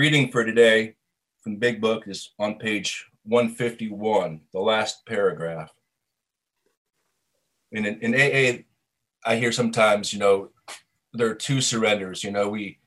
reading 0.00 0.32
for 0.32 0.46
today 0.46 0.94
from 1.42 1.52
the 1.52 1.58
Big 1.58 1.78
Book 1.78 2.08
is 2.08 2.30
on 2.38 2.54
page 2.54 3.04
151, 3.24 4.40
the 4.50 4.58
last 4.58 5.04
paragraph. 5.04 5.70
And 7.70 7.86
in, 7.86 8.00
in 8.00 8.14
AA, 8.14 8.62
I 9.26 9.36
hear 9.36 9.52
sometimes, 9.52 10.10
you 10.10 10.18
know, 10.18 10.52
there 11.12 11.28
are 11.28 11.34
two 11.34 11.60
surrenders. 11.60 12.24
You 12.24 12.30
know, 12.30 12.48
we 12.48 12.78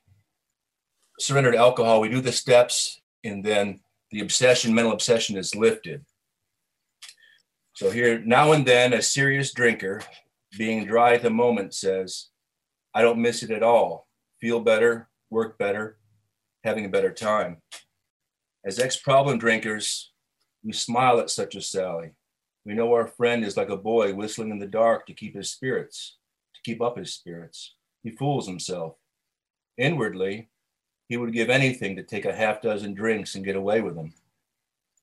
surrender 1.20 1.52
to 1.52 1.56
alcohol, 1.56 2.00
we 2.00 2.08
do 2.08 2.20
the 2.20 2.32
steps, 2.32 3.00
and 3.22 3.44
then 3.44 3.78
the 4.10 4.18
obsession, 4.18 4.74
mental 4.74 4.92
obsession 4.92 5.36
is 5.36 5.54
lifted. 5.54 6.04
So 7.74 7.90
here, 7.90 8.18
now 8.24 8.50
and 8.50 8.66
then, 8.66 8.92
a 8.92 9.00
serious 9.00 9.52
drinker, 9.52 10.02
being 10.58 10.84
dry 10.84 11.14
at 11.14 11.22
the 11.22 11.30
moment, 11.30 11.74
says, 11.74 12.30
I 12.92 13.02
don't 13.02 13.22
miss 13.22 13.44
it 13.44 13.52
at 13.52 13.62
all. 13.62 14.08
Feel 14.40 14.58
better, 14.58 15.08
work 15.30 15.58
better, 15.58 15.96
having 16.64 16.86
a 16.86 16.88
better 16.88 17.12
time. 17.12 17.58
As 18.64 18.78
ex 18.78 18.96
problem 18.96 19.38
drinkers, 19.38 20.12
we 20.64 20.72
smile 20.72 21.20
at 21.20 21.30
such 21.30 21.54
a 21.54 21.60
sally. 21.60 22.12
We 22.64 22.72
know 22.72 22.94
our 22.94 23.06
friend 23.06 23.44
is 23.44 23.58
like 23.58 23.68
a 23.68 23.76
boy 23.76 24.14
whistling 24.14 24.50
in 24.50 24.58
the 24.58 24.66
dark 24.66 25.06
to 25.06 25.12
keep 25.12 25.36
his 25.36 25.52
spirits, 25.52 26.16
to 26.54 26.62
keep 26.62 26.80
up 26.80 26.96
his 26.96 27.12
spirits. 27.12 27.74
He 28.02 28.10
fools 28.10 28.46
himself. 28.46 28.94
Inwardly, 29.76 30.48
he 31.08 31.18
would 31.18 31.34
give 31.34 31.50
anything 31.50 31.96
to 31.96 32.02
take 32.02 32.24
a 32.24 32.34
half 32.34 32.62
dozen 32.62 32.94
drinks 32.94 33.34
and 33.34 33.44
get 33.44 33.56
away 33.56 33.82
with 33.82 33.94
them. 33.94 34.14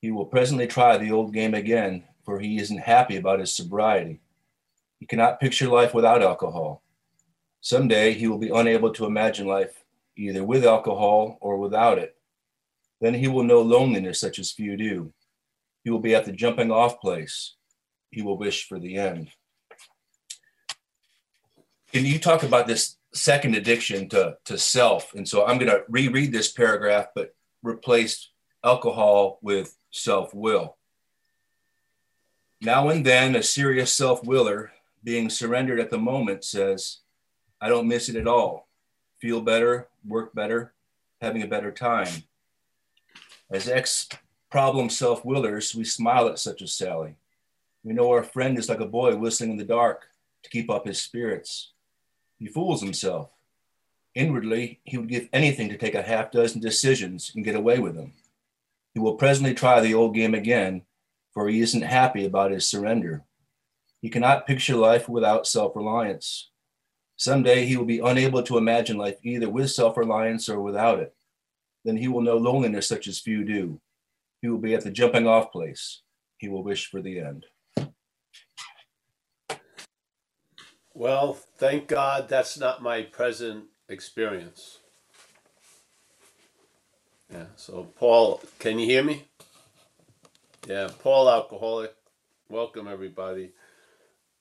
He 0.01 0.09
will 0.09 0.25
presently 0.25 0.65
try 0.65 0.97
the 0.97 1.11
old 1.11 1.31
game 1.31 1.53
again, 1.53 2.05
for 2.25 2.39
he 2.39 2.57
isn't 2.57 2.79
happy 2.79 3.17
about 3.17 3.39
his 3.39 3.53
sobriety. 3.53 4.19
He 4.99 5.05
cannot 5.05 5.39
picture 5.39 5.67
life 5.67 5.93
without 5.93 6.23
alcohol. 6.23 6.81
Someday 7.59 8.13
he 8.13 8.27
will 8.27 8.39
be 8.39 8.49
unable 8.49 8.91
to 8.93 9.05
imagine 9.05 9.45
life 9.45 9.80
either 10.17 10.43
with 10.43 10.65
alcohol 10.65 11.37
or 11.41 11.57
without 11.57 11.97
it. 11.97 12.15
Then 12.99 13.13
he 13.13 13.27
will 13.27 13.43
know 13.43 13.61
loneliness 13.61 14.19
such 14.19 14.39
as 14.39 14.51
few 14.51 14.77
do. 14.77 15.13
He 15.83 15.89
will 15.89 15.99
be 15.99 16.13
at 16.13 16.25
the 16.25 16.31
jumping 16.31 16.71
off 16.71 16.99
place. 16.99 17.55
He 18.11 18.21
will 18.21 18.37
wish 18.37 18.67
for 18.67 18.79
the 18.79 18.97
end. 18.97 19.31
Can 21.91 22.05
you 22.05 22.19
talk 22.19 22.43
about 22.43 22.67
this 22.67 22.97
second 23.13 23.55
addiction 23.55 24.07
to, 24.09 24.37
to 24.45 24.57
self? 24.57 25.13
And 25.13 25.27
so 25.27 25.45
I'm 25.45 25.57
going 25.57 25.71
to 25.71 25.83
reread 25.89 26.31
this 26.31 26.51
paragraph, 26.51 27.07
but 27.15 27.35
replace 27.63 28.29
alcohol 28.63 29.39
with 29.41 29.75
self 29.89 30.33
will. 30.33 30.77
Now 32.61 32.89
and 32.89 33.03
then, 33.05 33.35
a 33.35 33.43
serious 33.43 33.91
self 33.91 34.23
willer, 34.23 34.71
being 35.03 35.29
surrendered 35.29 35.79
at 35.79 35.89
the 35.89 35.97
moment, 35.97 36.43
says, 36.43 36.99
I 37.59 37.69
don't 37.69 37.87
miss 37.87 38.07
it 38.07 38.15
at 38.15 38.27
all. 38.27 38.67
Feel 39.19 39.41
better, 39.41 39.87
work 40.05 40.33
better, 40.33 40.73
having 41.21 41.41
a 41.41 41.47
better 41.47 41.71
time. 41.71 42.23
As 43.51 43.67
ex 43.67 44.07
problem 44.49 44.89
self 44.89 45.25
willers, 45.25 45.75
we 45.75 45.83
smile 45.83 46.27
at 46.27 46.39
such 46.39 46.61
a 46.61 46.67
sally. 46.67 47.15
We 47.83 47.93
know 47.93 48.11
our 48.11 48.23
friend 48.23 48.57
is 48.57 48.69
like 48.69 48.79
a 48.79 48.85
boy 48.85 49.15
whistling 49.15 49.51
in 49.51 49.57
the 49.57 49.63
dark 49.63 50.07
to 50.43 50.49
keep 50.49 50.69
up 50.69 50.85
his 50.85 51.01
spirits. 51.01 51.71
He 52.37 52.47
fools 52.47 52.81
himself. 52.81 53.29
Inwardly, 54.13 54.79
he 54.83 54.97
would 54.97 55.07
give 55.07 55.29
anything 55.31 55.69
to 55.69 55.77
take 55.77 55.95
a 55.95 56.01
half 56.01 56.31
dozen 56.31 56.59
decisions 56.61 57.31
and 57.33 57.45
get 57.45 57.55
away 57.55 57.79
with 57.79 57.95
them. 57.95 58.13
He 58.93 58.99
will 58.99 59.15
presently 59.15 59.53
try 59.53 59.79
the 59.79 59.93
old 59.93 60.13
game 60.13 60.35
again, 60.35 60.83
for 61.33 61.47
he 61.47 61.61
isn't 61.61 61.81
happy 61.81 62.25
about 62.25 62.51
his 62.51 62.67
surrender. 62.67 63.23
He 64.01 64.09
cannot 64.09 64.47
picture 64.47 64.75
life 64.75 65.07
without 65.07 65.47
self 65.47 65.75
reliance. 65.75 66.50
Someday 67.21 67.65
he 67.65 67.77
will 67.77 67.85
be 67.85 67.99
unable 67.99 68.41
to 68.41 68.57
imagine 68.57 68.97
life 68.97 69.19
either 69.21 69.47
with 69.47 69.69
self 69.69 69.95
reliance 69.95 70.49
or 70.49 70.59
without 70.59 70.97
it. 70.97 71.13
Then 71.85 71.95
he 71.95 72.07
will 72.07 72.21
know 72.21 72.35
loneliness 72.35 72.87
such 72.87 73.07
as 73.07 73.19
few 73.19 73.45
do. 73.45 73.79
He 74.41 74.47
will 74.47 74.57
be 74.57 74.73
at 74.73 74.83
the 74.83 74.89
jumping 74.89 75.27
off 75.27 75.51
place. 75.51 76.01
He 76.39 76.49
will 76.49 76.63
wish 76.63 76.89
for 76.89 76.99
the 76.99 77.19
end. 77.19 77.45
Well, 80.95 81.33
thank 81.33 81.87
God 81.87 82.27
that's 82.27 82.57
not 82.57 82.81
my 82.81 83.03
present 83.03 83.65
experience. 83.87 84.79
Yeah, 87.31 87.45
so 87.55 87.83
Paul, 87.99 88.41
can 88.57 88.79
you 88.79 88.87
hear 88.87 89.03
me? 89.03 89.25
Yeah, 90.67 90.89
Paul 91.03 91.29
Alcoholic. 91.29 91.93
Welcome, 92.49 92.87
everybody. 92.87 93.51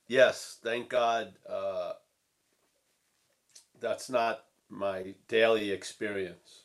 Yes, 0.08 0.58
thank 0.64 0.88
God 0.88 1.34
uh, 1.48 1.59
that's 3.80 4.10
not 4.10 4.44
my 4.68 5.14
daily 5.28 5.70
experience. 5.70 6.62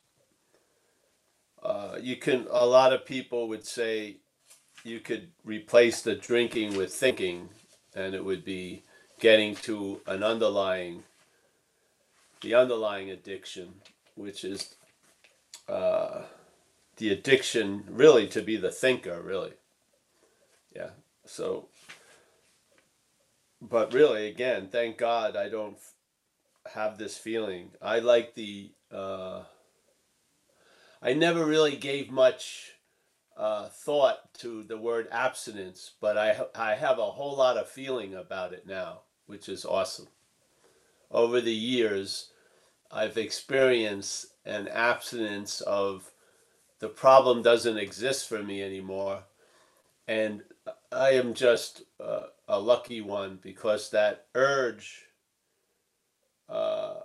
Uh, 1.63 1.97
you 1.99 2.15
can, 2.15 2.45
a 2.51 2.65
lot 2.65 2.93
of 2.93 3.05
people 3.05 3.47
would 3.47 3.65
say 3.65 4.17
you 4.83 4.99
could 4.99 5.29
replace 5.43 6.01
the 6.01 6.15
drinking 6.15 6.77
with 6.77 6.93
thinking, 6.93 7.49
and 7.95 8.13
it 8.13 8.23
would 8.23 8.45
be 8.45 8.83
getting 9.19 9.55
to 9.55 10.01
an 10.07 10.23
underlying 10.23 11.03
the 12.41 12.53
underlying 12.53 13.09
addiction 13.09 13.73
which 14.15 14.43
is 14.43 14.75
uh, 15.67 16.21
the 16.97 17.09
addiction 17.09 17.83
really 17.89 18.27
to 18.27 18.41
be 18.41 18.57
the 18.57 18.71
thinker 18.71 19.21
really 19.21 19.53
yeah 20.75 20.89
so 21.25 21.67
but 23.61 23.93
really 23.93 24.27
again 24.27 24.67
thank 24.67 24.97
god 24.97 25.35
i 25.35 25.49
don't 25.49 25.77
have 26.73 26.97
this 26.97 27.17
feeling 27.17 27.71
i 27.81 27.99
like 27.99 28.35
the 28.35 28.71
uh, 28.91 29.43
i 31.01 31.13
never 31.13 31.45
really 31.45 31.75
gave 31.75 32.11
much 32.11 32.75
uh, 33.37 33.67
thought 33.67 34.33
to 34.33 34.63
the 34.63 34.77
word 34.77 35.07
abstinence, 35.11 35.91
but 35.99 36.17
I, 36.17 36.45
I 36.55 36.75
have 36.75 36.99
a 36.99 37.11
whole 37.11 37.35
lot 37.35 37.57
of 37.57 37.67
feeling 37.67 38.13
about 38.13 38.53
it 38.53 38.65
now, 38.65 39.01
which 39.25 39.49
is 39.49 39.65
awesome. 39.65 40.07
Over 41.11 41.41
the 41.41 41.53
years, 41.53 42.31
I've 42.91 43.17
experienced 43.17 44.27
an 44.45 44.67
abstinence 44.67 45.61
of 45.61 46.11
the 46.79 46.89
problem 46.89 47.41
doesn't 47.41 47.77
exist 47.77 48.27
for 48.27 48.41
me 48.41 48.63
anymore. 48.63 49.23
And 50.07 50.43
I 50.91 51.11
am 51.11 51.33
just 51.33 51.83
uh, 51.99 52.27
a 52.47 52.59
lucky 52.59 53.01
one 53.01 53.39
because 53.41 53.89
that 53.89 54.27
urge, 54.35 55.05
uh, 56.49 56.95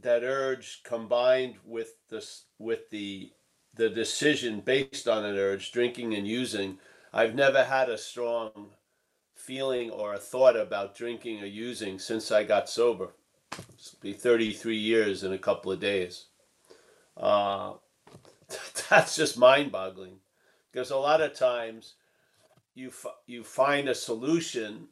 that 0.00 0.22
urge 0.22 0.82
combined 0.84 1.56
with 1.64 1.94
this, 2.08 2.44
with 2.58 2.90
the 2.90 3.32
the 3.74 3.88
decision 3.88 4.60
based 4.60 5.06
on 5.08 5.24
an 5.24 5.36
urge, 5.36 5.70
drinking 5.72 6.14
and 6.14 6.26
using. 6.26 6.78
I've 7.12 7.34
never 7.34 7.64
had 7.64 7.88
a 7.88 7.96
strong 7.96 8.70
feeling 9.34 9.90
or 9.90 10.14
a 10.14 10.18
thought 10.18 10.56
about 10.56 10.96
drinking 10.96 11.40
or 11.40 11.46
using 11.46 11.98
since 11.98 12.30
I 12.32 12.44
got 12.44 12.68
sober. 12.68 13.10
It'll 13.52 13.98
be 14.02 14.12
33 14.12 14.76
years 14.76 15.22
in 15.24 15.32
a 15.32 15.38
couple 15.38 15.72
of 15.72 15.80
days. 15.80 16.26
Uh, 17.16 17.74
that's 18.90 19.16
just 19.16 19.38
mind 19.38 19.72
boggling 19.72 20.16
because 20.70 20.90
a 20.90 20.96
lot 20.96 21.20
of 21.20 21.34
times 21.34 21.94
you, 22.74 22.88
f- 22.88 23.06
you 23.26 23.44
find 23.44 23.88
a 23.88 23.94
solution, 23.94 24.88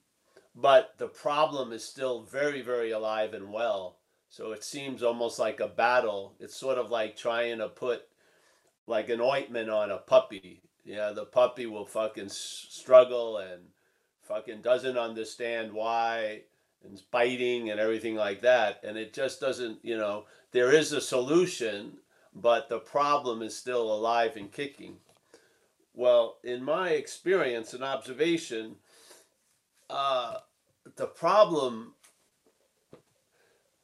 but 0.56 0.94
the 0.96 1.08
problem 1.08 1.70
is 1.72 1.84
still 1.84 2.22
very, 2.22 2.62
very 2.62 2.90
alive 2.90 3.34
and 3.34 3.52
well. 3.52 3.98
So 4.30 4.52
it 4.52 4.64
seems 4.64 5.02
almost 5.02 5.38
like 5.38 5.60
a 5.60 5.68
battle. 5.68 6.34
It's 6.40 6.56
sort 6.56 6.78
of 6.78 6.90
like 6.90 7.16
trying 7.16 7.58
to 7.58 7.68
put 7.68 8.02
like 8.86 9.10
an 9.10 9.20
ointment 9.20 9.68
on 9.68 9.90
a 9.90 9.98
puppy. 9.98 10.62
Yeah, 10.84 11.12
the 11.12 11.26
puppy 11.26 11.66
will 11.66 11.84
fucking 11.84 12.30
struggle 12.30 13.38
and 13.38 13.62
fucking 14.22 14.62
doesn't 14.62 14.96
understand 14.96 15.72
why 15.72 16.42
and 16.84 17.02
biting 17.10 17.70
and 17.70 17.78
everything 17.78 18.14
like 18.14 18.40
that. 18.42 18.80
And 18.82 18.96
it 18.96 19.12
just 19.12 19.40
doesn't, 19.40 19.78
you 19.82 19.96
know, 19.96 20.24
there 20.52 20.72
is 20.72 20.92
a 20.92 21.00
solution, 21.00 21.98
but 22.34 22.68
the 22.68 22.78
problem 22.78 23.42
is 23.42 23.56
still 23.56 23.92
alive 23.92 24.36
and 24.36 24.50
kicking. 24.50 24.96
Well, 25.92 26.36
in 26.44 26.62
my 26.62 26.90
experience 26.90 27.74
and 27.74 27.82
observation, 27.82 28.76
uh, 29.90 30.38
the 30.96 31.06
problem 31.06 31.94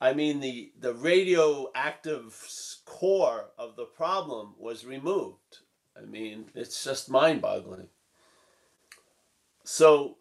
I 0.03 0.15
mean, 0.15 0.41
the, 0.41 0.73
the 0.81 0.95
radioactive 0.95 2.37
core 2.85 3.51
of 3.57 3.77
the 3.77 3.85
problem 3.85 4.57
was 4.59 4.85
removed. 4.85 5.59
I 5.97 6.05
mean, 6.05 6.47
it's 6.57 6.83
just 6.83 7.09
mind 7.09 7.41
boggling. 7.41 7.87
So, 9.63 10.17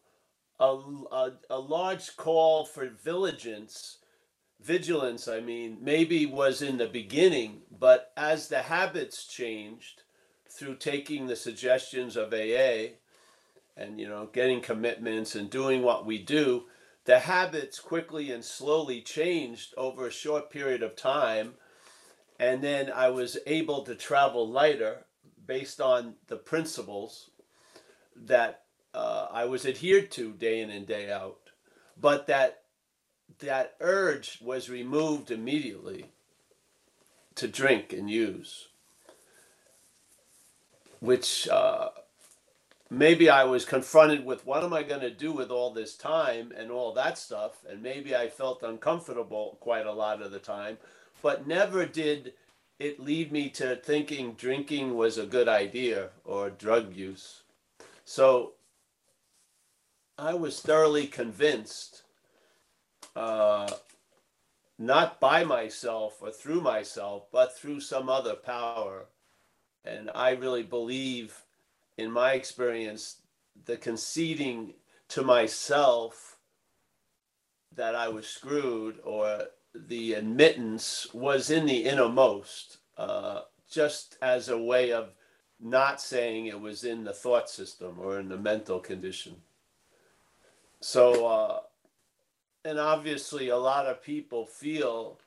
a, 0.59 0.65
a, 0.67 1.31
a 1.49 1.57
large 1.57 2.15
call 2.15 2.63
for 2.63 2.89
vigilance, 2.89 3.97
vigilance, 4.61 5.27
I 5.27 5.39
mean, 5.39 5.79
maybe 5.81 6.27
was 6.27 6.61
in 6.61 6.77
the 6.77 6.85
beginning, 6.85 7.63
but 7.71 8.11
as 8.15 8.49
the 8.49 8.61
habits 8.61 9.25
changed 9.25 10.03
through 10.47 10.75
taking 10.75 11.25
the 11.25 11.35
suggestions 11.35 12.15
of 12.15 12.31
AA 12.31 12.97
and, 13.81 13.99
you 13.99 14.07
know, 14.07 14.29
getting 14.31 14.61
commitments 14.61 15.35
and 15.35 15.49
doing 15.49 15.81
what 15.81 16.05
we 16.05 16.17
do, 16.17 16.63
the 17.05 17.19
habits 17.19 17.79
quickly 17.79 18.31
and 18.31 18.45
slowly 18.45 19.01
changed 19.01 19.73
over 19.75 20.07
a 20.07 20.11
short 20.11 20.49
period 20.49 20.83
of 20.83 20.95
time. 20.95 21.53
And 22.39 22.61
then 22.61 22.91
I 22.91 23.09
was 23.09 23.37
able 23.45 23.83
to 23.83 23.95
travel 23.95 24.47
lighter 24.47 25.05
based 25.45 25.81
on 25.81 26.15
the 26.27 26.37
principles 26.37 27.31
that 28.15 28.63
uh, 28.93 29.27
I 29.31 29.45
was 29.45 29.65
adhered 29.65 30.11
to 30.11 30.33
day 30.33 30.61
in 30.61 30.69
and 30.69 30.85
day 30.85 31.11
out, 31.11 31.39
but 31.99 32.27
that 32.27 32.63
that 33.39 33.75
urge 33.79 34.39
was 34.41 34.69
removed 34.69 35.31
immediately 35.31 36.11
to 37.35 37.47
drink 37.47 37.93
and 37.93 38.09
use, 38.09 38.67
which 40.99 41.47
uh, 41.47 41.89
maybe 42.91 43.29
I 43.29 43.45
was 43.45 43.65
confronted 43.65 44.25
with 44.25 44.45
what 44.45 44.63
am 44.65 44.73
I 44.73 44.83
going 44.83 45.01
to 45.01 45.11
do 45.11 45.33
with 45.33 45.51
all 45.51 45.73
this 45.73 45.97
time 45.97 46.53
and 46.57 46.71
all 46.71 46.93
that 46.95 47.17
stuff, 47.17 47.53
and 47.69 47.81
maybe 47.81 48.15
I 48.15 48.29
felt 48.29 48.63
uncomfortable 48.63 49.57
quite 49.61 49.87
a 49.87 49.93
lot 49.93 50.21
of 50.21 50.31
the 50.31 50.39
time, 50.39 50.77
but 51.23 51.47
never 51.47 51.87
did 51.87 52.33
it 52.79 52.99
lead 52.99 53.31
me 53.31 53.49
to 53.51 53.77
thinking 53.77 54.33
drinking 54.33 54.95
was 54.95 55.17
a 55.17 55.25
good 55.25 55.49
idea 55.49 56.09
or 56.25 56.51
drug 56.51 56.95
use. 56.95 57.43
So 58.05 58.53
I 60.17 60.33
was 60.35 60.61
thoroughly 60.61 61.07
convinced, 61.07 62.03
uh, 63.15 63.69
not 64.79 65.19
by 65.19 65.43
myself 65.45 66.17
or 66.21 66.31
through 66.31 66.61
myself, 66.61 67.25
but 67.31 67.57
through 67.57 67.81
some 67.81 68.09
other 68.09 68.35
power. 68.35 69.07
And 69.85 70.11
I 70.15 70.31
really 70.31 70.63
believe, 70.63 71.43
in 72.01 72.11
my 72.11 72.33
experience, 72.33 73.21
the 73.65 73.77
conceding 73.77 74.73
to 75.09 75.21
myself 75.21 76.37
that 77.75 77.95
I 77.95 78.09
was 78.09 78.27
screwed 78.27 78.99
or 79.03 79.43
the 79.73 80.13
admittance 80.13 81.07
was 81.13 81.49
in 81.49 81.65
the 81.65 81.85
innermost, 81.85 82.77
uh, 82.97 83.41
just 83.69 84.17
as 84.21 84.49
a 84.49 84.57
way 84.57 84.91
of 84.91 85.13
not 85.59 86.01
saying 86.01 86.47
it 86.47 86.59
was 86.59 86.83
in 86.83 87.03
the 87.03 87.13
thought 87.13 87.49
system 87.49 87.97
or 87.99 88.19
in 88.19 88.27
the 88.27 88.37
mental 88.37 88.79
condition. 88.79 89.35
So, 90.81 91.27
uh, 91.27 91.59
and 92.65 92.79
obviously, 92.79 93.49
a 93.49 93.57
lot 93.57 93.85
of 93.85 94.03
people 94.03 94.45
feel 94.45 95.19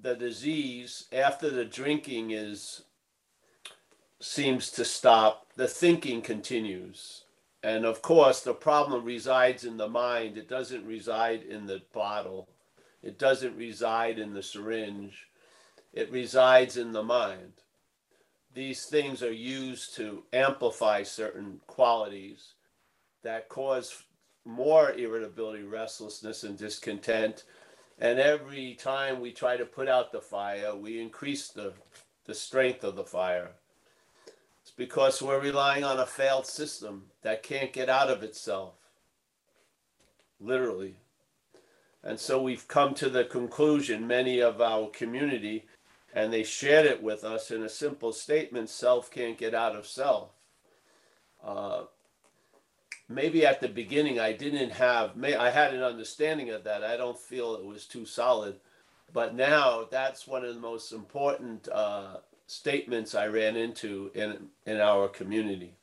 the 0.00 0.14
disease 0.14 1.06
after 1.12 1.50
the 1.50 1.64
drinking 1.64 2.30
is 2.30 2.82
seems 4.22 4.70
to 4.70 4.84
stop. 4.84 5.46
The 5.56 5.68
thinking 5.68 6.22
continues, 6.22 7.24
and 7.62 7.84
of 7.84 8.02
course, 8.02 8.40
the 8.40 8.54
problem 8.54 9.04
resides 9.04 9.64
in 9.64 9.76
the 9.76 9.88
mind. 9.88 10.38
It 10.38 10.48
doesn't 10.48 10.86
reside 10.86 11.42
in 11.42 11.66
the 11.66 11.82
bottle. 11.92 12.48
It 13.02 13.18
doesn't 13.18 13.56
reside 13.56 14.18
in 14.18 14.32
the 14.32 14.42
syringe. 14.42 15.26
It 15.92 16.10
resides 16.10 16.76
in 16.76 16.92
the 16.92 17.02
mind. 17.02 17.52
These 18.54 18.86
things 18.86 19.22
are 19.22 19.32
used 19.32 19.96
to 19.96 20.24
amplify 20.32 21.02
certain 21.02 21.60
qualities 21.66 22.54
that 23.22 23.48
cause 23.48 24.04
more 24.44 24.92
irritability, 24.92 25.62
restlessness, 25.62 26.44
and 26.44 26.58
discontent. 26.58 27.44
And 27.98 28.18
every 28.18 28.74
time 28.74 29.20
we 29.20 29.32
try 29.32 29.56
to 29.56 29.64
put 29.64 29.88
out 29.88 30.12
the 30.12 30.20
fire, 30.20 30.74
we 30.74 31.00
increase 31.00 31.48
the, 31.48 31.72
the 32.24 32.34
strength 32.34 32.84
of 32.84 32.96
the 32.96 33.04
fire. 33.04 33.52
Because 34.76 35.20
we're 35.20 35.40
relying 35.40 35.84
on 35.84 35.98
a 35.98 36.06
failed 36.06 36.46
system 36.46 37.04
that 37.22 37.42
can't 37.42 37.72
get 37.72 37.88
out 37.88 38.10
of 38.10 38.22
itself. 38.22 38.74
Literally. 40.40 40.96
And 42.02 42.18
so 42.18 42.42
we've 42.42 42.66
come 42.66 42.94
to 42.94 43.08
the 43.08 43.24
conclusion, 43.24 44.06
many 44.06 44.40
of 44.40 44.60
our 44.60 44.88
community, 44.88 45.66
and 46.14 46.32
they 46.32 46.42
shared 46.42 46.86
it 46.86 47.02
with 47.02 47.24
us 47.24 47.50
in 47.50 47.62
a 47.62 47.68
simple 47.68 48.12
statement 48.12 48.68
self 48.68 49.10
can't 49.10 49.38
get 49.38 49.54
out 49.54 49.76
of 49.76 49.86
self. 49.86 50.30
Uh, 51.42 51.84
maybe 53.08 53.46
at 53.46 53.60
the 53.60 53.68
beginning 53.68 54.18
I 54.20 54.32
didn't 54.32 54.70
have 54.70 55.16
may 55.16 55.34
I 55.34 55.50
had 55.50 55.74
an 55.74 55.82
understanding 55.82 56.50
of 56.50 56.64
that. 56.64 56.84
I 56.84 56.96
don't 56.96 57.18
feel 57.18 57.54
it 57.54 57.64
was 57.64 57.86
too 57.86 58.04
solid, 58.04 58.60
but 59.12 59.34
now 59.34 59.86
that's 59.90 60.26
one 60.26 60.44
of 60.44 60.54
the 60.54 60.60
most 60.60 60.92
important 60.92 61.68
uh, 61.68 62.16
statements 62.52 63.14
I 63.14 63.26
ran 63.26 63.56
into 63.56 64.10
in 64.14 64.48
in 64.66 64.80
our 64.80 65.08
community. 65.08 65.76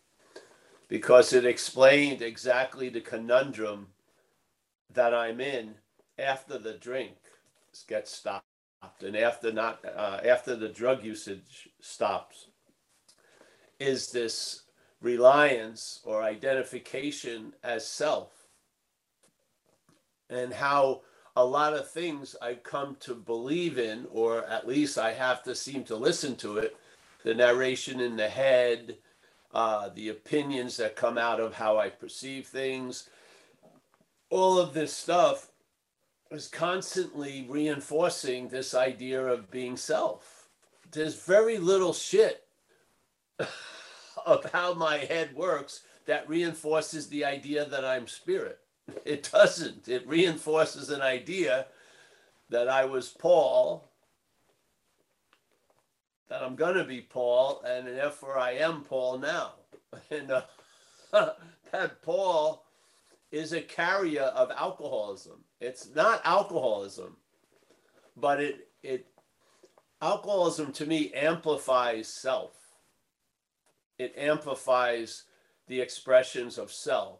Because 0.87 1.33
it 1.33 1.45
explained 1.45 2.21
exactly 2.21 2.89
the 2.89 3.01
conundrum 3.01 3.87
that 4.93 5.13
I'm 5.13 5.39
in 5.39 5.75
after 6.17 6.57
the 6.57 6.73
drink 6.73 7.15
gets 7.87 8.11
stopped 8.11 8.43
and 9.03 9.15
after 9.15 9.51
not 9.51 9.83
uh, 9.85 10.19
after 10.25 10.55
the 10.55 10.69
drug 10.69 11.03
usage 11.03 11.69
stops. 11.81 12.47
Is 13.79 14.11
this 14.11 14.63
reliance 15.01 16.01
or 16.03 16.23
identification 16.23 17.53
as 17.63 17.87
self? 17.87 18.31
And 20.29 20.53
how 20.53 21.01
a 21.39 21.45
lot 21.45 21.73
of 21.73 21.89
things 21.89 22.35
I've 22.41 22.63
come 22.63 22.97
to 22.99 23.15
believe 23.15 23.79
in, 23.79 24.07
or 24.11 24.45
at 24.45 24.67
least 24.67 24.97
I 24.97 25.13
have 25.13 25.41
to 25.43 25.55
seem 25.55 25.85
to 25.85 25.95
listen 25.95 26.35
to 26.37 26.57
it 26.57 26.75
the 27.23 27.33
narration 27.33 28.01
in 28.01 28.17
the 28.17 28.27
head, 28.27 28.97
uh, 29.53 29.87
the 29.95 30.09
opinions 30.09 30.75
that 30.77 30.97
come 30.97 31.17
out 31.17 31.39
of 31.39 31.53
how 31.53 31.77
I 31.77 31.89
perceive 31.89 32.47
things. 32.47 33.09
All 34.29 34.59
of 34.59 34.73
this 34.73 34.93
stuff 34.93 35.51
is 36.29 36.49
constantly 36.49 37.45
reinforcing 37.47 38.49
this 38.49 38.73
idea 38.73 39.25
of 39.25 39.49
being 39.49 39.77
self. 39.77 40.49
There's 40.91 41.23
very 41.23 41.57
little 41.57 41.93
shit 41.93 42.43
of 44.25 44.51
how 44.51 44.73
my 44.73 44.97
head 44.97 45.33
works 45.35 45.83
that 46.05 46.27
reinforces 46.27 47.07
the 47.07 47.23
idea 47.23 47.63
that 47.63 47.85
I'm 47.85 48.09
spirit. 48.09 48.59
It 49.05 49.29
doesn't. 49.31 49.87
It 49.87 50.07
reinforces 50.07 50.89
an 50.89 51.01
idea 51.01 51.67
that 52.49 52.67
I 52.67 52.85
was 52.85 53.09
Paul, 53.09 53.89
that 56.29 56.43
I'm 56.43 56.55
going 56.55 56.75
to 56.75 56.83
be 56.83 57.01
Paul, 57.01 57.61
and 57.65 57.87
therefore 57.87 58.37
I 58.37 58.51
am 58.53 58.83
Paul 58.83 59.19
now. 59.19 59.53
And 60.11 60.29
uh, 60.31 60.43
that 61.71 62.01
Paul 62.03 62.63
is 63.31 63.53
a 63.53 63.61
carrier 63.61 64.23
of 64.23 64.51
alcoholism. 64.51 65.43
It's 65.59 65.89
not 65.95 66.21
alcoholism, 66.23 67.17
but 68.15 68.39
it 68.39 68.67
it 68.83 69.07
alcoholism 69.99 70.71
to 70.73 70.85
me 70.85 71.11
amplifies 71.13 72.07
self 72.07 72.59
it 73.99 74.13
amplifies 74.17 75.25
the 75.67 75.81
expressions 75.81 76.57
of 76.57 76.71
self. 76.71 77.19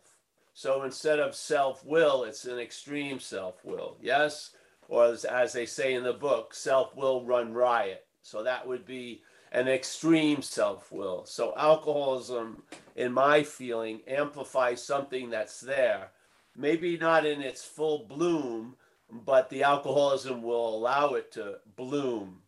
So 0.60 0.84
instead 0.84 1.20
of 1.20 1.36
self 1.36 1.86
will, 1.86 2.26
it's 2.26 2.44
an 2.44 2.60
extreme 2.60 3.22
self 3.22 3.64
will. 3.64 3.96
Yes? 4.02 4.50
Or 4.90 5.06
as, 5.06 5.24
as, 5.24 5.54
they 5.54 5.66
say 5.66 5.94
in 5.94 6.04
the 6.04 6.12
book, 6.12 6.54
self 6.54 6.94
will 6.98 7.24
run 7.26 7.54
riot. 7.54 8.06
So 8.24 8.44
that 8.44 8.68
would 8.68 8.86
be 8.86 9.22
an 9.54 9.70
extreme 9.70 10.42
self 10.42 10.92
will. 10.92 11.24
So 11.24 11.54
alcoholism, 11.56 12.64
in 12.98 13.14
my 13.14 13.42
feeling, 13.42 14.02
amplifies 14.06 14.84
something 14.84 15.30
that's 15.30 15.62
there. 15.62 16.10
Maybe 16.58 16.98
not 16.98 17.26
in 17.26 17.42
its 17.42 17.64
full 17.64 18.00
bloom, 18.00 18.76
but 19.10 19.50
the 19.50 19.64
alcoholism 19.64 20.42
will 20.44 20.76
allow 20.76 21.14
it 21.14 21.32
to 21.34 21.60
bloom 21.78 22.42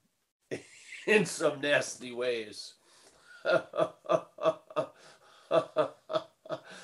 in 1.07 1.25
some 1.25 1.61
nasty 1.61 2.11
ways. 2.11 2.73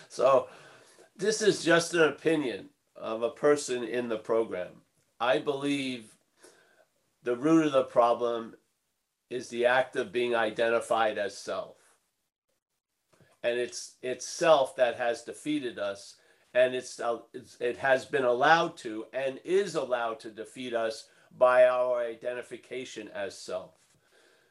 so, 0.08 0.48
this 1.18 1.42
is 1.42 1.64
just 1.64 1.94
an 1.94 2.04
opinion 2.04 2.70
of 2.96 3.24
a 3.24 3.30
person 3.30 3.84
in 3.84 4.08
the 4.08 4.18
program. 4.18 4.82
I 5.20 5.40
believe 5.40 6.16
the 7.24 7.36
root 7.36 7.66
of 7.66 7.72
the 7.72 7.84
problem 7.84 8.56
is 9.30 9.50
the 9.50 9.66
act 9.66 9.96
of 9.96 10.12
being 10.12 10.36
identified 10.36 11.18
as 11.18 11.38
self. 11.38 11.76
And 13.44 13.60
it's 13.60 13.96
it's 14.02 14.28
self 14.28 14.76
that 14.76 14.98
has 14.98 15.24
defeated 15.24 15.80
us 15.80 16.16
and 16.54 16.74
it's, 16.74 17.00
it's 17.34 17.58
it 17.60 17.78
has 17.78 18.06
been 18.06 18.26
allowed 18.26 18.78
to 18.78 19.06
and 19.14 19.40
is 19.44 19.76
allowed 19.76 20.20
to 20.22 20.32
defeat 20.32 20.74
us 20.74 21.08
by 21.38 21.68
our 21.68 22.00
identification 22.00 23.10
as 23.14 23.38
self. 23.38 23.72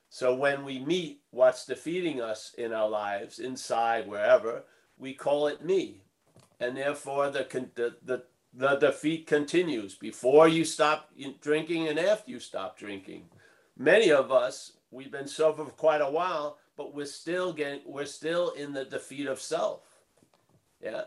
So 0.08 0.35
when 0.35 0.64
we 0.64 0.78
meet 0.78 1.23
what's 1.30 1.66
defeating 1.66 2.20
us 2.20 2.54
in 2.58 2.73
our 2.73 2.88
lives, 2.88 3.38
inside, 3.38 4.08
wherever, 4.08 4.64
we 4.99 5.14
call 5.14 5.49
it 5.49 5.64
me. 5.64 6.06
And 6.61 6.77
therefore, 6.77 7.31
the, 7.31 7.47
the, 7.75 7.97
the, 8.05 8.23
the 8.55 8.77
defeat 8.77 9.27
continues 9.27 9.95
before 9.95 10.49
you 10.49 10.65
stop 10.65 11.11
drinking 11.41 11.89
and 11.89 11.99
after 11.99 12.31
you 12.31 12.41
stop 12.41 12.79
drinking. 12.79 13.25
Many 13.77 14.11
of 14.11 14.33
us, 14.33 14.73
we've 14.91 15.13
been 15.13 15.29
sober 15.29 15.65
for 15.65 15.71
quite 15.73 16.01
a 16.01 16.11
while, 16.11 16.59
but 16.77 16.95
we're 16.95 17.07
still 17.07 17.53
getting, 17.53 17.81
we're 17.85 18.07
still 18.07 18.51
in 18.51 18.73
the 18.73 18.85
defeat 18.85 19.27
of 19.27 19.41
self. 19.41 19.83
Yeah. 20.83 21.03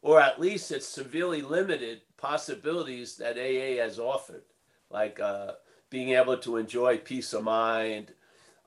Or 0.00 0.20
at 0.20 0.40
least 0.40 0.70
it's 0.70 0.86
severely 0.86 1.42
limited 1.42 2.02
possibilities 2.16 3.16
that 3.16 3.38
AA 3.38 3.82
has 3.82 3.98
offered. 3.98 4.42
Like, 4.90 5.20
uh, 5.20 5.52
being 5.90 6.10
able 6.10 6.36
to 6.38 6.56
enjoy 6.56 6.98
peace 6.98 7.32
of 7.32 7.44
mind, 7.44 8.12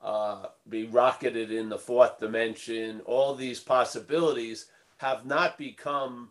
uh, 0.02 0.46
be 0.68 0.86
rocketed 0.86 1.50
in 1.50 1.68
the 1.68 1.78
fourth 1.78 2.18
dimension, 2.18 3.00
all 3.04 3.34
these 3.34 3.60
possibilities 3.60 4.66
have 4.98 5.26
not 5.26 5.58
become 5.58 6.30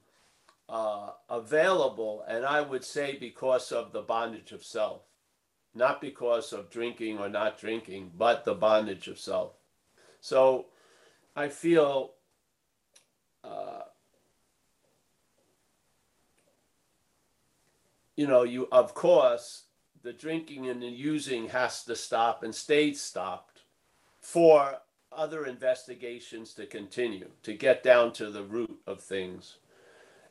uh, 0.70 1.12
available, 1.30 2.24
and 2.28 2.46
I 2.46 2.62
would 2.62 2.84
say 2.84 3.18
because 3.20 3.72
of 3.72 3.92
the 3.92 4.02
bondage 4.02 4.52
of 4.52 4.64
self, 4.64 5.02
not 5.74 6.02
because 6.02 6.54
of 6.54 6.70
drinking 6.70 7.18
or 7.18 7.30
not 7.30 7.60
drinking, 7.60 8.12
but 8.18 8.46
the 8.46 8.54
bondage 8.54 9.08
of 9.08 9.20
self. 9.20 9.54
So 10.22 10.66
I 11.36 11.50
feel 11.50 12.14
uh, 13.44 13.84
you 18.18 18.28
know, 18.28 18.44
you 18.44 18.68
of 18.72 18.94
course 18.94 19.64
the 20.04 20.12
drinking 20.12 20.68
and 20.68 20.82
the 20.82 20.88
using 20.88 21.50
has 21.50 21.84
to 21.84 21.96
stop 21.96 22.44
and 22.44 22.54
stays 22.54 23.02
stopped 23.02 23.62
for 24.20 24.80
other 25.18 25.46
investigations 25.46 26.54
to 26.54 26.66
continue 26.66 27.30
to 27.44 27.54
get 27.54 27.84
down 27.84 28.14
to 28.14 28.30
the 28.30 28.44
root 28.44 28.80
of 28.86 29.02
things. 29.02 29.58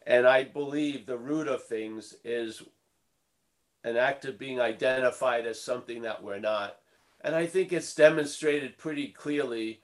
And 0.07 0.27
I 0.27 0.45
believe 0.45 1.05
the 1.05 1.19
root 1.19 1.49
of 1.49 1.65
things 1.65 2.15
is 2.25 2.63
an 3.83 3.97
act 3.97 4.25
of 4.25 4.39
being 4.39 4.61
identified 4.61 5.47
as 5.47 5.61
something 5.61 6.03
that 6.03 6.23
we're 6.23 6.39
not. 6.39 6.77
And 7.21 7.35
I 7.35 7.47
think 7.47 7.73
it's 7.73 7.95
demonstrated 7.95 8.79
pretty 8.79 9.09
clearly 9.09 9.81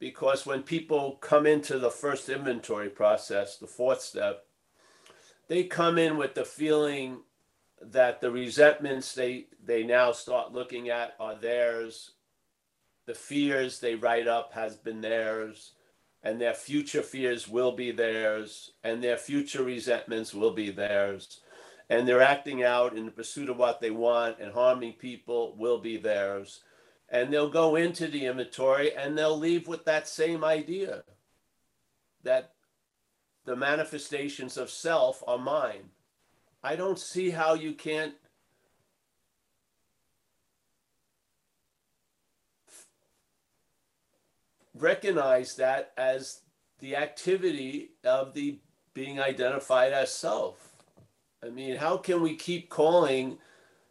because 0.00 0.46
when 0.46 0.62
people 0.62 1.18
come 1.20 1.46
into 1.46 1.78
the 1.78 1.90
first 1.90 2.28
inventory 2.28 2.88
process, 2.88 3.56
the 3.56 3.66
fourth 3.66 4.00
step, 4.00 4.46
they 5.46 5.64
come 5.64 5.98
in 5.98 6.16
with 6.16 6.34
the 6.34 6.44
feeling 6.44 7.18
that 7.82 8.20
the 8.20 8.30
resentments 8.30 9.14
they 9.14 9.46
they 9.64 9.82
now 9.82 10.12
start 10.12 10.52
looking 10.52 10.90
at 10.90 11.14
are 11.18 11.34
theirs 11.34 12.12
the 13.06 13.14
fears 13.14 13.80
they 13.80 13.94
write 13.94 14.28
up 14.28 14.52
has 14.52 14.76
been 14.76 15.00
theirs 15.00 15.72
and 16.22 16.40
their 16.40 16.54
future 16.54 17.02
fears 17.02 17.48
will 17.48 17.72
be 17.72 17.90
theirs 17.90 18.72
and 18.84 19.02
their 19.02 19.16
future 19.16 19.62
resentments 19.62 20.34
will 20.34 20.52
be 20.52 20.70
theirs 20.70 21.40
and 21.88 22.06
they're 22.06 22.22
acting 22.22 22.62
out 22.62 22.96
in 22.96 23.06
the 23.06 23.12
pursuit 23.12 23.48
of 23.48 23.56
what 23.56 23.80
they 23.80 23.90
want 23.90 24.38
and 24.38 24.52
harming 24.52 24.92
people 24.92 25.56
will 25.56 25.78
be 25.78 25.96
theirs 25.96 26.62
and 27.10 27.32
they'll 27.32 27.50
go 27.50 27.76
into 27.76 28.06
the 28.06 28.26
inventory 28.26 28.94
and 28.94 29.18
they'll 29.18 29.38
leave 29.38 29.66
with 29.66 29.84
that 29.84 30.06
same 30.06 30.44
idea 30.44 31.02
that 32.22 32.52
the 33.44 33.56
manifestations 33.56 34.56
of 34.56 34.70
self 34.70 35.22
are 35.26 35.38
mine. 35.38 35.90
I 36.62 36.76
don't 36.76 36.98
see 36.98 37.30
how 37.30 37.54
you 37.54 37.72
can't 37.72 38.14
recognize 44.80 45.56
that 45.56 45.92
as 45.96 46.40
the 46.78 46.96
activity 46.96 47.90
of 48.04 48.34
the 48.34 48.58
being 48.94 49.20
identified 49.20 49.92
as 49.92 50.12
self. 50.12 50.72
I 51.44 51.48
mean, 51.48 51.76
how 51.76 51.96
can 51.96 52.22
we 52.22 52.36
keep 52.36 52.68
calling 52.68 53.38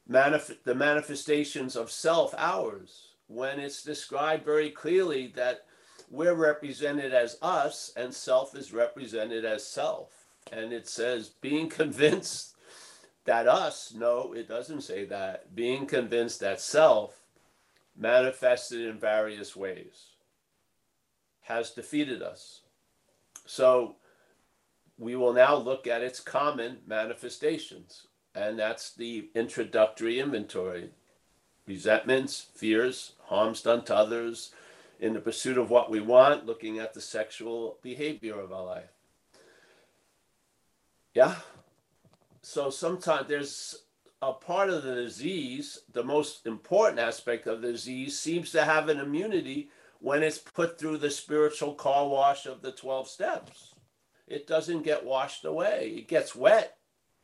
manif- 0.10 0.64
the 0.64 0.76
manifestations 0.76 1.76
of 1.76 1.92
self 1.92 2.34
ours? 2.38 3.10
when 3.30 3.60
it's 3.60 3.84
described 3.84 4.44
very 4.44 4.72
clearly 4.72 5.28
that 5.36 5.66
we're 6.10 6.34
represented 6.34 7.14
as 7.14 7.38
us 7.42 7.94
and 7.96 8.14
self 8.14 8.56
is 8.56 8.74
represented 8.74 9.46
as 9.46 9.66
self. 9.66 10.10
And 10.52 10.74
it 10.74 10.88
says 10.88 11.30
being 11.40 11.70
convinced 11.80 12.56
that 13.26 13.48
us, 13.48 13.94
no, 13.96 14.34
it 14.34 14.48
doesn't 14.48 14.82
say 14.82 15.06
that. 15.06 15.56
Being 15.56 15.86
convinced 15.86 16.40
that 16.40 16.60
self 16.60 17.16
manifested 17.96 18.82
in 18.82 18.98
various 18.98 19.56
ways 19.56 20.09
has 21.50 21.72
defeated 21.72 22.22
us. 22.22 22.62
So 23.46 23.96
we 24.98 25.16
will 25.16 25.34
now 25.34 25.56
look 25.56 25.88
at 25.88 26.04
its 26.04 26.20
common 26.20 26.78
manifestations. 26.88 28.06
And 28.36 28.60
that's 28.60 28.94
the 28.94 29.30
introductory 29.36 30.20
inventory 30.20 30.92
resentments, 31.66 32.48
fears, 32.56 33.14
harms 33.26 33.62
done 33.62 33.84
to 33.86 33.96
others, 33.96 34.52
in 35.00 35.14
the 35.14 35.20
pursuit 35.20 35.58
of 35.58 35.70
what 35.70 35.90
we 35.90 36.00
want, 36.00 36.46
looking 36.46 36.80
at 36.80 36.94
the 36.94 37.02
sexual 37.02 37.78
behavior 37.82 38.40
of 38.40 38.52
our 38.52 38.66
life. 38.66 38.92
Yeah. 41.14 41.36
So 42.42 42.70
sometimes 42.70 43.28
there's 43.28 43.84
a 44.22 44.34
part 44.34 44.70
of 44.70 44.84
the 44.84 44.96
disease, 44.96 45.80
the 45.94 46.04
most 46.04 46.46
important 46.46 47.00
aspect 47.00 47.48
of 47.48 47.62
the 47.62 47.72
disease 47.72 48.20
seems 48.20 48.52
to 48.52 48.64
have 48.64 48.90
an 48.90 49.00
immunity 49.00 49.70
when 50.00 50.24
it's 50.24 50.38
put 50.38 50.80
through 50.80 50.98
the 50.98 51.12
spiritual 51.12 51.76
car 51.76 52.08
wash 52.08 52.46
of 52.46 52.62
the 52.62 52.72
12 52.72 53.08
steps. 53.08 53.76
It 54.28 54.48
doesn't 54.48 54.84
get 54.84 55.06
washed 55.06 55.46
away, 55.46 55.94
it 55.98 56.08
gets 56.08 56.36
wet, 56.36 56.78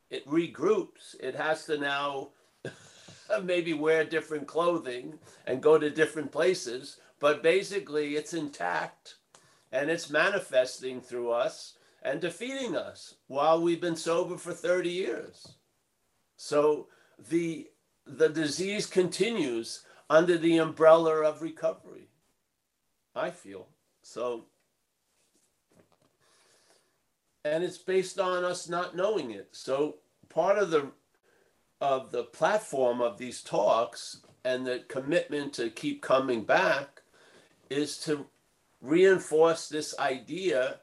it 0.09 0.27
regroups, 0.27 1.15
it 1.19 1.35
has 1.35 1.65
to 1.65 1.77
now 1.77 2.29
maybe 3.43 3.73
wear 3.73 4.03
different 4.03 4.47
clothing 4.47 5.19
and 5.45 5.61
go 5.61 5.77
to 5.77 5.89
different 5.89 6.31
places, 6.31 6.97
but 7.19 7.43
basically 7.43 8.15
it's 8.15 8.33
intact 8.33 9.15
and 9.71 9.89
it's 9.89 10.09
manifesting 10.09 11.01
through 11.01 11.31
us 11.31 11.77
and 12.01 12.21
defeating 12.21 12.75
us 12.75 13.15
while 13.27 13.61
we've 13.61 13.81
been 13.81 13.95
sober 13.95 14.37
for 14.37 14.53
30 14.53 14.89
years. 14.89 15.55
So 16.37 16.87
the 17.29 17.69
the 18.07 18.29
disease 18.29 18.85
continues 18.85 19.83
under 20.09 20.37
the 20.37 20.57
umbrella 20.57 21.23
of 21.23 21.41
recovery. 21.41 22.09
I 23.15 23.31
feel. 23.31 23.67
So 24.01 24.45
and 27.45 27.63
it's 27.63 27.77
based 27.77 28.19
on 28.19 28.43
us 28.43 28.67
not 28.67 28.95
knowing 28.95 29.31
it. 29.31 29.49
So 29.51 29.97
part 30.29 30.57
of 30.57 30.71
the 30.71 30.91
of 31.79 32.11
the 32.11 32.23
platform 32.23 33.01
of 33.01 33.17
these 33.17 33.41
talks 33.41 34.21
and 34.43 34.65
the 34.65 34.83
commitment 34.87 35.53
to 35.53 35.69
keep 35.69 36.01
coming 36.01 36.43
back 36.43 37.01
is 37.69 37.97
to 37.97 38.25
reinforce 38.81 39.67
this 39.67 39.97
idea 39.99 40.79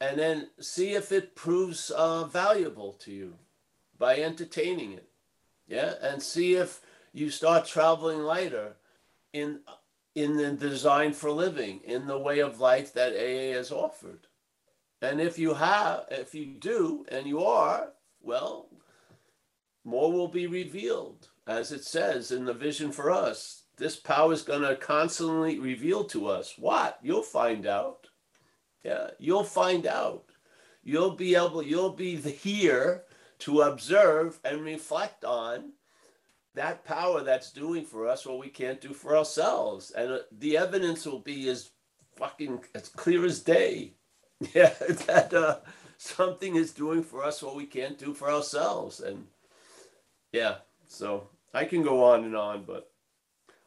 and 0.00 0.18
then 0.18 0.48
see 0.60 0.92
if 0.92 1.10
it 1.10 1.34
proves 1.34 1.90
uh, 1.90 2.24
valuable 2.24 2.92
to 2.92 3.10
you 3.10 3.34
by 3.98 4.18
entertaining 4.18 4.92
it 4.92 5.08
yeah 5.66 5.94
and 6.02 6.22
see 6.22 6.54
if 6.54 6.80
you 7.12 7.30
start 7.30 7.66
traveling 7.66 8.20
lighter 8.20 8.76
in 9.32 9.60
in 10.16 10.36
the 10.36 10.50
design 10.50 11.12
for 11.12 11.30
living 11.30 11.80
in 11.84 12.08
the 12.08 12.18
way 12.18 12.40
of 12.40 12.58
life 12.58 12.92
that 12.92 13.12
aa 13.12 13.52
has 13.56 13.70
offered 13.70 14.26
and 15.00 15.20
if 15.20 15.38
you 15.38 15.54
have 15.54 16.06
if 16.10 16.34
you 16.34 16.46
do 16.58 17.06
and 17.08 17.26
you 17.26 17.44
are 17.44 17.92
well 18.20 18.68
more 19.86 20.12
will 20.12 20.28
be 20.28 20.48
revealed. 20.48 21.28
As 21.46 21.70
it 21.70 21.84
says 21.84 22.32
in 22.32 22.44
the 22.44 22.52
vision 22.52 22.90
for 22.90 23.10
us, 23.10 23.62
this 23.78 23.94
power 23.94 24.32
is 24.32 24.42
going 24.42 24.62
to 24.62 24.74
constantly 24.74 25.60
reveal 25.60 26.02
to 26.06 26.26
us 26.26 26.54
what? 26.58 26.98
You'll 27.02 27.22
find 27.22 27.66
out. 27.66 28.08
Yeah, 28.82 29.10
you'll 29.18 29.44
find 29.44 29.86
out. 29.86 30.24
You'll 30.82 31.12
be 31.12 31.36
able, 31.36 31.62
you'll 31.62 31.92
be 31.92 32.16
here 32.16 33.04
to 33.40 33.62
observe 33.62 34.40
and 34.44 34.62
reflect 34.62 35.24
on 35.24 35.72
that 36.56 36.84
power 36.84 37.22
that's 37.22 37.52
doing 37.52 37.84
for 37.84 38.08
us 38.08 38.26
what 38.26 38.38
we 38.38 38.48
can't 38.48 38.80
do 38.80 38.92
for 38.92 39.16
ourselves. 39.16 39.92
And 39.92 40.10
uh, 40.10 40.18
the 40.32 40.56
evidence 40.56 41.06
will 41.06 41.20
be 41.20 41.48
as 41.48 41.70
fucking 42.16 42.64
as 42.74 42.88
clear 42.88 43.24
as 43.24 43.40
day. 43.40 43.92
Yeah, 44.52 44.74
that 45.06 45.32
uh, 45.32 45.60
something 45.96 46.56
is 46.56 46.72
doing 46.72 47.02
for 47.02 47.24
us 47.24 47.42
what 47.42 47.56
we 47.56 47.64
can't 47.64 47.98
do 47.98 48.12
for 48.12 48.30
ourselves. 48.30 49.00
And 49.00 49.28
yeah, 50.30 50.56
so 50.86 51.30
I 51.54 51.64
can 51.64 51.82
go 51.82 52.04
on 52.04 52.22
and 52.24 52.36
on, 52.36 52.64
but 52.66 52.90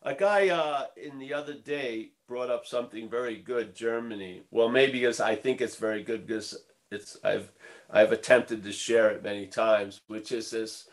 a 0.03 0.13
guy 0.13 0.50
uh, 0.50 0.86
in 0.96 1.17
the 1.17 1.34
other 1.34 1.55
day 1.55 2.12
brought 2.27 2.51
up 2.51 2.67
something 2.67 3.10
very 3.10 3.38
good. 3.38 3.75
Germany. 3.75 4.43
Well, 4.51 4.69
maybe 4.69 5.00
because 5.00 5.19
I 5.19 5.34
think 5.34 5.60
it's 5.60 5.75
very 5.75 6.03
good 6.03 6.27
because 6.27 6.55
it's 6.91 7.17
I've 7.24 7.51
I've 7.89 8.12
attempted 8.12 8.62
to 8.62 8.72
share 8.72 9.10
it 9.10 9.24
many 9.24 9.48
times, 9.48 10.01
which 10.05 10.31
is 10.31 10.51
this 10.51 10.88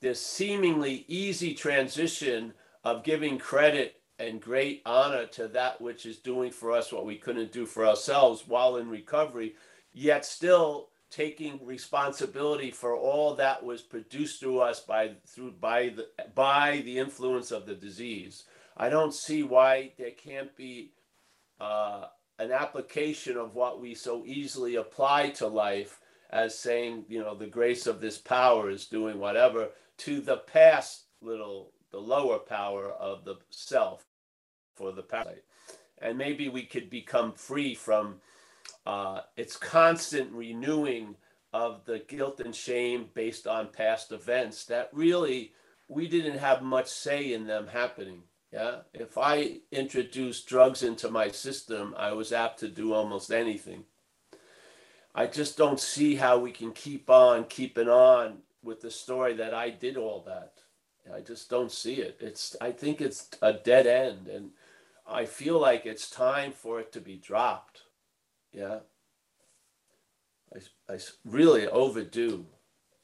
this 0.00 0.24
seemingly 0.24 1.04
easy 1.08 1.54
transition 1.54 2.52
of 2.84 3.04
giving 3.04 3.38
credit 3.38 3.96
and 4.18 4.40
great 4.40 4.82
honor 4.86 5.26
to 5.26 5.48
that 5.48 5.80
which 5.80 6.06
is 6.06 6.18
doing 6.18 6.50
for 6.50 6.72
us 6.72 6.92
what 6.92 7.06
we 7.06 7.16
couldn't 7.16 7.52
do 7.52 7.66
for 7.66 7.86
ourselves 7.86 8.44
while 8.46 8.76
in 8.76 8.88
recovery, 8.88 9.54
yet 9.92 10.24
still 10.24 10.88
taking 11.10 11.64
responsibility 11.64 12.70
for 12.70 12.96
all 12.96 13.34
that 13.34 13.62
was 13.64 13.82
produced 13.82 14.40
through 14.40 14.58
us 14.58 14.80
by 14.80 15.12
through 15.26 15.52
by 15.52 15.88
the 15.88 16.08
by 16.34 16.82
the 16.84 16.98
influence 16.98 17.50
of 17.50 17.66
the 17.66 17.74
disease. 17.74 18.44
I 18.76 18.88
don't 18.88 19.14
see 19.14 19.42
why 19.42 19.92
there 19.98 20.10
can't 20.10 20.54
be 20.56 20.92
uh, 21.60 22.06
an 22.38 22.52
application 22.52 23.36
of 23.36 23.54
what 23.54 23.80
we 23.80 23.94
so 23.94 24.24
easily 24.26 24.76
apply 24.76 25.30
to 25.30 25.46
life 25.46 26.00
as 26.30 26.58
saying, 26.58 27.04
you 27.08 27.20
know, 27.20 27.34
the 27.34 27.46
grace 27.46 27.86
of 27.86 28.00
this 28.00 28.18
power 28.18 28.68
is 28.68 28.86
doing 28.86 29.18
whatever 29.18 29.68
to 29.98 30.20
the 30.20 30.38
past 30.38 31.04
little 31.20 31.72
the 31.90 31.98
lower 31.98 32.38
power 32.38 32.90
of 32.90 33.24
the 33.24 33.36
self 33.50 34.04
for 34.74 34.92
the 34.92 35.02
parasite 35.02 35.44
and 35.98 36.18
maybe 36.18 36.48
we 36.48 36.64
could 36.64 36.90
become 36.90 37.32
free 37.32 37.74
from 37.74 38.16
uh, 38.86 39.20
its 39.36 39.56
constant 39.56 40.30
renewing 40.32 41.16
of 41.52 41.84
the 41.84 42.00
guilt 42.00 42.40
and 42.40 42.54
shame 42.54 43.08
based 43.14 43.46
on 43.46 43.68
past 43.68 44.12
events 44.12 44.64
that 44.66 44.90
really 44.92 45.52
we 45.88 46.08
didn't 46.08 46.38
have 46.38 46.62
much 46.62 46.88
say 46.88 47.32
in 47.32 47.46
them 47.46 47.68
happening. 47.68 48.22
Yeah? 48.52 48.78
If 48.92 49.16
i 49.18 49.58
introduced 49.72 50.46
drugs 50.46 50.82
into 50.82 51.10
my 51.10 51.28
system 51.28 51.94
i 51.98 52.12
was 52.12 52.32
apt 52.32 52.60
to 52.60 52.68
do 52.68 52.92
almost 52.92 53.30
anything. 53.32 53.84
I 55.14 55.26
just 55.26 55.56
don't 55.56 55.80
see 55.80 56.16
how 56.16 56.38
we 56.38 56.52
can 56.52 56.72
keep 56.72 57.08
on 57.08 57.44
keeping 57.44 57.88
on 57.88 58.38
with 58.66 58.80
the 58.80 58.90
story 58.90 59.34
that 59.34 59.54
i 59.54 59.70
did 59.70 59.96
all 59.96 60.22
that 60.26 60.54
i 61.14 61.20
just 61.20 61.48
don't 61.48 61.72
see 61.72 61.94
it 61.94 62.18
it's 62.20 62.56
i 62.60 62.70
think 62.70 63.00
it's 63.00 63.30
a 63.40 63.52
dead 63.52 63.86
end 63.86 64.28
and 64.28 64.50
I 65.08 65.24
feel 65.24 65.60
like 65.60 65.86
it's 65.86 66.10
time 66.10 66.52
for 66.52 66.80
it 66.80 66.92
to 66.92 67.00
be 67.00 67.16
dropped. 67.16 67.82
Yeah. 68.52 68.80
I, 70.54 70.92
I 70.92 70.98
really 71.24 71.66
overdue. 71.68 72.46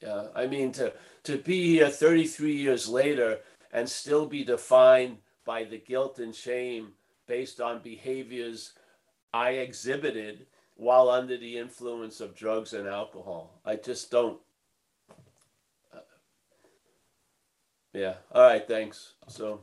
Yeah. 0.01 0.27
I 0.35 0.47
mean, 0.47 0.73
to, 0.73 0.93
to 1.23 1.37
be 1.37 1.67
here 1.67 1.89
33 1.89 2.53
years 2.53 2.89
later 2.89 3.39
and 3.71 3.87
still 3.87 4.25
be 4.25 4.43
defined 4.43 5.17
by 5.45 5.63
the 5.63 5.77
guilt 5.77 6.19
and 6.19 6.35
shame 6.35 6.93
based 7.25 7.61
on 7.61 7.81
behaviors 7.81 8.73
I 9.33 9.51
exhibited 9.51 10.45
while 10.75 11.09
under 11.09 11.37
the 11.37 11.57
influence 11.57 12.19
of 12.19 12.35
drugs 12.35 12.73
and 12.73 12.87
alcohol. 12.87 13.61
I 13.65 13.77
just 13.77 14.11
don't. 14.11 14.39
Uh, 15.93 15.99
yeah. 17.93 18.15
All 18.31 18.43
right. 18.43 18.67
Thanks. 18.67 19.13
So. 19.27 19.61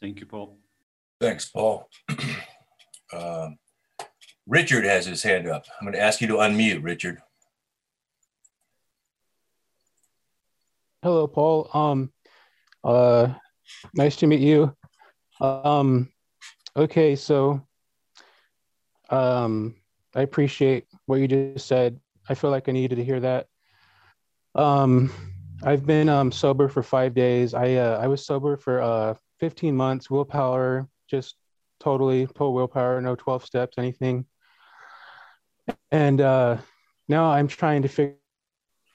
Thank 0.00 0.20
you, 0.20 0.26
Paul. 0.26 0.58
Thanks, 1.20 1.46
Paul. 1.46 1.88
um, 3.12 3.56
Richard 4.46 4.84
has 4.84 5.06
his 5.06 5.22
hand 5.22 5.48
up. 5.48 5.64
I'm 5.80 5.86
going 5.86 5.94
to 5.94 6.02
ask 6.02 6.20
you 6.20 6.26
to 6.26 6.34
unmute, 6.34 6.82
Richard. 6.82 7.22
Hello, 11.02 11.26
Paul. 11.26 11.70
Um, 11.72 12.12
uh, 12.82 13.32
nice 13.94 14.16
to 14.16 14.26
meet 14.26 14.40
you. 14.40 14.76
Um, 15.40 16.10
okay, 16.76 17.16
so 17.16 17.66
um, 19.10 19.76
I 20.14 20.22
appreciate 20.22 20.86
what 21.06 21.20
you 21.20 21.28
just 21.28 21.66
said. 21.66 21.98
I 22.28 22.34
feel 22.34 22.50
like 22.50 22.68
I 22.68 22.72
needed 22.72 22.96
to 22.96 23.04
hear 23.04 23.20
that. 23.20 23.48
Um, 24.54 25.10
I've 25.62 25.86
been 25.86 26.08
um, 26.08 26.30
sober 26.30 26.68
for 26.68 26.82
five 26.82 27.14
days. 27.14 27.54
I 27.54 27.74
uh, 27.74 27.98
I 28.00 28.06
was 28.06 28.24
sober 28.24 28.56
for 28.56 28.80
uh, 28.82 29.14
15 29.40 29.76
months, 29.76 30.10
willpower, 30.10 30.88
just 31.08 31.36
totally 31.80 32.26
total 32.26 32.54
willpower, 32.54 33.00
no 33.00 33.16
12 33.16 33.44
steps, 33.44 33.78
anything. 33.78 34.26
And 35.90 36.20
uh, 36.20 36.58
now 37.08 37.26
I'm 37.26 37.48
trying 37.48 37.82
to 37.82 37.88
figure 37.88 38.16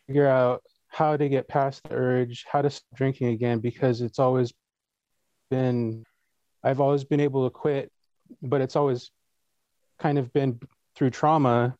figure 0.10 0.28
out 0.28 0.64
how 0.88 1.16
to 1.16 1.30
get 1.30 1.48
past 1.48 1.84
the 1.84 1.94
urge, 1.94 2.44
how 2.52 2.64
to 2.64 2.70
stop 2.72 2.96
drinking 2.96 3.28
again, 3.28 3.60
because 3.60 4.02
it's 4.02 4.18
always 4.18 4.52
been, 5.52 6.04
I've 6.64 6.82
always 6.82 7.04
been 7.04 7.20
able 7.20 7.48
to 7.48 7.52
quit, 7.52 7.92
but 8.42 8.60
it's 8.60 8.76
always 8.76 9.12
kind 10.00 10.18
of 10.18 10.34
been 10.34 10.60
through 10.96 11.12
trauma. 11.12 11.76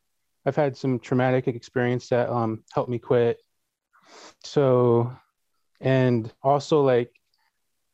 I've 0.46 0.56
had 0.56 0.78
some 0.78 1.00
traumatic 1.00 1.48
experience 1.48 2.10
that 2.10 2.30
um, 2.30 2.64
helped 2.72 2.92
me 2.92 3.00
quit. 3.00 3.40
So, 4.44 5.12
and 5.80 6.32
also 6.42 6.82
like 6.82 7.12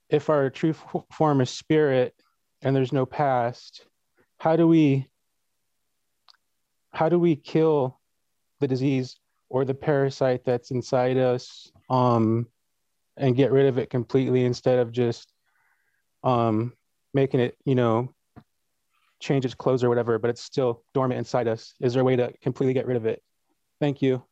if 0.10 0.30
our 0.30 0.50
true 0.50 0.74
form 1.12 1.42
is 1.42 1.50
spirit 1.50 2.16
and 2.62 2.76
there's 2.76 2.94
no 2.94 3.06
past, 3.06 3.86
how 4.38 4.56
do 4.56 4.68
we 4.68 5.08
how 6.92 7.10
do 7.10 7.20
we 7.20 7.36
kill 7.36 8.00
the 8.60 8.68
disease 8.68 9.20
or 9.50 9.66
the 9.66 9.74
parasite 9.74 10.46
that's 10.46 10.72
inside 10.72 11.18
us 11.18 11.72
um, 11.90 12.48
and 13.18 13.36
get 13.36 13.52
rid 13.52 13.66
of 13.68 13.78
it 13.78 13.90
completely 13.90 14.46
instead 14.46 14.80
of 14.80 14.92
just 14.92 15.32
um, 16.24 16.74
making 17.14 17.42
it, 17.42 17.58
you 17.66 17.76
know, 17.76 18.14
change 19.20 19.46
its 19.46 19.56
clothes 19.56 19.84
or 19.84 19.90
whatever, 19.90 20.18
but 20.20 20.30
it's 20.30 20.42
still 20.42 20.84
dormant 20.94 21.18
inside 21.18 21.48
us? 21.48 21.74
Is 21.82 21.94
there 21.94 22.02
a 22.02 22.06
way 22.06 22.16
to 22.16 22.34
completely 22.42 22.74
get 22.74 22.88
rid 22.88 22.98
of 22.98 23.06
it? 23.06 23.22
Thank 23.80 24.02
you. 24.02 24.24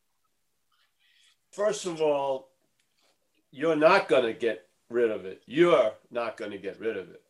First 1.54 1.86
of 1.86 2.02
all, 2.02 2.50
you're 3.52 3.76
not 3.76 4.10
going 4.10 4.24
to 4.24 4.34
get 4.34 4.66
rid 4.90 5.12
of 5.12 5.24
it. 5.26 5.44
You're 5.46 5.92
not 6.10 6.36
going 6.36 6.50
to 6.50 6.58
get 6.58 6.80
rid 6.80 6.98
of 6.98 7.12
it. 7.12 7.22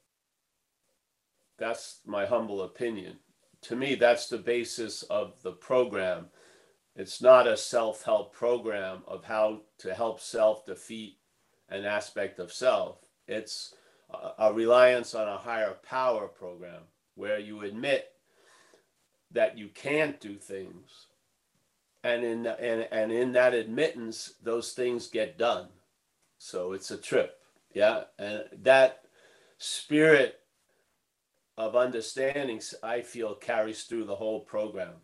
That's 1.58 2.00
my 2.06 2.26
humble 2.26 2.62
opinion. 2.62 3.18
To 3.64 3.76
me, 3.76 3.96
that's 3.96 4.30
the 4.30 4.38
basis 4.38 5.04
of 5.04 5.42
the 5.44 5.52
program. 5.52 6.28
It's 6.96 7.22
not 7.22 7.48
a 7.48 7.58
self 7.58 8.04
help 8.04 8.34
program 8.34 9.04
of 9.08 9.26
how 9.26 9.64
to 9.80 9.94
help 9.94 10.22
self 10.22 10.66
defeat 10.66 11.18
an 11.68 11.84
aspect 11.84 12.40
of 12.40 12.54
self. 12.54 13.00
It's 13.28 13.74
a, 14.10 14.46
a 14.46 14.54
reliance 14.54 15.14
on 15.16 15.28
a 15.28 15.38
higher 15.38 15.76
power 15.84 16.30
program 16.30 16.84
where 17.16 17.40
you 17.40 17.62
admit 17.62 18.06
that 19.32 19.58
you 19.58 19.68
can't 19.68 20.22
do 20.22 20.36
things. 20.38 21.08
And 22.04 22.24
in, 22.24 22.46
and, 22.46 22.88
and 22.92 23.12
in 23.12 23.32
that 23.32 23.54
admittance, 23.54 24.34
those 24.44 24.74
things 24.74 25.08
get 25.08 25.38
done. 25.38 25.68
So 26.38 26.74
it's 26.74 26.92
a 26.92 26.98
trip. 26.98 27.40
Yeah. 27.74 28.04
And 28.20 28.44
that 28.62 29.04
spirit 29.58 30.40
of 31.58 31.76
understanding, 31.76 32.62
I 32.82 33.02
feel, 33.02 33.36
carries 33.36 33.84
through 33.84 34.06
the 34.06 34.16
whole 34.16 34.42
program. 34.42 34.96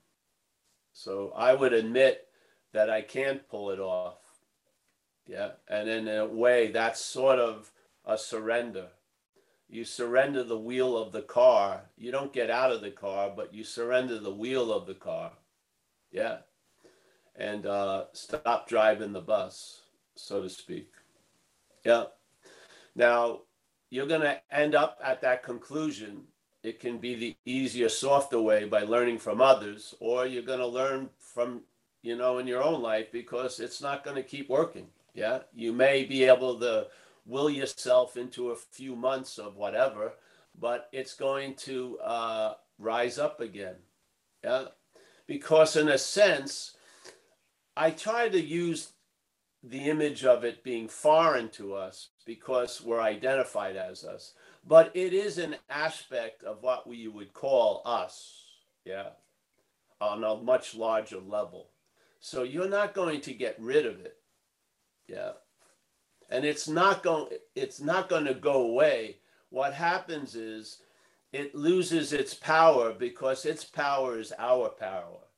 So 0.91 1.31
I 1.35 1.53
would 1.53 1.71
admit 1.71 2.27
that 2.73 2.89
I 2.89 3.01
can't 3.01 3.47
pull 3.47 3.69
it 3.71 3.79
off. 3.79 4.17
Yeah. 5.25 5.51
And 5.69 5.87
in 5.87 6.07
a 6.07 6.25
way, 6.25 6.71
that's 6.71 6.99
sort 6.99 7.39
of 7.39 7.71
a 8.05 8.17
surrender. 8.17 8.87
You 9.69 9.85
surrender 9.85 10.43
the 10.43 10.59
wheel 10.59 10.97
of 10.97 11.11
the 11.11 11.21
car. 11.21 11.83
You 11.95 12.11
don't 12.11 12.33
get 12.33 12.49
out 12.49 12.71
of 12.71 12.81
the 12.81 12.91
car, 12.91 13.31
but 13.33 13.53
you 13.53 13.63
surrender 13.63 14.19
the 14.19 14.33
wheel 14.33 14.73
of 14.73 14.87
the 14.87 14.95
car. 14.95 15.33
Yeah. 16.11 16.39
And 17.39 17.65
uh, 17.65 18.05
stop 18.11 18.67
driving 18.67 19.13
the 19.13 19.21
bus, 19.21 19.83
so 20.15 20.41
to 20.41 20.49
speak. 20.49 20.91
Yeah. 21.85 22.05
Now, 22.95 23.43
you're 23.89 24.07
going 24.07 24.21
to 24.21 24.41
end 24.51 24.75
up 24.75 24.99
at 25.01 25.21
that 25.21 25.41
conclusion. 25.41 26.23
It 26.63 26.81
can 26.81 26.97
be 26.97 27.15
the 27.15 27.37
easier, 27.45 27.87
softer 27.87 28.41
way 28.41 28.65
by 28.65 28.81
learning 28.81 29.19
from 29.19 29.39
others, 29.39 29.95
or 30.01 30.27
you're 30.27 30.43
going 30.43 30.59
to 30.59 30.67
learn 30.67 31.09
from, 31.17 31.61
you 32.01 32.17
know, 32.17 32.39
in 32.39 32.45
your 32.45 32.61
own 32.61 32.81
life 32.81 33.09
because 33.13 33.61
it's 33.61 33.81
not 33.81 34.03
going 34.03 34.17
to 34.17 34.23
keep 34.23 34.49
working. 34.49 34.87
Yeah. 35.13 35.39
You 35.55 35.71
may 35.71 36.03
be 36.03 36.25
able 36.25 36.59
to 36.59 36.87
will 37.25 37.49
yourself 37.49 38.17
into 38.17 38.49
a 38.49 38.55
few 38.55 38.97
months 38.97 39.37
of 39.37 39.55
whatever, 39.55 40.11
but 40.59 40.89
it's 40.91 41.13
going 41.13 41.55
to 41.55 41.97
uh, 41.99 42.53
rise 42.77 43.17
up 43.17 43.39
again. 43.39 43.75
Yeah. 44.43 44.65
Because, 45.25 45.77
in 45.77 45.87
a 45.87 45.97
sense, 45.97 46.75
I 47.79 47.91
try 47.91 48.27
to 48.27 48.41
use 48.41 48.91
the 49.63 49.89
image 49.89 50.25
of 50.25 50.43
it 50.43 50.65
being 50.65 50.89
foreign 50.89 51.47
to 51.51 51.75
us 51.75 52.09
because 52.25 52.81
we're 52.81 52.99
identified 52.99 53.77
as 53.77 54.03
us. 54.03 54.33
But 54.67 54.91
it 54.93 55.13
is 55.13 55.37
an 55.37 55.55
aspect 55.69 56.43
of 56.43 56.61
what 56.61 56.85
we 56.85 57.07
would 57.07 57.33
call 57.33 57.81
us, 57.85 58.43
yeah, 58.83 59.11
on 60.01 60.25
a 60.25 60.35
much 60.35 60.75
larger 60.75 61.19
level. 61.21 61.69
So 62.19 62.43
you're 62.43 62.67
not 62.67 62.93
going 62.93 63.21
to 63.21 63.33
get 63.33 63.55
rid 63.57 63.85
of 63.85 64.01
it, 64.01 64.17
yeah. 65.07 65.31
And 66.29 66.43
it's 66.43 66.67
not 66.67 67.01
going 67.01 67.29
it's 67.55 67.79
not 67.79 68.09
going 68.09 68.25
to 68.25 68.33
go 68.33 68.63
away. 68.63 69.19
What 69.51 69.73
happens 69.73 70.35
is 70.35 70.81
it 71.31 71.55
loses 71.55 72.11
its 72.11 72.33
power 72.33 72.91
because 72.91 73.45
its 73.45 73.63
power 73.63 74.19
is 74.19 74.33
our 74.37 74.67
power 74.67 75.28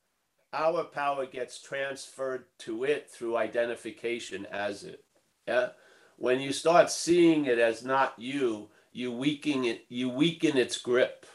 our 0.52 0.84
power 0.84 1.26
gets 1.26 1.60
transferred 1.60 2.44
to 2.58 2.84
it 2.84 3.10
through 3.10 3.36
identification 3.36 4.46
as 4.46 4.84
it. 4.84 5.04
Yeah. 5.48 5.70
When 6.16 6.40
you 6.40 6.52
start 6.52 6.90
seeing 6.90 7.46
it 7.46 7.58
as 7.58 7.84
not 7.84 8.14
you, 8.18 8.68
you 8.92 9.10
weaken 9.10 9.64
it, 9.64 9.86
you 9.88 10.08
weaken 10.08 10.56
its 10.56 10.76
grip. 10.76 11.26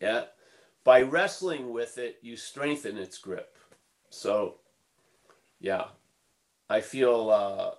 Yeah. 0.00 0.24
By 0.84 1.02
wrestling 1.02 1.72
with 1.72 1.98
it, 1.98 2.18
you 2.22 2.36
strengthen 2.36 2.96
its 2.98 3.18
grip. 3.18 3.56
So 4.10 4.56
yeah. 5.58 5.86
I 6.68 6.80
feel 6.80 7.30
uh 7.30 7.74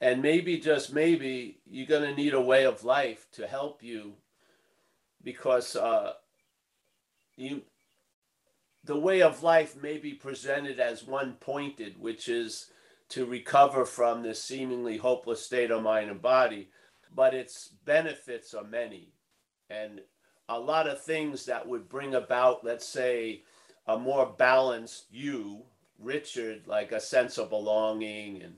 and 0.00 0.22
maybe 0.22 0.58
just 0.58 0.92
maybe 0.92 1.58
you're 1.66 1.86
to 1.86 2.14
need 2.14 2.34
a 2.34 2.40
way 2.40 2.64
of 2.64 2.84
life 2.84 3.26
to 3.32 3.46
help 3.46 3.82
you 3.82 4.14
because 5.22 5.76
uh 5.76 6.14
you 7.36 7.62
the 8.84 8.98
way 8.98 9.22
of 9.22 9.42
life 9.42 9.80
may 9.80 9.98
be 9.98 10.14
presented 10.14 10.80
as 10.80 11.06
one 11.06 11.34
pointed, 11.34 12.00
which 12.00 12.28
is 12.28 12.70
to 13.10 13.26
recover 13.26 13.84
from 13.84 14.22
this 14.22 14.42
seemingly 14.42 14.96
hopeless 14.96 15.44
state 15.44 15.70
of 15.70 15.82
mind 15.82 16.10
and 16.10 16.22
body, 16.22 16.70
but 17.14 17.34
its 17.34 17.68
benefits 17.84 18.54
are 18.54 18.64
many. 18.64 19.12
And 19.68 20.00
a 20.48 20.58
lot 20.58 20.88
of 20.88 21.02
things 21.02 21.44
that 21.46 21.66
would 21.66 21.88
bring 21.88 22.14
about, 22.14 22.64
let's 22.64 22.86
say, 22.86 23.42
a 23.86 23.98
more 23.98 24.34
balanced 24.38 25.06
you, 25.10 25.64
Richard, 25.98 26.66
like 26.66 26.92
a 26.92 27.00
sense 27.00 27.38
of 27.38 27.50
belonging 27.50 28.42
and 28.42 28.54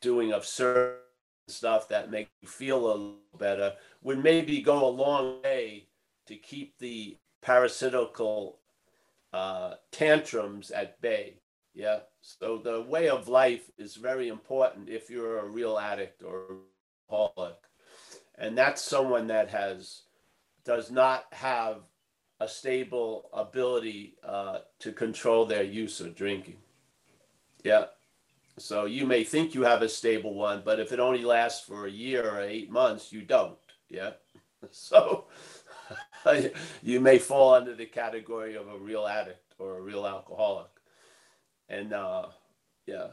doing 0.00 0.32
of 0.32 0.44
certain 0.44 0.98
stuff 1.46 1.88
that 1.88 2.10
make 2.10 2.28
you 2.40 2.48
feel 2.48 2.78
a 2.78 2.88
little 2.88 3.16
better, 3.38 3.74
would 4.02 4.22
maybe 4.22 4.60
go 4.60 4.86
a 4.86 4.88
long 4.88 5.42
way 5.42 5.86
to 6.26 6.36
keep 6.36 6.78
the 6.78 7.16
parasitical 7.42 8.58
uh, 9.34 9.74
tantrums 9.90 10.70
at 10.70 11.00
bay. 11.00 11.34
Yeah. 11.74 12.00
So 12.20 12.58
the 12.58 12.82
way 12.82 13.08
of 13.08 13.26
life 13.26 13.68
is 13.76 13.96
very 13.96 14.28
important 14.28 14.88
if 14.88 15.10
you're 15.10 15.40
a 15.40 15.48
real 15.48 15.76
addict 15.76 16.22
or 16.22 16.58
alcoholic. 17.10 17.56
And 18.38 18.56
that's 18.56 18.80
someone 18.80 19.26
that 19.26 19.50
has 19.50 20.02
does 20.64 20.92
not 20.92 21.24
have 21.32 21.78
a 22.38 22.48
stable 22.48 23.28
ability 23.32 24.14
uh, 24.22 24.58
to 24.78 24.92
control 24.92 25.46
their 25.46 25.64
use 25.64 26.00
of 26.00 26.14
drinking. 26.14 26.58
Yeah. 27.64 27.86
So 28.58 28.84
you 28.84 29.04
may 29.04 29.24
think 29.24 29.52
you 29.52 29.62
have 29.62 29.82
a 29.82 29.88
stable 29.88 30.34
one, 30.34 30.62
but 30.64 30.78
if 30.78 30.92
it 30.92 31.00
only 31.00 31.24
lasts 31.24 31.66
for 31.66 31.86
a 31.86 31.90
year 31.90 32.30
or 32.30 32.40
eight 32.40 32.70
months, 32.70 33.12
you 33.12 33.22
don't. 33.22 33.58
Yeah. 33.88 34.12
So 34.70 35.26
you 36.82 37.00
may 37.00 37.18
fall 37.18 37.54
under 37.54 37.74
the 37.74 37.86
category 37.86 38.54
of 38.56 38.68
a 38.68 38.78
real 38.78 39.06
addict 39.06 39.54
or 39.58 39.78
a 39.78 39.82
real 39.82 40.06
alcoholic. 40.06 40.70
And 41.68 41.92
uh, 41.92 42.26
yeah, 42.86 43.08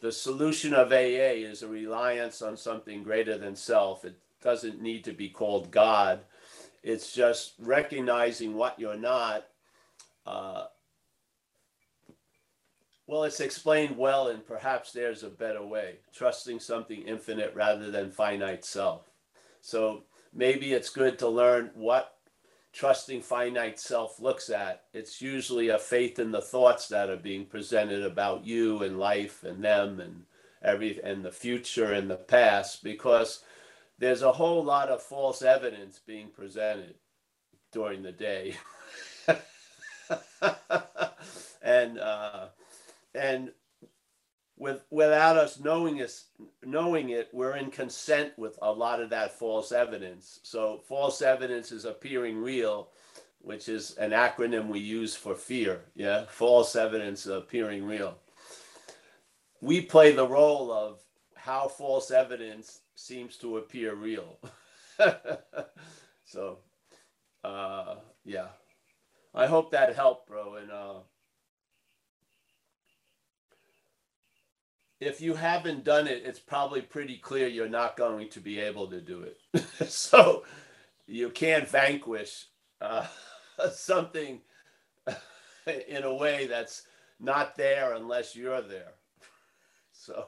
the 0.00 0.12
solution 0.12 0.74
of 0.74 0.92
AA 0.92 1.36
is 1.36 1.62
a 1.62 1.68
reliance 1.68 2.42
on 2.42 2.56
something 2.56 3.02
greater 3.02 3.38
than 3.38 3.56
self. 3.56 4.04
It 4.04 4.18
doesn't 4.42 4.80
need 4.80 5.04
to 5.04 5.12
be 5.12 5.28
called 5.28 5.70
God. 5.70 6.20
It's 6.82 7.12
just 7.12 7.54
recognizing 7.58 8.54
what 8.54 8.78
you're 8.78 8.96
not. 8.96 9.46
Uh, 10.24 10.66
well, 13.06 13.24
it's 13.24 13.40
explained 13.40 13.96
well, 13.96 14.28
and 14.28 14.44
perhaps 14.44 14.92
there's 14.92 15.22
a 15.22 15.30
better 15.30 15.64
way. 15.64 15.96
Trusting 16.12 16.60
something 16.60 17.02
infinite 17.02 17.52
rather 17.54 17.90
than 17.90 18.10
finite 18.10 18.64
self. 18.64 19.08
So 19.60 20.04
maybe 20.32 20.72
it's 20.72 20.90
good 20.90 21.18
to 21.20 21.28
learn 21.28 21.70
what 21.74 22.15
trusting 22.76 23.22
finite 23.22 23.80
self 23.80 24.20
looks 24.20 24.50
at. 24.50 24.82
It's 24.92 25.22
usually 25.22 25.70
a 25.70 25.78
faith 25.78 26.18
in 26.18 26.30
the 26.30 26.42
thoughts 26.42 26.88
that 26.88 27.08
are 27.08 27.16
being 27.16 27.46
presented 27.46 28.02
about 28.02 28.44
you 28.44 28.82
and 28.82 28.98
life 28.98 29.42
and 29.44 29.64
them 29.64 29.98
and 29.98 30.24
every 30.62 31.00
and 31.02 31.24
the 31.24 31.32
future 31.32 31.92
and 31.92 32.10
the 32.10 32.16
past 32.16 32.84
because 32.84 33.42
there's 33.98 34.20
a 34.20 34.32
whole 34.32 34.62
lot 34.62 34.90
of 34.90 35.02
false 35.02 35.40
evidence 35.40 35.98
being 36.06 36.28
presented 36.28 36.96
during 37.72 38.02
the 38.02 38.12
day. 38.12 38.54
and 41.62 41.98
uh, 41.98 42.48
and 43.14 43.52
with 44.58 44.82
without 44.90 45.36
us 45.36 45.58
knowing 45.60 46.00
us 46.00 46.26
knowing 46.64 47.10
it 47.10 47.28
we're 47.32 47.56
in 47.56 47.70
consent 47.70 48.32
with 48.38 48.58
a 48.62 48.72
lot 48.72 49.00
of 49.00 49.10
that 49.10 49.38
false 49.38 49.72
evidence. 49.72 50.40
So 50.42 50.80
false 50.88 51.20
evidence 51.22 51.72
is 51.72 51.84
appearing 51.84 52.38
real 52.38 52.88
which 53.40 53.68
is 53.68 53.94
an 53.98 54.10
acronym 54.10 54.68
we 54.68 54.80
use 54.80 55.14
for 55.14 55.34
fear. 55.34 55.82
Yeah 55.94 56.24
false 56.28 56.74
evidence 56.74 57.26
appearing 57.26 57.84
real. 57.84 58.16
We 59.60 59.80
play 59.80 60.12
the 60.12 60.26
role 60.26 60.72
of 60.72 61.00
how 61.34 61.68
false 61.68 62.10
evidence 62.10 62.80
seems 62.94 63.36
to 63.38 63.58
appear 63.58 63.94
real. 63.94 64.38
So 66.28 66.58
uh 67.44 67.96
yeah. 68.24 68.48
I 69.34 69.46
hope 69.46 69.70
that 69.70 69.94
helped 69.94 70.28
bro 70.28 70.56
and 70.56 70.70
uh 70.70 71.00
if 75.00 75.20
you 75.20 75.34
haven't 75.34 75.84
done 75.84 76.06
it, 76.06 76.22
it's 76.24 76.38
probably 76.38 76.80
pretty 76.80 77.18
clear 77.18 77.48
you're 77.48 77.68
not 77.68 77.96
going 77.96 78.28
to 78.30 78.40
be 78.40 78.58
able 78.58 78.86
to 78.88 79.00
do 79.00 79.22
it. 79.22 79.64
so 79.88 80.44
you 81.06 81.30
can't 81.30 81.68
vanquish 81.68 82.46
uh, 82.80 83.06
something 83.72 84.40
in 85.88 86.02
a 86.04 86.14
way 86.14 86.46
that's 86.46 86.82
not 87.20 87.56
there 87.56 87.94
unless 87.94 88.34
you're 88.36 88.62
there. 88.62 88.92
So 89.92 90.26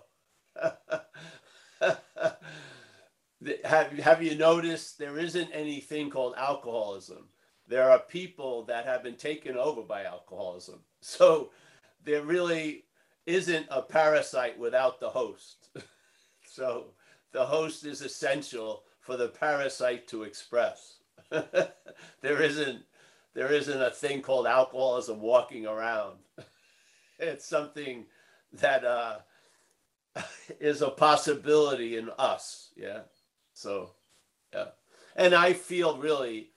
have, 3.65 3.93
have 3.93 4.23
you 4.23 4.37
noticed 4.37 4.99
there 4.99 5.19
isn't 5.19 5.51
anything 5.53 6.11
called 6.11 6.35
alcoholism? 6.37 7.29
There 7.67 7.91
are 7.91 7.99
people 7.99 8.65
that 8.65 8.87
have 8.87 9.03
been 9.03 9.17
taken 9.17 9.57
over 9.57 9.83
by 9.83 10.05
alcoholism. 10.05 10.81
So 11.01 11.51
they're 12.05 12.23
really 12.23 12.85
isn't 13.29 13.67
a 13.71 13.83
parasite 13.83 14.59
without 14.59 14.99
the 14.99 15.11
host. 15.11 15.69
so 16.45 16.87
the 17.33 17.45
host 17.45 17.85
is 17.85 18.01
essential 18.01 18.85
for 19.01 19.19
the 19.19 19.29
parasite 19.29 20.09
to 20.09 20.23
express. 20.23 20.95
there 21.31 22.43
isn't 22.43 22.83
there 23.35 23.53
isn't 23.53 23.83
a 23.83 23.91
thing 23.91 24.23
called 24.23 24.47
alcoholism 24.47 25.21
walking 25.21 25.67
around. 25.67 26.17
it's 27.19 27.45
something 27.45 28.07
that 28.55 28.85
uh, 28.85 29.19
is 30.59 30.81
a 30.81 30.89
possibility 30.89 31.99
in 31.99 32.09
us. 32.19 32.71
Yeah. 32.77 33.01
So, 33.53 33.91
yeah. 34.55 34.69
And 35.15 35.35
I 35.35 35.53
feel 35.53 35.99
really 35.99 36.51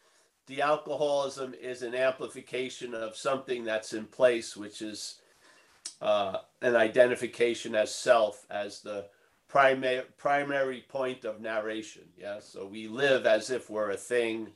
the 0.48 0.62
alcoholism 0.62 1.54
is 1.54 1.84
an 1.84 1.94
amplification 1.94 2.94
of 2.94 3.18
something 3.18 3.66
that's 3.66 3.94
in 3.94 4.06
place, 4.06 4.56
which 4.56 4.82
is 4.82 5.21
uh, 6.02 6.38
an 6.62 6.76
identification 6.76 7.76
as 7.76 7.94
self 7.94 8.46
as 8.50 8.82
the 8.82 9.06
primary 9.48 10.04
primary 10.17 10.84
point 10.88 11.26
of 11.26 11.41
narration. 11.41 12.04
Yeah, 12.17 12.39
so 12.39 12.65
we 12.65 12.88
live 12.88 13.26
as 13.26 13.50
if 13.50 13.70
we're 13.70 13.91
a 13.91 13.98
thing, 13.98 14.50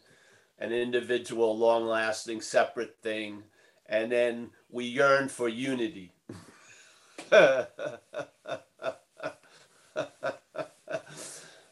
an 0.59 0.71
individual, 0.71 1.57
long-lasting, 1.57 2.41
separate 2.41 2.97
thing, 3.01 3.43
and 3.88 4.11
then 4.11 4.51
we 4.69 4.85
yearn 4.85 5.27
for 5.29 5.49
unity. 5.49 6.13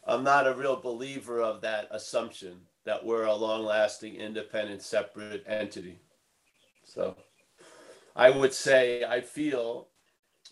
I'm 0.06 0.22
not 0.22 0.46
a 0.46 0.54
real 0.54 0.76
believer 0.76 1.40
of 1.40 1.62
that 1.62 1.88
assumption 1.90 2.60
that 2.84 3.04
we're 3.04 3.24
a 3.24 3.34
long 3.34 3.64
lasting, 3.64 4.16
independent, 4.16 4.82
separate 4.82 5.44
entity. 5.46 5.98
So. 6.84 7.16
I 8.16 8.30
would 8.30 8.54
say 8.54 9.04
I 9.04 9.20
feel 9.20 9.88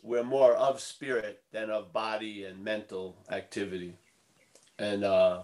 we're 0.02 0.24
more 0.24 0.54
of 0.54 0.80
spirit 0.80 1.42
than 1.52 1.70
of 1.70 1.92
body 1.92 2.44
and 2.44 2.62
mental 2.64 3.16
activity. 3.30 3.94
And 4.78 5.04
uh, 5.04 5.42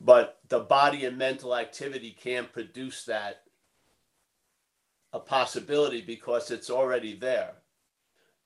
but 0.00 0.40
the 0.48 0.60
body 0.60 1.04
and 1.04 1.16
mental 1.16 1.56
activity 1.56 2.16
can't 2.18 2.52
produce 2.52 3.04
that 3.04 3.42
a 5.12 5.20
possibility 5.20 6.00
because 6.00 6.50
it's 6.50 6.70
already 6.70 7.16
there. 7.16 7.52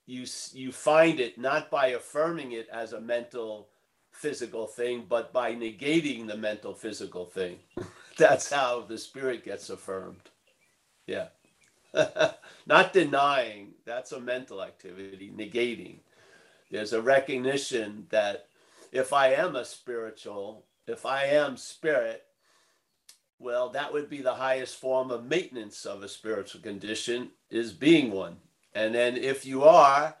You 0.05 0.25
you 0.53 0.71
find 0.71 1.19
it 1.19 1.37
not 1.37 1.69
by 1.69 1.87
affirming 1.87 2.53
it 2.53 2.67
as 2.71 2.93
a 2.93 3.01
mental 3.01 3.69
physical 4.11 4.67
thing, 4.67 5.05
but 5.07 5.33
by 5.33 5.53
negating 5.53 6.27
the 6.27 6.37
mental 6.37 6.73
physical 6.73 7.25
thing. 7.25 7.59
That's 8.17 8.51
how 8.51 8.81
the 8.81 8.97
spirit 8.97 9.43
gets 9.43 9.69
affirmed. 9.69 10.29
Yeah. 11.05 11.27
Not 12.67 12.93
denying, 12.93 13.73
that's 13.85 14.11
a 14.11 14.19
mental 14.19 14.61
activity, 14.61 15.31
negating. 15.35 15.99
There's 16.69 16.93
a 16.93 17.01
recognition 17.01 18.07
that 18.09 18.47
if 18.91 19.13
I 19.13 19.33
am 19.33 19.55
a 19.55 19.65
spiritual, 19.65 20.65
if 20.85 21.05
I 21.05 21.25
am 21.25 21.57
spirit, 21.57 22.23
well, 23.39 23.69
that 23.69 23.93
would 23.93 24.09
be 24.09 24.21
the 24.21 24.33
highest 24.33 24.77
form 24.77 25.11
of 25.11 25.25
maintenance 25.25 25.85
of 25.85 26.03
a 26.03 26.09
spiritual 26.09 26.61
condition, 26.61 27.31
is 27.49 27.71
being 27.71 28.11
one. 28.11 28.37
And 28.73 28.93
then 28.93 29.15
if 29.15 29.45
you 29.45 29.63
are 29.63 30.15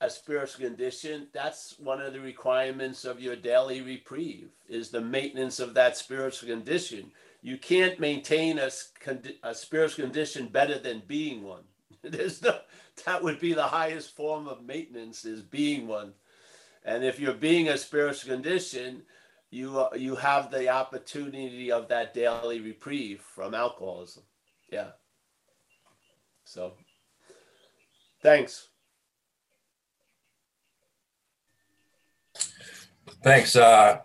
a 0.00 0.08
spiritual 0.08 0.66
condition, 0.66 1.26
that's 1.32 1.74
one 1.78 2.00
of 2.00 2.12
the 2.12 2.20
requirements 2.20 3.04
of 3.04 3.20
your 3.20 3.36
daily 3.36 3.80
reprieve, 3.80 4.50
is 4.68 4.90
the 4.90 5.00
maintenance 5.00 5.58
of 5.58 5.74
that 5.74 5.96
spiritual 5.96 6.48
condition 6.48 7.10
you 7.42 7.56
can't 7.56 8.00
maintain 8.00 8.58
a, 8.58 8.70
a 9.42 9.54
spiritual 9.54 10.04
condition 10.04 10.48
better 10.48 10.78
than 10.78 11.02
being 11.06 11.42
one. 11.42 11.62
There's 12.02 12.42
no, 12.42 12.58
that 13.06 13.22
would 13.22 13.40
be 13.40 13.52
the 13.52 13.62
highest 13.62 14.14
form 14.14 14.48
of 14.48 14.64
maintenance 14.64 15.24
is 15.24 15.42
being 15.42 15.86
one. 15.86 16.12
And 16.84 17.04
if 17.04 17.20
you're 17.20 17.34
being 17.34 17.68
a 17.68 17.78
spiritual 17.78 18.32
condition, 18.32 19.02
you 19.50 19.80
uh, 19.80 19.90
you 19.96 20.14
have 20.14 20.50
the 20.50 20.68
opportunity 20.68 21.72
of 21.72 21.88
that 21.88 22.14
daily 22.14 22.60
reprieve 22.60 23.20
from 23.20 23.54
alcoholism. 23.54 24.22
Yeah. 24.70 24.90
So, 26.44 26.74
thanks. 28.22 28.68
Thanks. 33.22 33.56
Uh, 33.56 33.98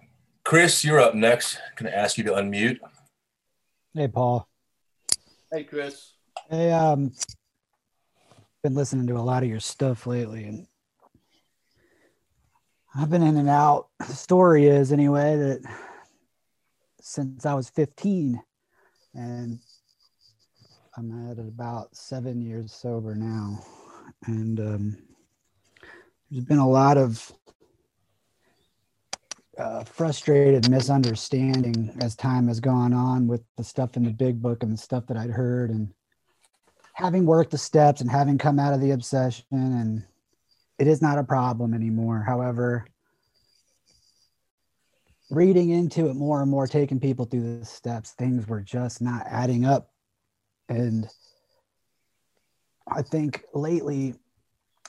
Chris, 0.44 0.84
you're 0.84 1.00
up 1.00 1.16
next. 1.16 1.60
Can 1.76 1.88
I 1.88 1.92
ask 1.92 2.18
you 2.18 2.24
to 2.26 2.32
unmute? 2.32 2.80
Hey, 3.96 4.08
Paul. 4.08 4.50
Hey, 5.52 5.66
Chris. 5.66 6.14
Hey, 6.50 6.72
um, 6.72 7.12
been 8.64 8.74
listening 8.74 9.06
to 9.06 9.18
a 9.18 9.22
lot 9.22 9.44
of 9.44 9.50
your 9.50 9.60
stuff 9.60 10.08
lately, 10.08 10.46
and 10.46 10.66
I've 12.96 13.12
been 13.12 13.22
in 13.22 13.38
and 13.38 13.50
out. 13.50 13.90
The 14.00 14.16
story 14.16 14.66
is 14.66 14.92
anyway 14.92 15.36
that 15.38 15.62
since 17.02 17.46
I 17.46 17.54
was 17.54 17.70
15, 17.70 18.42
and 19.14 19.60
I'm 20.98 21.30
at 21.30 21.38
about 21.38 21.96
seven 21.96 22.42
years 22.42 22.74
sober 22.74 23.14
now, 23.14 23.64
and 24.26 24.60
um, 24.60 24.98
there's 26.32 26.46
been 26.46 26.58
a 26.58 26.68
lot 26.68 26.98
of 26.98 27.32
uh, 29.58 29.84
frustrated 29.84 30.70
misunderstanding 30.70 31.96
as 32.02 32.16
time 32.16 32.48
has 32.48 32.60
gone 32.60 32.94
on 32.94 33.28
with 33.28 33.44
the 33.58 33.64
stuff 33.64 33.96
in 33.96 34.04
the 34.04 34.12
big 34.12 34.42
book 34.42 34.64
and 34.64 34.74
the 34.74 34.78
stuff 34.78 35.06
that 35.08 35.18
I'd 35.18 35.30
heard 35.30 35.70
and 35.70 35.94
having 36.94 37.26
worked 37.26 37.52
the 37.52 37.58
steps 37.58 38.02
and 38.02 38.10
having 38.10 38.38
come 38.38 38.60
out 38.60 38.74
of 38.74 38.82
the 38.82 38.92
obsession 38.92 39.46
and 39.52 40.04
it 40.80 40.88
is 40.88 41.02
not 41.02 41.20
a 41.20 41.24
problem 41.24 41.74
anymore. 41.74 42.24
However, 42.26 42.86
reading 45.30 45.70
into 45.70 46.10
it 46.10 46.16
more 46.16 46.42
and 46.42 46.50
more, 46.50 46.68
taking 46.68 47.00
people 47.00 47.26
through 47.26 47.60
the 47.60 47.66
steps, 47.66 48.12
things 48.12 48.48
were 48.48 48.62
just 48.62 49.02
not 49.02 49.26
adding 49.28 49.66
up. 49.66 49.92
And 50.70 51.08
I 52.88 53.02
think 53.02 53.44
lately, 53.54 54.16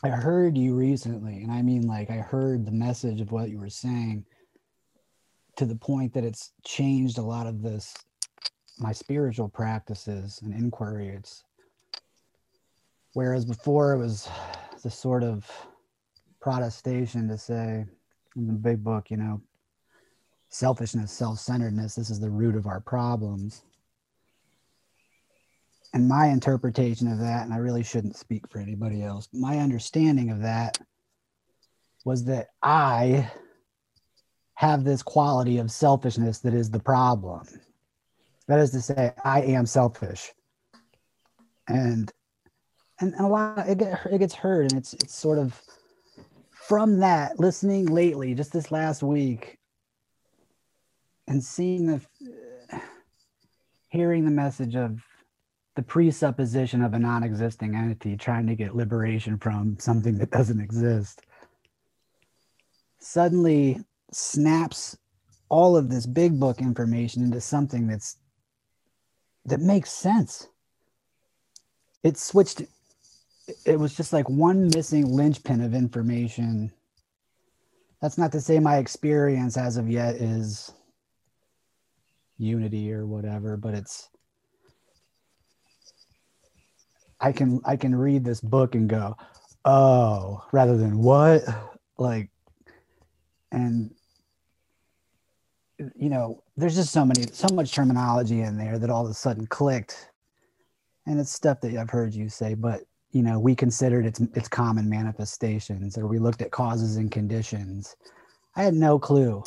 I 0.02 0.08
heard 0.08 0.56
you 0.56 0.74
recently, 0.74 1.42
and 1.42 1.52
I 1.52 1.62
mean, 1.62 1.86
like, 1.86 2.10
I 2.10 2.16
heard 2.16 2.66
the 2.66 2.72
message 2.72 3.20
of 3.20 3.32
what 3.32 3.48
you 3.48 3.58
were 3.58 3.70
saying 3.70 4.24
to 5.56 5.64
the 5.64 5.76
point 5.76 6.12
that 6.14 6.24
it's 6.24 6.52
changed 6.64 7.18
a 7.18 7.22
lot 7.22 7.46
of 7.46 7.62
this 7.62 7.94
my 8.78 8.92
spiritual 8.92 9.48
practices 9.48 10.40
and 10.42 10.52
inquiry 10.52 11.08
it's 11.08 11.44
whereas 13.12 13.44
before 13.44 13.92
it 13.92 13.98
was 13.98 14.28
the 14.82 14.90
sort 14.90 15.22
of 15.22 15.48
protestation 16.40 17.28
to 17.28 17.38
say 17.38 17.84
in 18.36 18.46
the 18.46 18.52
big 18.52 18.82
book 18.82 19.10
you 19.10 19.16
know 19.16 19.40
selfishness 20.48 21.12
self-centeredness 21.12 21.94
this 21.94 22.10
is 22.10 22.20
the 22.20 22.30
root 22.30 22.54
of 22.54 22.66
our 22.66 22.80
problems. 22.80 23.62
And 25.92 26.08
my 26.08 26.26
interpretation 26.26 27.06
of 27.06 27.18
that 27.20 27.44
and 27.44 27.54
i 27.54 27.58
really 27.58 27.84
shouldn't 27.84 28.16
speak 28.16 28.48
for 28.48 28.58
anybody 28.58 29.02
else 29.02 29.28
my 29.32 29.58
understanding 29.58 30.30
of 30.30 30.40
that 30.42 30.78
was 32.04 32.24
that 32.24 32.48
i 32.62 33.30
have 34.54 34.84
this 34.84 35.02
quality 35.02 35.58
of 35.58 35.70
selfishness 35.70 36.38
that 36.40 36.54
is 36.54 36.70
the 36.70 36.78
problem. 36.78 37.46
That 38.46 38.60
is 38.60 38.70
to 38.70 38.80
say, 38.80 39.12
I 39.24 39.42
am 39.42 39.66
selfish. 39.66 40.32
And 41.66 42.12
and, 43.00 43.14
a 43.18 43.26
lot 43.26 43.68
it, 43.68 43.78
get, 43.78 44.06
it 44.10 44.18
gets 44.18 44.34
heard 44.34 44.70
and 44.70 44.78
it's 44.78 44.94
it's 44.94 45.14
sort 45.14 45.38
of 45.38 45.60
from 46.50 47.00
that 47.00 47.38
listening 47.40 47.86
lately 47.86 48.34
just 48.34 48.52
this 48.52 48.70
last 48.70 49.02
week 49.02 49.58
and 51.26 51.42
seeing 51.42 51.86
the 51.86 52.00
hearing 53.88 54.24
the 54.24 54.30
message 54.30 54.76
of 54.76 55.02
the 55.74 55.82
presupposition 55.82 56.82
of 56.82 56.94
a 56.94 56.98
non-existing 56.98 57.74
entity 57.74 58.16
trying 58.16 58.46
to 58.46 58.54
get 58.54 58.76
liberation 58.76 59.38
from 59.38 59.76
something 59.78 60.18
that 60.18 60.30
doesn't 60.30 60.60
exist 60.60 61.22
suddenly 62.98 63.80
snaps 64.14 64.96
all 65.48 65.76
of 65.76 65.88
this 65.88 66.06
big 66.06 66.38
book 66.38 66.60
information 66.60 67.22
into 67.22 67.40
something 67.40 67.86
that's 67.86 68.16
that 69.46 69.60
makes 69.60 69.92
sense. 69.92 70.48
It 72.02 72.16
switched 72.16 72.62
it 73.66 73.78
was 73.78 73.94
just 73.94 74.12
like 74.12 74.28
one 74.28 74.70
missing 74.74 75.06
linchpin 75.06 75.60
of 75.60 75.74
information. 75.74 76.72
That's 78.00 78.18
not 78.18 78.32
to 78.32 78.40
say 78.40 78.58
my 78.58 78.78
experience 78.78 79.56
as 79.56 79.76
of 79.76 79.88
yet 79.88 80.16
is 80.16 80.72
unity 82.38 82.92
or 82.92 83.06
whatever, 83.06 83.56
but 83.56 83.74
it's 83.74 84.08
I 87.20 87.32
can 87.32 87.60
I 87.64 87.76
can 87.76 87.94
read 87.94 88.24
this 88.24 88.40
book 88.40 88.74
and 88.74 88.88
go, 88.88 89.16
"Oh," 89.64 90.44
rather 90.52 90.76
than 90.76 90.98
what? 90.98 91.42
Like 91.96 92.30
and 93.52 93.94
you 95.78 96.08
know, 96.08 96.42
there's 96.56 96.76
just 96.76 96.92
so 96.92 97.04
many, 97.04 97.26
so 97.32 97.52
much 97.54 97.72
terminology 97.72 98.40
in 98.42 98.56
there 98.56 98.78
that 98.78 98.90
all 98.90 99.04
of 99.04 99.10
a 99.10 99.14
sudden 99.14 99.46
clicked. 99.46 100.10
And 101.06 101.20
it's 101.20 101.32
stuff 101.32 101.60
that 101.60 101.76
I've 101.76 101.90
heard 101.90 102.14
you 102.14 102.28
say, 102.28 102.54
but 102.54 102.82
you 103.12 103.22
know, 103.22 103.38
we 103.38 103.54
considered 103.54 104.06
its 104.06 104.20
its 104.34 104.48
common 104.48 104.88
manifestations, 104.88 105.96
or 105.96 106.06
we 106.06 106.18
looked 106.18 106.42
at 106.42 106.50
causes 106.50 106.96
and 106.96 107.12
conditions. 107.12 107.96
I 108.56 108.64
had 108.64 108.74
no 108.74 108.98
clue. 108.98 109.42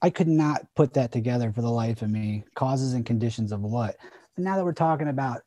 I 0.00 0.10
could 0.10 0.28
not 0.28 0.66
put 0.76 0.94
that 0.94 1.10
together 1.10 1.52
for 1.52 1.62
the 1.62 1.70
life 1.70 2.02
of 2.02 2.10
me. 2.10 2.44
Causes 2.54 2.92
and 2.92 3.04
conditions 3.04 3.50
of 3.50 3.62
what? 3.62 3.96
But 4.36 4.44
now 4.44 4.56
that 4.56 4.64
we're 4.64 4.72
talking 4.74 5.08
about 5.08 5.42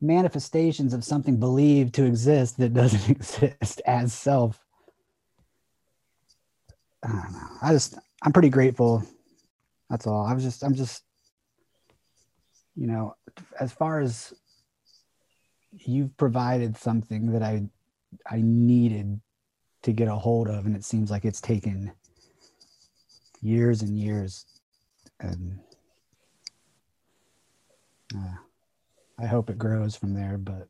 manifestations 0.00 0.92
of 0.92 1.04
something 1.04 1.38
believed 1.38 1.94
to 1.94 2.04
exist 2.04 2.58
that 2.58 2.74
doesn't 2.74 3.10
exist 3.16 3.80
as 3.86 4.12
self, 4.12 4.62
I 7.02 7.08
don't 7.08 7.32
know. 7.32 7.48
I 7.62 7.72
just 7.72 7.94
I'm 8.22 8.32
pretty 8.32 8.50
grateful. 8.50 9.04
That's 9.90 10.06
all. 10.06 10.26
I 10.26 10.34
was 10.34 10.42
just 10.42 10.62
I'm 10.64 10.74
just 10.74 11.04
you 12.78 12.86
know, 12.86 13.16
as 13.58 13.72
far 13.72 14.00
as 14.00 14.32
you've 15.72 16.16
provided 16.16 16.76
something 16.76 17.32
that 17.32 17.42
I 17.42 17.68
I 18.30 18.40
needed 18.42 19.20
to 19.82 19.92
get 19.92 20.08
a 20.08 20.14
hold 20.14 20.48
of 20.48 20.66
and 20.66 20.76
it 20.76 20.84
seems 20.84 21.10
like 21.10 21.24
it's 21.24 21.40
taken 21.40 21.92
years 23.40 23.82
and 23.82 23.98
years 23.98 24.46
and 25.20 25.58
uh, 28.16 28.34
I 29.18 29.26
hope 29.26 29.50
it 29.50 29.58
grows 29.58 29.94
from 29.94 30.14
there 30.14 30.38
but 30.38 30.68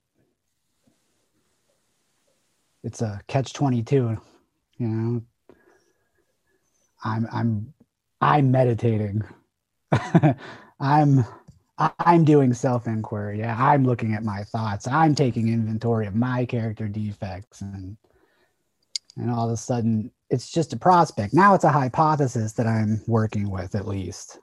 it's 2.82 3.02
a 3.02 3.20
catch 3.28 3.52
22 3.54 4.18
you 4.78 4.88
know 4.88 5.22
I'm 7.04 7.26
I'm 7.32 7.74
I'm 8.20 8.50
meditating. 8.50 9.22
I'm 10.80 11.24
I'm 11.78 12.24
doing 12.24 12.52
self-inquiry. 12.52 13.38
Yeah, 13.38 13.56
I'm 13.58 13.84
looking 13.84 14.14
at 14.14 14.24
my 14.24 14.42
thoughts. 14.42 14.88
I'm 14.88 15.14
taking 15.14 15.48
inventory 15.48 16.06
of 16.06 16.14
my 16.14 16.44
character 16.44 16.88
defects 16.88 17.61
and 17.61 17.96
and 19.16 19.30
all 19.30 19.46
of 19.46 19.52
a 19.52 19.56
sudden 19.56 20.11
it's 20.30 20.50
just 20.50 20.72
a 20.72 20.76
prospect. 20.76 21.34
Now 21.34 21.54
it's 21.54 21.64
a 21.64 21.72
hypothesis 21.72 22.52
that 22.54 22.66
I'm 22.66 23.02
working 23.06 23.50
with 23.50 23.74
at 23.74 23.87
least. 23.87 24.38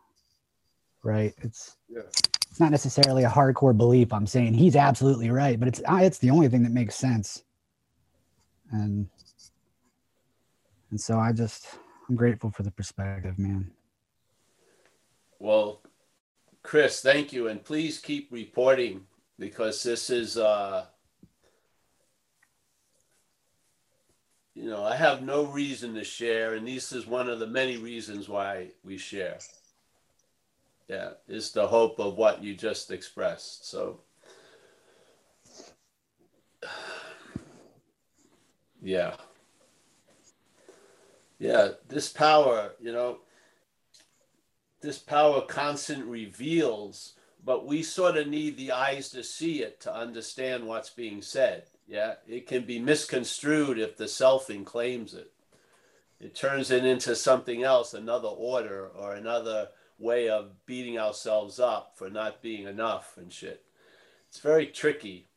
Right? 1.03 1.33
It's 1.41 1.77
Yeah. 1.89 2.01
it's 2.07 2.59
not 2.59 2.71
necessarily 2.71 3.23
a 3.25 3.29
hardcore 3.29 3.77
belief. 3.77 4.13
I'm 4.13 4.27
saying 4.27 4.53
he's 4.53 4.75
absolutely 4.75 5.29
right, 5.29 5.59
but 5.59 5.67
it's 5.67 5.81
it's 5.87 6.19
the 6.19 6.29
only 6.31 6.47
thing 6.47 6.63
that 6.63 6.71
makes 6.71 6.95
sense. 6.95 7.43
And 8.71 9.07
and 10.89 10.99
so 10.99 11.19
I 11.19 11.33
just 11.33 11.67
I'm 12.09 12.15
grateful 12.15 12.51
for 12.51 12.63
the 12.63 12.71
perspective, 12.71 13.39
man. 13.39 13.71
Well, 15.39 15.81
Chris, 16.61 17.01
thank 17.01 17.33
you, 17.33 17.47
and 17.47 17.63
please 17.63 17.99
keep 17.99 18.31
reporting 18.31 19.05
because 19.39 19.83
this 19.83 20.09
is, 20.09 20.37
uh, 20.37 20.85
you 24.53 24.69
know, 24.69 24.83
I 24.83 24.95
have 24.95 25.21
no 25.21 25.45
reason 25.45 25.93
to 25.95 26.03
share, 26.03 26.53
and 26.53 26.67
this 26.67 26.91
is 26.91 27.07
one 27.07 27.29
of 27.29 27.39
the 27.39 27.47
many 27.47 27.77
reasons 27.77 28.29
why 28.29 28.69
we 28.83 28.97
share. 28.97 29.39
Yeah, 30.87 31.11
is 31.27 31.51
the 31.51 31.67
hope 31.67 31.99
of 31.99 32.15
what 32.15 32.43
you 32.43 32.53
just 32.55 32.91
expressed. 32.91 33.67
So, 33.69 34.01
yeah. 38.81 39.15
Yeah, 41.39 41.69
this 41.87 42.09
power, 42.09 42.73
you 42.79 42.91
know, 42.93 43.19
this 44.81 44.99
power 44.99 45.41
constant 45.41 46.05
reveals, 46.05 47.13
but 47.43 47.65
we 47.65 47.83
sort 47.83 48.17
of 48.17 48.27
need 48.27 48.57
the 48.57 48.71
eyes 48.71 49.09
to 49.09 49.23
see 49.23 49.61
it 49.61 49.81
to 49.81 49.93
understand 49.93 50.65
what's 50.65 50.89
being 50.89 51.21
said. 51.21 51.63
Yeah, 51.87 52.15
it 52.27 52.47
can 52.47 52.65
be 52.65 52.79
misconstrued 52.79 53.77
if 53.77 53.97
the 53.97 54.05
selfing 54.05 54.65
claims 54.65 55.13
it. 55.13 55.31
It 56.19 56.35
turns 56.35 56.71
it 56.71 56.85
into 56.85 57.15
something 57.15 57.63
else, 57.63 57.93
another 57.93 58.29
order 58.29 58.87
or 58.87 59.13
another 59.13 59.69
way 59.99 60.29
of 60.29 60.65
beating 60.65 60.97
ourselves 60.97 61.59
up 61.59 61.93
for 61.95 62.09
not 62.09 62.41
being 62.41 62.67
enough 62.67 63.17
and 63.17 63.31
shit. 63.31 63.63
It's 64.29 64.39
very 64.39 64.67
tricky. 64.67 65.27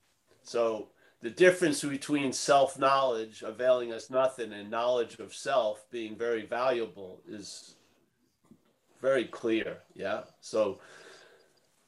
So 0.43 0.89
the 1.21 1.31
difference 1.31 1.83
between 1.83 2.33
self 2.33 2.79
knowledge 2.79 3.43
availing 3.43 3.93
us 3.93 4.11
nothing 4.11 4.53
and 4.53 4.71
knowledge 4.71 5.19
of 5.19 5.35
self 5.35 5.85
being 5.91 6.17
very 6.17 6.47
valuable 6.47 7.21
is 7.29 7.75
very 9.01 9.25
clear. 9.25 9.79
Yeah. 9.95 10.23
So, 10.41 10.81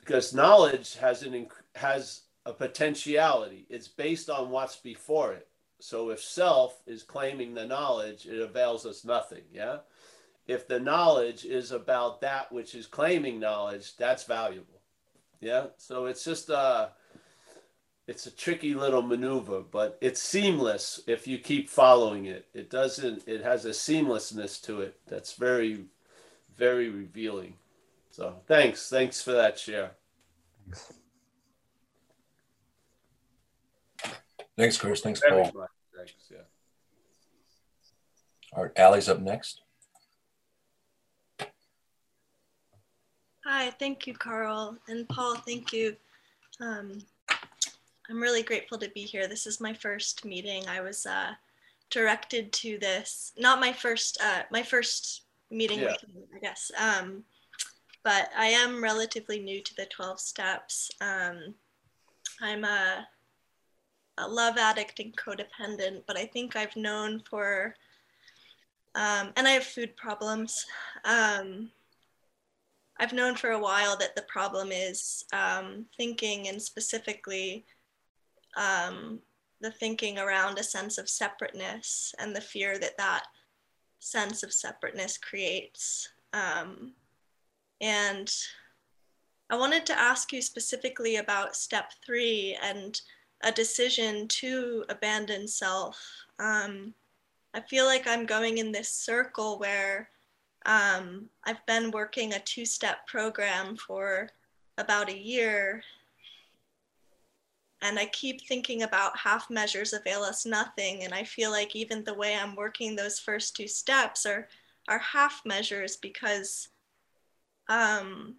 because 0.00 0.34
knowledge 0.34 0.96
has 0.96 1.22
an 1.22 1.48
has 1.76 2.22
a 2.46 2.52
potentiality. 2.52 3.66
It's 3.68 3.88
based 3.88 4.30
on 4.30 4.50
what's 4.50 4.76
before 4.76 5.32
it. 5.32 5.46
So 5.80 6.10
if 6.10 6.20
self 6.20 6.82
is 6.86 7.02
claiming 7.02 7.54
the 7.54 7.66
knowledge, 7.66 8.26
it 8.26 8.40
avails 8.40 8.84
us 8.86 9.04
nothing. 9.04 9.42
Yeah. 9.52 9.78
If 10.46 10.66
the 10.66 10.80
knowledge 10.80 11.44
is 11.44 11.72
about 11.72 12.20
that 12.22 12.50
which 12.50 12.74
is 12.74 12.86
claiming 12.86 13.38
knowledge, 13.38 13.96
that's 13.96 14.24
valuable. 14.24 14.80
Yeah. 15.40 15.66
So 15.76 16.06
it's 16.06 16.24
just 16.24 16.50
a, 16.50 16.90
it's 18.10 18.26
a 18.26 18.30
tricky 18.32 18.74
little 18.74 19.02
maneuver, 19.02 19.60
but 19.60 19.96
it's 20.00 20.20
seamless 20.20 21.00
if 21.06 21.28
you 21.28 21.38
keep 21.38 21.70
following 21.70 22.24
it. 22.26 22.44
It 22.52 22.68
doesn't, 22.68 23.22
it 23.28 23.40
has 23.44 23.66
a 23.66 23.70
seamlessness 23.70 24.60
to 24.64 24.80
it 24.80 24.98
that's 25.06 25.34
very, 25.34 25.84
very 26.56 26.88
revealing. 26.88 27.54
So 28.10 28.34
thanks. 28.48 28.90
Thanks 28.90 29.22
for 29.22 29.30
that 29.30 29.60
share. 29.60 29.92
Thanks. 30.66 30.92
Thanks, 34.58 34.76
Chris. 34.76 35.00
Thanks, 35.02 35.22
Paul. 35.26 35.44
Thanks, 35.96 36.12
yeah. 36.32 36.38
All 38.54 38.64
right, 38.64 38.72
Allie's 38.76 39.08
up 39.08 39.20
next. 39.20 39.60
Hi, 43.46 43.70
thank 43.78 44.08
you, 44.08 44.14
Carl. 44.14 44.76
And 44.88 45.08
Paul, 45.08 45.36
thank 45.36 45.72
you. 45.72 45.94
Um, 46.60 46.98
I'm 48.08 48.20
really 48.20 48.42
grateful 48.42 48.78
to 48.78 48.90
be 48.90 49.02
here. 49.02 49.28
This 49.28 49.46
is 49.46 49.60
my 49.60 49.72
first 49.72 50.24
meeting. 50.24 50.66
I 50.68 50.80
was 50.80 51.06
uh, 51.06 51.32
directed 51.90 52.52
to 52.54 52.78
this, 52.78 53.32
not 53.38 53.60
my 53.60 53.72
first, 53.72 54.18
uh, 54.22 54.42
my 54.50 54.62
first 54.62 55.24
meeting 55.50 55.80
yeah. 55.80 55.94
you, 56.08 56.24
I 56.34 56.38
guess. 56.40 56.70
Um, 56.78 57.24
but 58.02 58.30
I 58.36 58.46
am 58.46 58.82
relatively 58.82 59.40
new 59.40 59.62
to 59.62 59.74
the 59.76 59.86
12 59.86 60.20
steps. 60.20 60.90
Um, 61.00 61.54
I'm 62.40 62.64
a 62.64 63.06
a 64.20 64.28
love 64.28 64.58
addict 64.58 65.00
and 65.00 65.16
codependent, 65.16 66.02
but 66.06 66.16
I 66.16 66.26
think 66.26 66.54
I've 66.54 66.76
known 66.76 67.22
for, 67.28 67.74
um, 68.94 69.32
and 69.36 69.48
I 69.48 69.52
have 69.52 69.64
food 69.64 69.96
problems. 69.96 70.66
Um, 71.04 71.70
I've 72.98 73.14
known 73.14 73.34
for 73.34 73.50
a 73.50 73.58
while 73.58 73.96
that 73.96 74.14
the 74.14 74.22
problem 74.22 74.72
is 74.72 75.24
um, 75.32 75.86
thinking 75.96 76.48
and 76.48 76.60
specifically 76.60 77.64
um, 78.56 79.20
the 79.60 79.70
thinking 79.70 80.18
around 80.18 80.58
a 80.58 80.62
sense 80.62 80.98
of 80.98 81.08
separateness 81.08 82.14
and 82.18 82.34
the 82.34 82.40
fear 82.40 82.78
that 82.78 82.96
that 82.96 83.24
sense 83.98 84.42
of 84.42 84.52
separateness 84.52 85.18
creates. 85.18 86.08
Um, 86.32 86.92
and 87.80 88.32
I 89.50 89.56
wanted 89.56 89.84
to 89.86 89.98
ask 89.98 90.32
you 90.32 90.42
specifically 90.42 91.16
about 91.16 91.56
step 91.56 91.92
three 92.04 92.56
and 92.62 93.00
a 93.42 93.52
decision 93.52 94.28
to 94.28 94.84
abandon 94.88 95.48
self. 95.48 96.00
Um, 96.38 96.94
I 97.54 97.60
feel 97.60 97.86
like 97.86 98.06
I'm 98.06 98.26
going 98.26 98.58
in 98.58 98.70
this 98.70 98.90
circle 98.90 99.58
where 99.58 100.08
um, 100.66 101.28
I've 101.44 101.64
been 101.66 101.90
working 101.90 102.34
a 102.34 102.38
two 102.40 102.64
step 102.64 103.06
program 103.06 103.76
for 103.76 104.30
about 104.78 105.10
a 105.10 105.18
year. 105.18 105.82
And 107.82 107.98
I 107.98 108.06
keep 108.06 108.46
thinking 108.46 108.82
about 108.82 109.18
half 109.18 109.48
measures 109.48 109.92
avail 109.92 110.22
us 110.22 110.44
nothing. 110.44 111.04
And 111.04 111.14
I 111.14 111.24
feel 111.24 111.50
like 111.50 111.74
even 111.74 112.04
the 112.04 112.14
way 112.14 112.36
I'm 112.36 112.54
working 112.54 112.94
those 112.94 113.18
first 113.18 113.56
two 113.56 113.66
steps 113.66 114.26
are, 114.26 114.48
are 114.88 114.98
half 114.98 115.42
measures 115.46 115.96
because 115.96 116.68
um, 117.68 118.34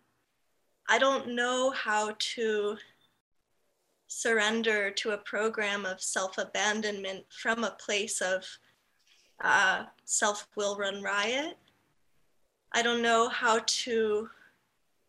I 0.88 0.99
don't 0.99 1.36
know 1.36 1.71
how 1.71 2.15
to 2.17 2.77
surrender 4.08 4.91
to 4.91 5.12
a 5.12 5.17
program 5.17 5.86
of 5.86 6.01
self 6.01 6.38
abandonment 6.38 7.23
from 7.30 7.63
a 7.63 7.77
place 7.80 8.19
of 8.21 8.45
uh, 9.41 9.86
self 10.06 10.47
will 10.56 10.75
run 10.75 11.01
riot. 11.01 11.58
I 12.73 12.82
don't 12.82 13.01
know 13.01 13.30
how 13.30 13.60
to 13.65 14.30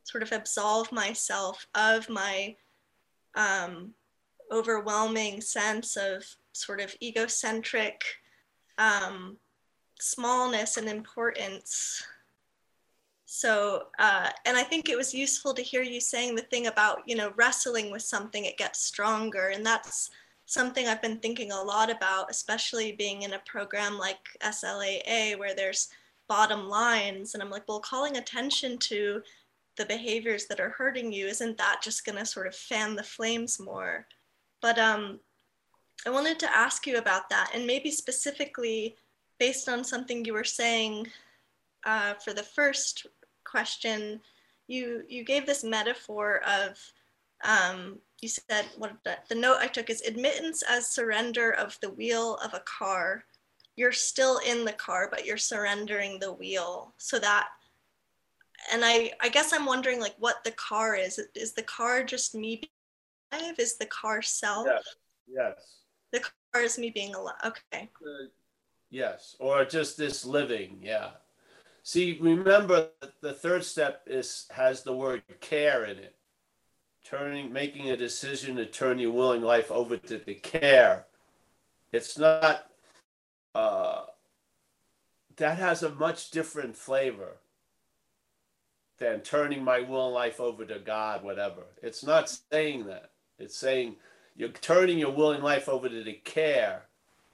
sort 0.05 0.23
of 0.23 0.33
absolve 0.33 0.91
myself 0.93 1.67
of 1.75 2.09
my 2.09 2.57
um, 3.35 3.93
overwhelming 4.53 5.41
sense 5.41 5.97
of 5.97 6.25
sort 6.53 6.81
of 6.81 6.95
egocentric 7.03 8.05
um, 8.79 9.37
smallness 10.01 10.77
and 10.77 10.89
importance. 10.89 12.03
So 13.25 13.85
uh, 13.99 14.29
and 14.45 14.59
i 14.59 14.63
think 14.63 14.89
it 14.89 14.97
was 14.97 15.15
useful 15.15 15.55
to 15.55 15.63
hear 15.63 15.83
you 15.83 16.01
saying 16.01 16.35
the 16.35 16.43
thing 16.43 16.67
about 16.67 16.99
you 17.07 17.17
know 17.17 17.33
wrestling 17.37 17.91
with 17.91 18.03
something 18.03 18.45
it 18.45 18.59
gets 18.59 18.83
stronger. 18.83 19.49
And 19.49 19.65
that's 19.65 20.11
something 20.47 20.87
i've 20.87 21.01
been 21.01 21.19
thinking 21.19 21.53
a 21.53 21.63
lot 21.63 21.91
about 21.91 22.31
especially 22.31 22.93
being 22.93 23.23
in 23.23 23.33
a 23.33 23.43
program 23.47 23.97
like 23.97 24.19
slaa 24.43 25.39
where 25.39 25.55
there's 25.55 25.89
bottom 26.29 26.69
lines. 26.69 27.35
And 27.35 27.43
i'm 27.43 27.51
like 27.51 27.67
well 27.69 27.81
calling 27.81 28.17
attention 28.17 28.77
to 28.91 29.23
the 29.79 29.87
behaviors 29.87 30.47
that 30.47 30.61
are 30.61 30.71
hurting 30.71 31.13
you 31.13 31.27
isn't 31.27 31.57
that 31.57 31.81
just 31.83 32.05
going 32.05 32.19
to 32.19 32.27
sort 32.27 32.47
of 32.47 32.55
fan 32.55 32.95
the 32.95 33.03
flames 33.03 33.59
more 33.59 34.07
but 34.63 34.79
um, 34.79 35.21
i 36.07 36.11
wanted 36.11 36.39
to 36.39 36.57
ask 36.57 36.87
you 36.87 36.97
about 36.97 37.29
that 37.29 37.51
and 37.55 37.67
maybe 37.67 37.91
specifically 37.91 38.97
based 39.39 39.69
on 39.69 39.85
something 39.85 40.25
you 40.25 40.33
were 40.33 40.45
saying 40.45 41.07
uh, 41.85 42.15
for 42.15 42.33
the 42.33 42.43
first 42.43 43.07
question, 43.45 44.21
you 44.69 45.03
you 45.09 45.25
gave 45.25 45.47
this 45.47 45.65
metaphor 45.65 46.41
of 46.47 46.79
um, 47.45 47.99
you 48.21 48.29
said 48.29 48.67
what 48.79 48.93
the, 49.05 49.19
the 49.29 49.35
note 49.35 49.59
I 49.61 49.67
took 49.67 49.91
is 49.91 50.01
admittance 50.03 50.63
as 50.69 50.89
surrender 50.89 51.53
of 51.53 51.79
the 51.81 51.91
wheel 51.91 52.37
of 52.37 52.55
a 52.55 52.61
car. 52.61 53.25
You're 53.75 53.93
still 53.93 54.39
in 54.47 54.65
the 54.65 54.73
car, 54.73 55.09
but 55.11 55.25
you're 55.25 55.37
surrendering 55.37 56.19
the 56.19 56.33
wheel. 56.33 56.95
So 56.99 57.19
that, 57.19 57.49
and 58.73 58.85
I 58.85 59.13
I 59.21 59.29
guess 59.29 59.53
I'm 59.53 59.67
wondering 59.67 60.01
like 60.01 60.15
what 60.19 60.45
the 60.45 60.53
car 60.53 60.95
is. 60.95 61.21
Is 61.35 61.53
the 61.53 61.63
car 61.63 62.05
just 62.05 62.35
me? 62.35 62.63
Is 63.59 63.77
the 63.77 63.87
car 63.87 64.23
self? 64.23 64.67
Yes. 64.69 64.97
Yes. 65.27 65.77
The 66.13 66.21
car 66.21 66.63
is 66.63 66.79
me 66.79 66.91
being 66.91 67.15
alive. 67.15 67.35
Okay. 67.45 67.89
Uh, 68.05 68.29
yes, 68.91 69.37
or 69.39 69.65
just 69.65 69.97
this 69.97 70.25
living. 70.25 70.79
Yeah. 70.83 71.11
See, 71.83 72.19
remember 72.21 72.89
the 73.21 73.33
third 73.33 73.65
step 73.65 74.03
is 74.07 74.47
has 74.51 74.83
the 74.83 74.95
word 74.95 75.23
care 75.41 75.85
in 75.85 75.99
it. 75.99 76.15
Turning, 77.05 77.53
making 77.53 77.91
a 77.91 77.97
decision 77.97 78.57
to 78.57 78.67
turn 78.67 78.99
your 78.99 79.11
willing 79.13 79.43
life 79.43 79.71
over 79.71 79.97
to 79.97 80.19
the 80.19 80.35
care. 80.35 81.07
It's 81.93 82.19
not. 82.19 82.67
Uh, 83.55 84.03
that 85.37 85.59
has 85.59 85.83
a 85.83 85.95
much 85.95 86.31
different 86.31 86.77
flavor 86.77 87.39
than 88.99 89.21
turning 89.21 89.65
my 89.65 89.81
will 89.81 90.07
and 90.07 90.15
life 90.15 90.41
over 90.41 90.65
to 90.65 90.79
God, 90.79 91.25
whatever. 91.25 91.63
It's 91.83 92.05
not 92.05 92.39
saying 92.51 92.87
that. 92.87 93.12
It's 93.43 93.57
saying 93.57 93.97
you're 94.37 94.49
turning 94.49 94.99
your 94.99 95.11
willing 95.11 95.43
life 95.43 95.69
over 95.69 95.89
to 95.89 96.05
the 96.05 96.15
care. 96.25 96.85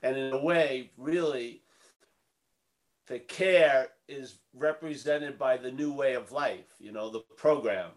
And 0.03 0.17
in 0.17 0.33
a 0.33 0.43
way, 0.43 0.91
really, 0.97 1.63
the 3.07 3.19
care 3.19 3.89
is 4.09 4.39
represented 4.55 5.39
by 5.39 5.57
the 5.57 5.71
new 5.71 5.93
way 5.93 6.15
of 6.15 6.33
life, 6.33 6.75
you 6.79 6.93
know, 6.93 7.11
the 7.11 7.21
program 7.37 7.91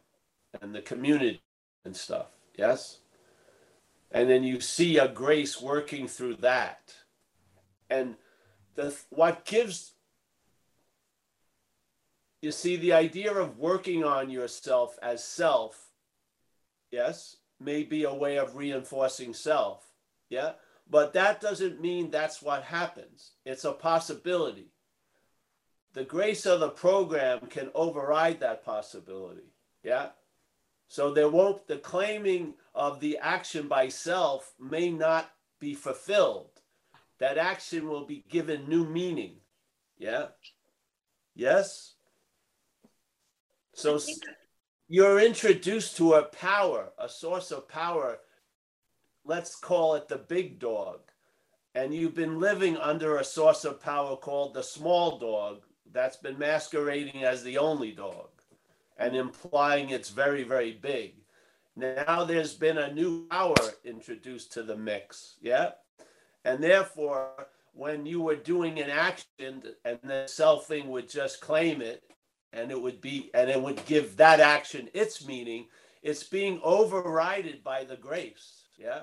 and 0.61 0.75
the 0.75 0.81
community 0.81 1.41
and 1.85 1.95
stuff. 1.95 2.27
Yes? 2.55 2.99
And 4.11 4.29
then 4.29 4.43
you 4.43 4.59
see 4.59 4.97
a 4.97 5.07
grace 5.07 5.61
working 5.61 6.07
through 6.07 6.35
that. 6.37 6.93
And 7.89 8.15
the 8.75 8.95
what 9.09 9.45
gives 9.45 9.93
you 12.41 12.51
see 12.51 12.75
the 12.75 12.93
idea 12.93 13.33
of 13.33 13.59
working 13.59 14.03
on 14.03 14.29
yourself 14.29 14.97
as 15.03 15.23
self, 15.23 15.91
yes, 16.89 17.37
may 17.61 17.83
be 17.83 18.03
a 18.03 18.13
way 18.13 18.37
of 18.37 18.55
reinforcing 18.55 19.33
self. 19.33 19.85
Yeah? 20.29 20.53
But 20.89 21.13
that 21.13 21.39
doesn't 21.39 21.81
mean 21.81 22.11
that's 22.11 22.41
what 22.41 22.63
happens. 22.63 23.31
It's 23.45 23.65
a 23.65 23.71
possibility 23.71 24.71
the 25.93 26.03
grace 26.03 26.45
of 26.45 26.59
the 26.59 26.69
program 26.69 27.47
can 27.47 27.69
override 27.75 28.39
that 28.39 28.63
possibility. 28.63 29.53
Yeah. 29.83 30.09
So 30.87 31.13
there 31.13 31.29
won't, 31.29 31.67
the 31.67 31.77
claiming 31.77 32.53
of 32.75 32.99
the 32.99 33.17
action 33.17 33.67
by 33.67 33.89
self 33.89 34.53
may 34.59 34.89
not 34.89 35.31
be 35.59 35.73
fulfilled. 35.73 36.49
That 37.19 37.37
action 37.37 37.87
will 37.87 38.05
be 38.05 38.23
given 38.29 38.67
new 38.67 38.85
meaning. 38.85 39.35
Yeah. 39.97 40.27
Yes. 41.35 41.93
So 43.73 43.99
you're 44.91 45.19
introduced 45.19 45.97
to 45.97 46.13
a 46.13 46.23
power, 46.23 46.91
a 46.99 47.07
source 47.07 47.51
of 47.51 47.67
power 47.67 48.19
let's 49.25 49.55
call 49.55 49.95
it 49.95 50.07
the 50.07 50.17
big 50.17 50.59
dog, 50.59 50.99
and 51.75 51.93
you've 51.93 52.15
been 52.15 52.39
living 52.39 52.77
under 52.77 53.17
a 53.17 53.23
source 53.23 53.65
of 53.65 53.81
power 53.81 54.15
called 54.17 54.53
the 54.53 54.63
small 54.63 55.17
dog 55.17 55.61
that's 55.91 56.17
been 56.17 56.37
masquerading 56.37 57.23
as 57.23 57.43
the 57.43 57.57
only 57.57 57.91
dog 57.91 58.29
and 58.97 59.15
implying 59.15 59.89
it's 59.89 60.09
very, 60.09 60.43
very 60.43 60.73
big. 60.73 61.15
Now 61.75 62.23
there's 62.25 62.53
been 62.53 62.77
a 62.77 62.93
new 62.93 63.27
power 63.27 63.55
introduced 63.85 64.51
to 64.53 64.63
the 64.63 64.75
mix. 64.75 65.37
Yeah. 65.41 65.71
And 66.43 66.61
therefore, 66.61 67.47
when 67.73 68.05
you 68.05 68.21
were 68.21 68.35
doing 68.35 68.79
an 68.79 68.89
action 68.89 69.63
and 69.85 69.99
the 70.03 70.25
selfing 70.27 70.87
would 70.87 71.09
just 71.09 71.39
claim 71.39 71.81
it 71.81 72.03
and 72.53 72.71
it 72.71 72.81
would 72.81 73.01
be 73.01 73.29
and 73.33 73.49
it 73.49 73.61
would 73.61 73.85
give 73.85 74.17
that 74.17 74.39
action 74.39 74.89
its 74.93 75.25
meaning. 75.25 75.67
It's 76.01 76.23
being 76.23 76.59
overridden 76.63 77.59
by 77.63 77.83
the 77.83 77.95
grace. 77.95 78.63
Yeah. 78.77 79.01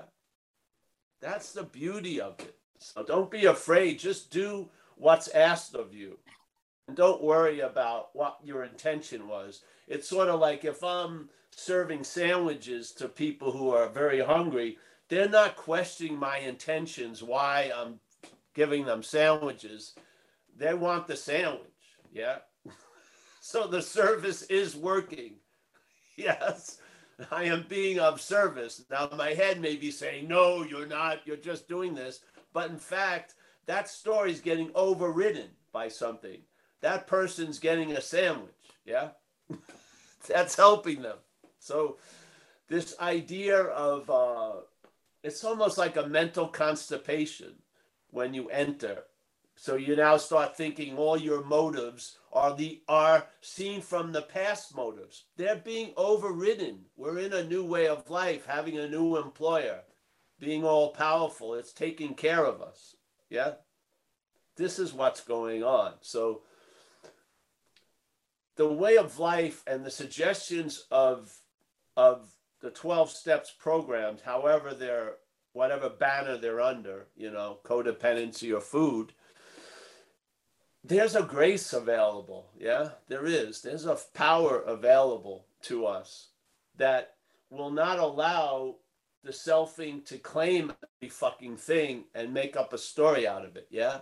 That's 1.21 1.53
the 1.53 1.63
beauty 1.63 2.21
of 2.21 2.39
it. 2.39 2.55
So 2.79 3.03
don't 3.03 3.31
be 3.31 3.45
afraid. 3.45 3.99
Just 3.99 4.31
do 4.31 4.69
what's 4.95 5.27
asked 5.29 5.75
of 5.75 5.93
you. 5.93 6.17
And 6.87 6.95
don't 6.95 7.23
worry 7.23 7.61
about 7.61 8.09
what 8.13 8.37
your 8.43 8.63
intention 8.63 9.27
was. 9.27 9.61
It's 9.87 10.07
sort 10.07 10.29
of 10.29 10.39
like 10.39 10.65
if 10.65 10.83
i'm 10.83 11.29
serving 11.51 12.03
sandwiches 12.03 12.91
to 12.91 13.09
people 13.09 13.51
who 13.51 13.71
are 13.71 13.89
very 13.89 14.19
hungry 14.19 14.77
they're 15.09 15.27
not 15.27 15.55
questioning 15.55 16.17
my 16.17 16.37
intentions 16.37 17.23
why 17.23 17.71
i'm 17.75 17.99
giving 18.53 18.85
them 18.85 19.01
sandwiches. 19.01 19.95
They 20.55 20.73
want 20.73 21.07
the 21.07 21.15
sandwich. 21.15 21.65
Yeah 22.13 22.37
so 23.49 23.65
the 23.65 23.81
service 23.81 24.43
is 24.43 24.75
working. 24.75 25.33
Yes, 26.17 26.79
I 27.31 27.45
am 27.45 27.65
being 27.69 27.97
of 27.97 28.19
service. 28.19 28.83
Now, 28.91 29.09
my 29.17 29.29
head 29.29 29.61
may 29.61 29.77
be 29.77 29.89
saying, 29.89 30.27
no, 30.27 30.63
you're 30.63 30.85
not, 30.85 31.25
you're 31.25 31.37
just 31.37 31.69
doing 31.69 31.95
this. 31.95 32.19
But 32.51 32.69
in 32.71 32.77
fact, 32.77 33.35
that 33.67 33.87
story 33.87 34.33
is 34.33 34.41
getting 34.41 34.69
overridden 34.75 35.47
by 35.71 35.87
something. 35.87 36.41
That 36.81 37.07
person's 37.07 37.57
getting 37.57 37.93
a 37.93 38.01
sandwich. 38.01 38.51
Yeah, 38.85 39.11
that's 40.27 40.57
helping 40.57 41.01
them. 41.01 41.19
So, 41.59 41.99
this 42.67 42.99
idea 42.99 43.61
of 43.61 44.09
uh, 44.09 44.61
it's 45.23 45.45
almost 45.45 45.77
like 45.77 45.95
a 45.95 46.07
mental 46.07 46.49
constipation 46.49 47.53
when 48.09 48.33
you 48.33 48.49
enter. 48.49 49.03
So 49.61 49.75
you 49.75 49.97
now 49.97 50.15
start 50.15 50.55
thinking 50.55 50.95
all 50.95 51.17
your 51.17 51.43
motives 51.43 52.17
are 52.31 52.55
the 52.55 52.81
are 52.87 53.27
seen 53.41 53.81
from 53.81 54.13
the 54.13 54.21
past 54.21 54.73
motives. 54.73 55.25
They're 55.35 55.57
being 55.57 55.91
overridden. 55.97 56.85
We're 56.95 57.19
in 57.19 57.33
a 57.33 57.43
new 57.43 57.65
way 57.65 57.87
of 57.89 58.09
life, 58.09 58.45
having 58.45 58.77
a 58.77 58.87
new 58.87 59.17
employer, 59.17 59.81
being 60.39 60.63
all 60.63 60.91
powerful. 60.93 61.55
It's 61.55 61.73
taking 61.73 62.13
care 62.13 62.45
of 62.45 62.61
us. 62.61 62.95
Yeah. 63.29 63.55
This 64.55 64.79
is 64.79 64.93
what's 64.93 65.25
going 65.25 65.61
on. 65.61 65.95
So 65.99 66.43
the 68.55 68.71
way 68.71 68.95
of 68.95 69.19
life 69.19 69.61
and 69.67 69.85
the 69.85 69.91
suggestions 69.91 70.85
of 70.89 71.37
of 71.97 72.33
the 72.61 72.71
12 72.71 73.09
steps 73.09 73.53
programs, 73.59 74.21
however 74.21 74.73
they're 74.73 75.15
whatever 75.51 75.89
banner 75.89 76.37
they're 76.37 76.61
under, 76.61 77.07
you 77.17 77.29
know, 77.29 77.59
codependency 77.65 78.55
or 78.55 78.61
food, 78.61 79.11
there's 80.83 81.15
a 81.15 81.23
grace 81.23 81.73
available. 81.73 82.47
Yeah, 82.57 82.89
there 83.07 83.25
is. 83.25 83.61
There's 83.61 83.85
a 83.85 83.97
power 84.13 84.61
available 84.61 85.45
to 85.63 85.85
us 85.85 86.27
that 86.77 87.15
will 87.49 87.71
not 87.71 87.99
allow 87.99 88.75
the 89.23 89.31
selfing 89.31 90.05
to 90.05 90.17
claim 90.17 90.71
the 91.01 91.09
fucking 91.09 91.57
thing 91.57 92.05
and 92.15 92.33
make 92.33 92.55
up 92.55 92.73
a 92.73 92.77
story 92.77 93.27
out 93.27 93.45
of 93.45 93.55
it. 93.55 93.67
Yeah. 93.69 93.99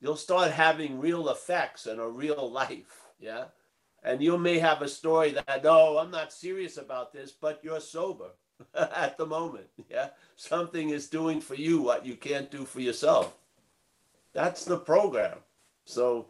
You'll 0.00 0.16
start 0.16 0.50
having 0.50 1.00
real 1.00 1.28
effects 1.28 1.86
in 1.86 1.98
a 1.98 2.08
real 2.08 2.50
life. 2.50 3.02
Yeah. 3.18 3.46
And 4.02 4.22
you 4.22 4.38
may 4.38 4.58
have 4.58 4.82
a 4.82 4.88
story 4.88 5.32
that, 5.32 5.64
no, 5.64 5.98
I'm 5.98 6.10
not 6.10 6.32
serious 6.32 6.76
about 6.76 7.12
this, 7.12 7.32
but 7.32 7.60
you're 7.62 7.80
sober 7.80 8.30
at 8.74 9.18
the 9.18 9.26
moment. 9.26 9.66
Yeah. 9.90 10.10
Something 10.36 10.90
is 10.90 11.08
doing 11.08 11.40
for 11.40 11.54
you 11.54 11.82
what 11.82 12.06
you 12.06 12.16
can't 12.16 12.50
do 12.50 12.64
for 12.64 12.80
yourself. 12.80 13.34
That's 14.32 14.64
the 14.64 14.78
program. 14.78 15.38
So 15.86 16.26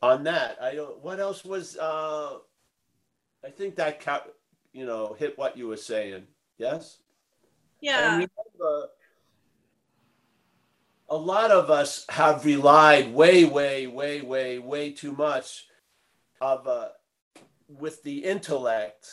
on 0.00 0.24
that, 0.24 0.56
I 0.62 0.74
don't. 0.74 1.02
What 1.02 1.20
else 1.20 1.44
was? 1.44 1.76
Uh, 1.76 2.38
I 3.44 3.50
think 3.50 3.76
that 3.76 4.02
you 4.72 4.86
know 4.86 5.14
hit 5.18 5.36
what 5.36 5.58
you 5.58 5.68
were 5.68 5.76
saying. 5.76 6.26
Yes. 6.56 6.98
Yeah. 7.80 8.12
Remember, 8.12 8.88
a 11.08 11.16
lot 11.16 11.50
of 11.50 11.70
us 11.70 12.06
have 12.08 12.44
relied 12.44 13.12
way, 13.12 13.44
way, 13.44 13.86
way, 13.86 14.20
way, 14.20 14.58
way 14.58 14.92
too 14.92 15.12
much 15.12 15.66
of 16.40 16.66
uh, 16.66 16.88
with 17.68 18.02
the 18.02 18.24
intellect 18.24 19.06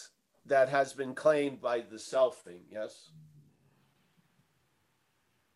that 0.46 0.70
has 0.70 0.94
been 0.94 1.16
claimed 1.16 1.60
by 1.62 1.80
the 1.80 1.98
selfing. 1.98 2.62
Yes 2.72 3.10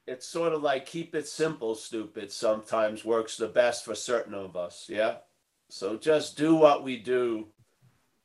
it's 0.07 0.27
sort 0.27 0.53
of 0.53 0.61
like 0.61 0.85
keep 0.85 1.15
it 1.15 1.27
simple, 1.27 1.75
stupid, 1.75 2.31
sometimes 2.31 3.05
works 3.05 3.37
the 3.37 3.47
best 3.47 3.85
for 3.85 3.95
certain 3.95 4.33
of 4.33 4.55
us. 4.55 4.87
Yeah. 4.89 5.17
So 5.69 5.97
just 5.97 6.37
do 6.37 6.55
what 6.55 6.83
we 6.83 6.97
do. 6.97 7.47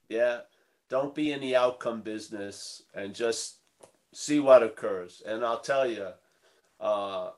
Yeah. 0.08 0.40
Don't 0.88 1.14
be 1.14 1.32
in 1.32 1.40
the 1.40 1.56
outcome 1.56 2.00
business 2.00 2.82
and 2.94 3.14
just 3.14 3.58
see 4.12 4.40
what 4.40 4.62
occurs. 4.62 5.22
And 5.26 5.44
I'll 5.44 5.60
tell 5.60 5.86
you, 5.86 6.08
uh, 6.80 7.30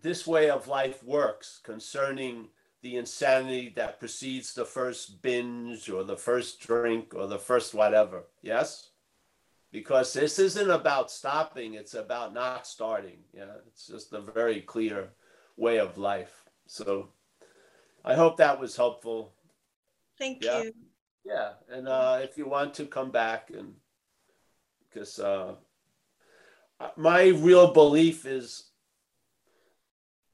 this 0.00 0.26
way 0.26 0.50
of 0.50 0.68
life 0.68 1.02
works 1.04 1.60
concerning 1.62 2.48
the 2.82 2.96
insanity 2.96 3.72
that 3.76 4.00
precedes 4.00 4.52
the 4.54 4.64
first 4.64 5.22
binge 5.22 5.88
or 5.88 6.02
the 6.02 6.16
first 6.16 6.60
drink 6.60 7.14
or 7.14 7.26
the 7.28 7.38
first 7.38 7.74
whatever. 7.74 8.24
Yes? 8.42 8.88
Because 9.72 10.12
this 10.12 10.38
isn't 10.38 10.70
about 10.70 11.10
stopping 11.10 11.74
it's 11.74 11.94
about 11.94 12.32
not 12.34 12.66
starting 12.66 13.18
yeah. 13.32 13.56
It's 13.66 13.86
just 13.86 14.12
a 14.12 14.20
very 14.20 14.60
clear 14.60 15.08
way 15.56 15.78
of 15.78 15.98
life. 15.98 16.44
So 16.66 17.08
i 18.04 18.14
hope 18.14 18.36
that 18.36 18.60
was 18.60 18.76
helpful. 18.76 19.32
Thank 20.18 20.44
yeah. 20.44 20.62
you. 20.62 20.72
Yeah 21.24 21.52
and 21.70 21.88
uh, 21.88 22.20
if 22.22 22.36
you 22.36 22.46
want 22.48 22.74
to 22.74 22.86
come 22.86 23.10
back 23.10 23.50
and 23.50 23.74
because 24.88 25.18
uh, 25.18 25.54
my 26.96 27.28
real 27.28 27.72
belief 27.72 28.26
is 28.26 28.68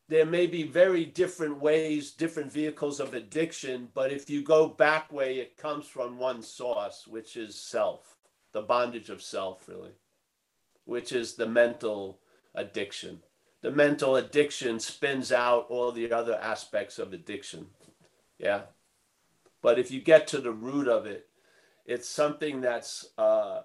there 0.09 0.25
may 0.25 0.47
be 0.47 0.63
very 0.63 1.05
different 1.05 1.61
ways 1.61 2.13
different 2.13 2.51
vehicles 2.51 2.99
of 2.99 3.15
addiction 3.15 3.89
but 3.95 4.11
if 4.11 4.31
you 4.31 4.43
go 4.43 4.67
back 4.67 5.13
way 5.13 5.39
it 5.39 5.57
comes 5.57 5.87
from 5.87 6.19
one 6.19 6.43
source 6.43 7.07
which 7.07 7.37
is 7.37 7.55
self 7.55 8.18
the 8.53 8.63
bondage 8.63 9.11
of 9.11 9.23
self, 9.23 9.69
really, 9.69 9.93
which 10.85 11.13
is 11.13 11.35
the 11.35 11.47
mental 11.47 12.21
addiction. 12.55 13.21
The 13.61 13.71
mental 13.71 14.17
addiction 14.17 14.79
spins 14.81 15.33
out 15.33 15.67
all 15.69 15.93
the 15.93 16.13
other 16.13 16.37
aspects 16.37 16.99
of 16.99 17.13
addiction. 17.13 17.67
Yeah. 18.39 18.63
But 19.63 19.79
if 19.79 19.91
you 19.91 20.01
get 20.01 20.29
to 20.29 20.39
the 20.39 20.53
root 20.53 20.87
of 20.87 21.07
it, 21.07 21.29
it's 21.85 22.09
something 22.09 22.61
that's, 22.61 23.07
uh, 23.19 23.63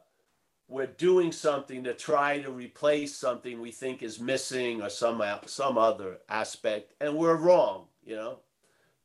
we're 0.68 0.88
doing 0.88 1.32
something 1.32 1.84
to 1.84 1.94
try 1.94 2.40
to 2.40 2.50
replace 2.50 3.16
something 3.16 3.62
we 3.62 3.72
think 3.72 4.02
is 4.02 4.20
missing 4.20 4.82
or 4.82 4.90
some 4.90 5.22
some 5.46 5.78
other 5.78 6.20
aspect, 6.30 6.94
and 7.00 7.16
we're 7.16 7.36
wrong. 7.36 7.86
You 8.04 8.16
know, 8.16 8.40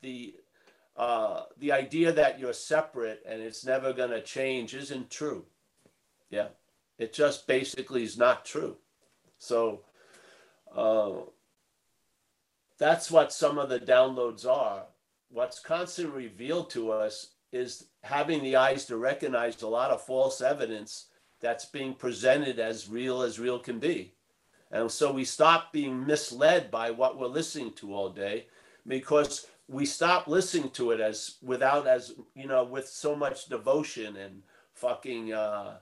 the 0.00 0.34
uh, 0.96 1.42
the 1.58 1.72
idea 1.72 2.12
that 2.12 2.38
you're 2.38 2.52
separate 2.52 3.22
and 3.26 3.40
it's 3.42 3.64
never 3.64 3.92
going 3.92 4.10
to 4.10 4.22
change 4.22 4.74
isn't 4.74 5.10
true. 5.10 5.44
Yeah. 6.30 6.48
It 6.98 7.12
just 7.12 7.46
basically 7.46 8.02
is 8.02 8.18
not 8.18 8.44
true. 8.44 8.76
So 9.38 9.82
uh, 10.74 11.12
that's 12.78 13.10
what 13.10 13.32
some 13.32 13.58
of 13.58 13.68
the 13.68 13.80
downloads 13.80 14.46
are. 14.46 14.84
What's 15.30 15.60
constantly 15.60 16.24
revealed 16.24 16.70
to 16.70 16.90
us 16.90 17.34
is 17.52 17.86
having 18.02 18.42
the 18.42 18.56
eyes 18.56 18.84
to 18.86 18.96
recognize 18.96 19.62
a 19.62 19.68
lot 19.68 19.90
of 19.90 20.02
false 20.02 20.40
evidence 20.40 21.06
that's 21.40 21.66
being 21.66 21.94
presented 21.94 22.58
as 22.58 22.88
real 22.88 23.22
as 23.22 23.38
real 23.38 23.58
can 23.58 23.78
be. 23.78 24.14
And 24.70 24.90
so 24.90 25.12
we 25.12 25.24
stop 25.24 25.72
being 25.72 26.04
misled 26.06 26.70
by 26.70 26.90
what 26.90 27.18
we're 27.18 27.26
listening 27.26 27.72
to 27.74 27.94
all 27.94 28.10
day 28.10 28.46
because 28.86 29.46
we 29.68 29.86
stop 29.86 30.26
listening 30.26 30.70
to 30.70 30.90
it 30.90 31.00
as 31.00 31.36
without 31.42 31.86
as 31.86 32.14
you 32.34 32.46
know 32.46 32.64
with 32.64 32.88
so 32.88 33.14
much 33.14 33.46
devotion 33.46 34.16
and 34.16 34.42
fucking 34.74 35.32
uh, 35.32 35.78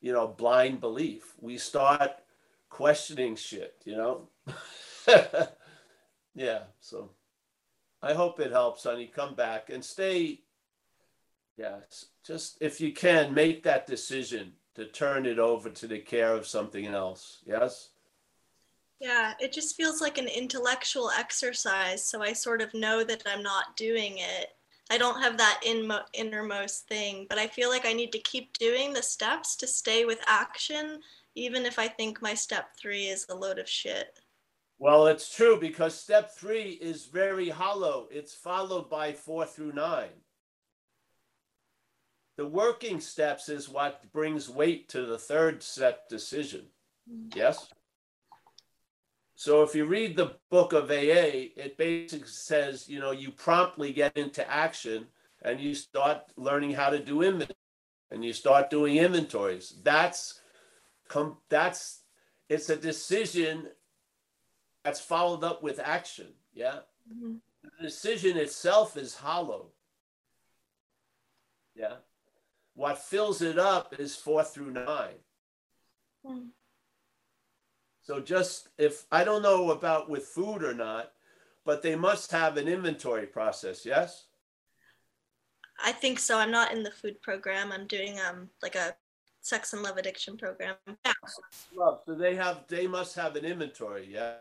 you 0.00 0.12
know, 0.12 0.26
blind 0.26 0.80
belief. 0.80 1.34
We 1.40 1.58
start 1.58 2.12
questioning 2.68 3.36
shit, 3.36 3.76
you 3.84 3.96
know? 3.96 4.28
yeah, 6.34 6.60
so 6.80 7.10
I 8.02 8.14
hope 8.14 8.40
it 8.40 8.52
helps, 8.52 8.84
honey. 8.84 9.06
Come 9.06 9.34
back 9.34 9.70
and 9.70 9.84
stay. 9.84 10.40
Yeah, 11.56 11.80
just 12.24 12.56
if 12.60 12.80
you 12.80 12.92
can, 12.92 13.34
make 13.34 13.62
that 13.64 13.86
decision 13.86 14.52
to 14.74 14.86
turn 14.86 15.26
it 15.26 15.38
over 15.38 15.68
to 15.68 15.86
the 15.86 15.98
care 15.98 16.32
of 16.32 16.46
something 16.46 16.86
else. 16.86 17.42
Yes? 17.44 17.90
Yeah, 19.00 19.32
it 19.40 19.52
just 19.52 19.76
feels 19.76 20.00
like 20.00 20.18
an 20.18 20.28
intellectual 20.28 21.10
exercise. 21.10 22.04
So 22.04 22.22
I 22.22 22.32
sort 22.32 22.62
of 22.62 22.72
know 22.74 23.02
that 23.04 23.22
I'm 23.26 23.42
not 23.42 23.76
doing 23.76 24.18
it. 24.18 24.54
I 24.90 24.98
don't 24.98 25.22
have 25.22 25.38
that 25.38 25.60
inmo- 25.64 26.04
innermost 26.12 26.88
thing, 26.88 27.26
but 27.28 27.38
I 27.38 27.46
feel 27.46 27.70
like 27.70 27.86
I 27.86 27.92
need 27.92 28.10
to 28.12 28.18
keep 28.18 28.58
doing 28.58 28.92
the 28.92 29.02
steps 29.02 29.54
to 29.56 29.66
stay 29.68 30.04
with 30.04 30.18
action, 30.26 31.00
even 31.36 31.64
if 31.64 31.78
I 31.78 31.86
think 31.86 32.20
my 32.20 32.34
step 32.34 32.70
three 32.76 33.06
is 33.06 33.24
a 33.30 33.34
load 33.34 33.60
of 33.60 33.68
shit. 33.68 34.18
Well, 34.80 35.06
it's 35.06 35.34
true 35.34 35.60
because 35.60 35.94
step 35.94 36.34
three 36.34 36.70
is 36.70 37.06
very 37.06 37.48
hollow. 37.50 38.08
It's 38.10 38.34
followed 38.34 38.90
by 38.90 39.12
four 39.12 39.46
through 39.46 39.72
nine. 39.72 40.24
The 42.36 42.46
working 42.46 43.00
steps 43.00 43.48
is 43.48 43.68
what 43.68 44.10
brings 44.12 44.48
weight 44.48 44.88
to 44.88 45.04
the 45.04 45.18
third 45.18 45.62
step 45.62 46.08
decision. 46.08 46.64
Mm. 47.08 47.36
Yes? 47.36 47.68
So 49.40 49.62
if 49.62 49.74
you 49.74 49.86
read 49.86 50.18
the 50.18 50.36
book 50.50 50.74
of 50.74 50.90
AA, 50.90 51.48
it 51.56 51.78
basically 51.78 52.28
says, 52.28 52.86
you 52.90 53.00
know, 53.00 53.12
you 53.12 53.30
promptly 53.30 53.90
get 53.90 54.14
into 54.18 54.46
action 54.46 55.06
and 55.40 55.58
you 55.58 55.74
start 55.74 56.24
learning 56.36 56.72
how 56.72 56.90
to 56.90 56.98
do 56.98 57.22
inventory 57.22 57.56
and 58.10 58.22
you 58.22 58.34
start 58.34 58.68
doing 58.68 58.98
inventories. 58.98 59.76
That's 59.82 60.42
come 61.08 61.38
that's 61.48 62.02
it's 62.50 62.68
a 62.68 62.76
decision 62.76 63.68
that's 64.84 65.00
followed 65.00 65.42
up 65.42 65.62
with 65.62 65.80
action. 65.82 66.34
Yeah. 66.52 66.80
Mm-hmm. 67.10 67.36
The 67.62 67.82
decision 67.82 68.36
itself 68.36 68.98
is 68.98 69.14
hollow. 69.14 69.68
Yeah. 71.74 71.94
What 72.74 72.98
fills 72.98 73.40
it 73.40 73.58
up 73.58 73.94
is 73.98 74.14
four 74.14 74.44
through 74.44 74.72
nine. 74.72 75.16
Mm. 76.26 76.48
So 78.10 78.18
just 78.18 78.70
if 78.76 79.06
I 79.12 79.22
don't 79.22 79.40
know 79.40 79.70
about 79.70 80.10
with 80.10 80.24
food 80.24 80.64
or 80.64 80.74
not, 80.74 81.12
but 81.64 81.80
they 81.80 81.94
must 81.94 82.32
have 82.32 82.56
an 82.56 82.66
inventory 82.66 83.24
process, 83.24 83.86
yes? 83.86 84.24
I 85.80 85.92
think 85.92 86.18
so. 86.18 86.36
I'm 86.36 86.50
not 86.50 86.72
in 86.72 86.82
the 86.82 86.90
food 86.90 87.22
program. 87.22 87.70
I'm 87.70 87.86
doing 87.86 88.18
um 88.18 88.50
like 88.62 88.74
a 88.74 88.96
sex 89.42 89.74
and 89.74 89.84
love 89.84 89.96
addiction 89.96 90.36
program. 90.36 90.74
Yeah, 90.88 91.12
Love. 91.72 92.00
So 92.04 92.16
they 92.16 92.34
have 92.34 92.64
they 92.66 92.88
must 92.88 93.14
have 93.14 93.36
an 93.36 93.44
inventory, 93.44 94.08
yeah. 94.12 94.38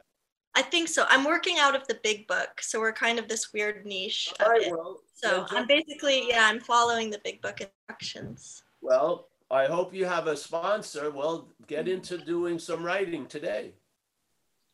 I 0.56 0.64
think 0.64 0.88
so. 0.88 1.06
I'm 1.08 1.24
working 1.24 1.60
out 1.60 1.76
of 1.76 1.88
the 1.88 2.00
big 2.02 2.26
book, 2.26 2.62
so 2.62 2.80
we're 2.80 2.92
kind 2.92 3.20
of 3.20 3.28
this 3.28 3.54
weird 3.54 3.86
niche 3.86 4.34
All 4.40 4.50
right, 4.50 4.72
well, 4.72 5.02
So 5.14 5.46
I'm 5.52 5.68
basically 5.68 6.28
yeah, 6.30 6.48
I'm 6.50 6.60
following 6.60 7.12
the 7.12 7.22
big 7.24 7.40
book 7.44 7.62
instructions. 7.62 8.64
well, 8.82 9.29
I 9.52 9.66
hope 9.66 9.94
you 9.94 10.06
have 10.06 10.28
a 10.28 10.38
sponsor. 10.38 11.10
Well, 11.10 11.50
get 11.68 11.88
into 11.88 12.18
doing 12.18 12.60
some 12.60 12.84
writing 12.84 13.26
today. 13.26 13.74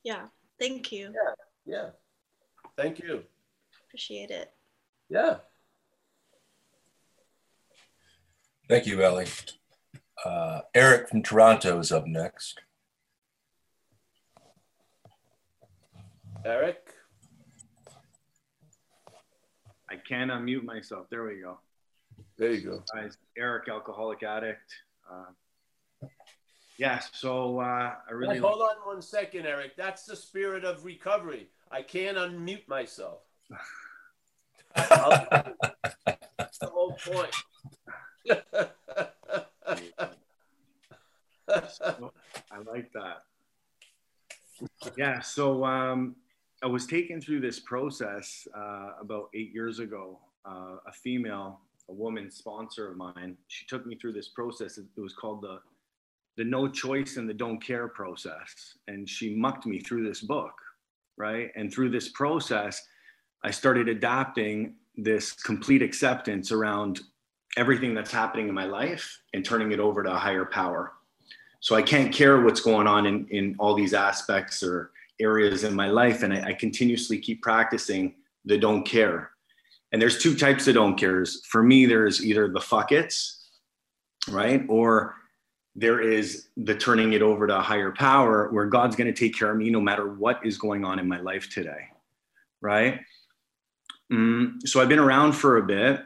Yeah. 0.04 0.26
Thank 0.60 0.92
you. 0.92 1.14
Yeah. 1.14 1.34
Yeah. 1.66 1.90
Thank 2.78 3.00
you. 3.00 3.24
Appreciate 3.88 4.32
it. 4.32 4.52
Yeah. 5.10 5.38
Thank 8.68 8.86
you, 8.86 9.02
Ellie. 9.02 9.28
Uh, 10.26 10.62
Eric 10.74 11.10
from 11.10 11.24
Toronto 11.24 11.80
is 11.80 11.92
up 11.92 12.06
next. 12.08 12.60
Eric. 16.44 16.80
I 19.90 19.96
can 19.96 20.30
unmute 20.30 20.64
myself. 20.64 21.08
There 21.10 21.24
we 21.24 21.42
go. 21.42 21.60
There 22.38 22.52
you 22.52 22.62
go. 22.62 22.84
Guys, 22.94 23.18
Eric, 23.38 23.70
alcoholic 23.70 24.24
addict. 24.24 24.74
Uh, 25.10 26.08
yeah, 26.78 27.00
so 27.14 27.60
uh, 27.60 27.94
I 28.10 28.12
really. 28.12 28.36
Hey, 28.36 28.42
hold 28.42 28.62
on 28.62 28.76
one 28.84 29.02
second, 29.02 29.46
Eric. 29.46 29.78
That's 29.78 30.06
the 30.06 30.16
spirit 30.16 30.66
of 30.66 30.84
recovery. 30.84 31.48
I 31.72 31.82
can't 31.82 32.18
unmute 32.18 32.68
myself. 32.68 33.20
That's 34.76 36.58
the 36.60 36.68
whole 36.68 36.98
point. 37.06 37.34
I 41.48 42.58
like 42.66 42.92
that. 42.94 43.24
Yeah, 44.98 45.22
so 45.22 45.64
um, 45.64 46.16
I 46.64 46.68
was 46.68 46.86
taken 46.86 47.22
through 47.22 47.40
this 47.42 47.60
process 47.60 48.48
uh, 48.56 48.92
about 49.00 49.30
eight 49.34 49.54
years 49.54 49.80
ago. 49.80 50.20
Uh, 50.46 50.78
a 50.86 50.92
female, 50.92 51.62
a 51.90 51.94
woman 51.94 52.32
sponsor 52.32 52.90
of 52.90 52.98
mine, 52.98 53.38
she 53.48 53.66
took 53.66 53.86
me 53.86 53.96
through 53.96 54.14
this 54.14 54.30
process. 54.30 54.78
It 54.78 54.86
was 54.98 55.14
called 55.14 55.42
the 55.42 55.60
the 56.38 56.44
no 56.44 56.68
choice 56.68 57.16
and 57.16 57.30
the 57.30 57.34
don't 57.34 57.64
care 57.64 57.88
process, 57.88 58.78
and 58.90 59.10
she 59.10 59.34
mucked 59.34 59.66
me 59.66 59.80
through 59.80 60.06
this 60.06 60.20
book, 60.20 60.54
right? 61.16 61.50
And 61.56 61.72
through 61.74 61.92
this 61.92 62.10
process, 62.10 62.86
I 63.44 63.52
started 63.52 63.88
adapting 63.88 64.76
this 64.98 65.32
complete 65.32 65.82
acceptance 65.82 66.52
around 66.52 67.00
everything 67.58 67.94
that's 67.94 68.12
happening 68.12 68.50
in 68.50 68.54
my 68.54 68.66
life 68.66 69.22
and 69.34 69.46
turning 69.46 69.72
it 69.72 69.80
over 69.80 70.04
to 70.04 70.12
a 70.12 70.18
higher 70.18 70.46
power. 70.46 70.94
So 71.62 71.76
I 71.76 71.82
can't 71.82 72.14
care 72.14 72.42
what's 72.42 72.60
going 72.60 72.88
on 72.88 73.06
in, 73.06 73.28
in 73.30 73.56
all 73.58 73.74
these 73.74 73.94
aspects 73.94 74.62
or 74.62 74.92
areas 75.20 75.64
in 75.64 75.74
my 75.74 75.88
life. 75.88 76.24
And 76.24 76.34
I, 76.34 76.50
I 76.50 76.54
continuously 76.54 77.18
keep 77.18 77.42
practicing 77.42 78.16
the 78.44 78.58
don't 78.58 78.84
care. 78.84 79.32
And 79.96 80.02
there's 80.02 80.22
two 80.22 80.36
types 80.36 80.68
of 80.68 80.74
don't 80.74 80.98
cares. 80.98 81.46
For 81.46 81.64
me, 81.64 81.86
there's 81.86 82.22
either 82.26 82.50
the 82.50 82.60
fuck 82.60 82.92
it's, 82.92 83.48
right? 84.30 84.62
Or 84.68 85.16
there 85.74 86.02
is 86.02 86.50
the 86.58 86.76
turning 86.76 87.14
it 87.14 87.22
over 87.22 87.48
to 87.48 87.60
a 87.60 87.62
higher 87.62 87.94
power 87.94 88.50
where 88.52 88.66
God's 88.66 88.98
going 88.98 89.08
to 89.08 89.18
take 89.18 89.38
care 89.38 89.52
of 89.52 89.56
me 89.56 89.70
no 89.70 89.80
matter 89.80 90.14
what 90.14 90.46
is 90.46 90.58
going 90.58 90.84
on 90.84 91.00
in 91.00 91.08
my 91.08 91.22
life 91.22 91.50
today, 91.50 91.88
right? 92.60 93.00
Mm, 94.12 94.68
so 94.68 94.82
I've 94.82 94.90
been 94.90 95.00
around 95.00 95.32
for 95.32 95.60
a 95.60 95.64
bit 95.64 96.02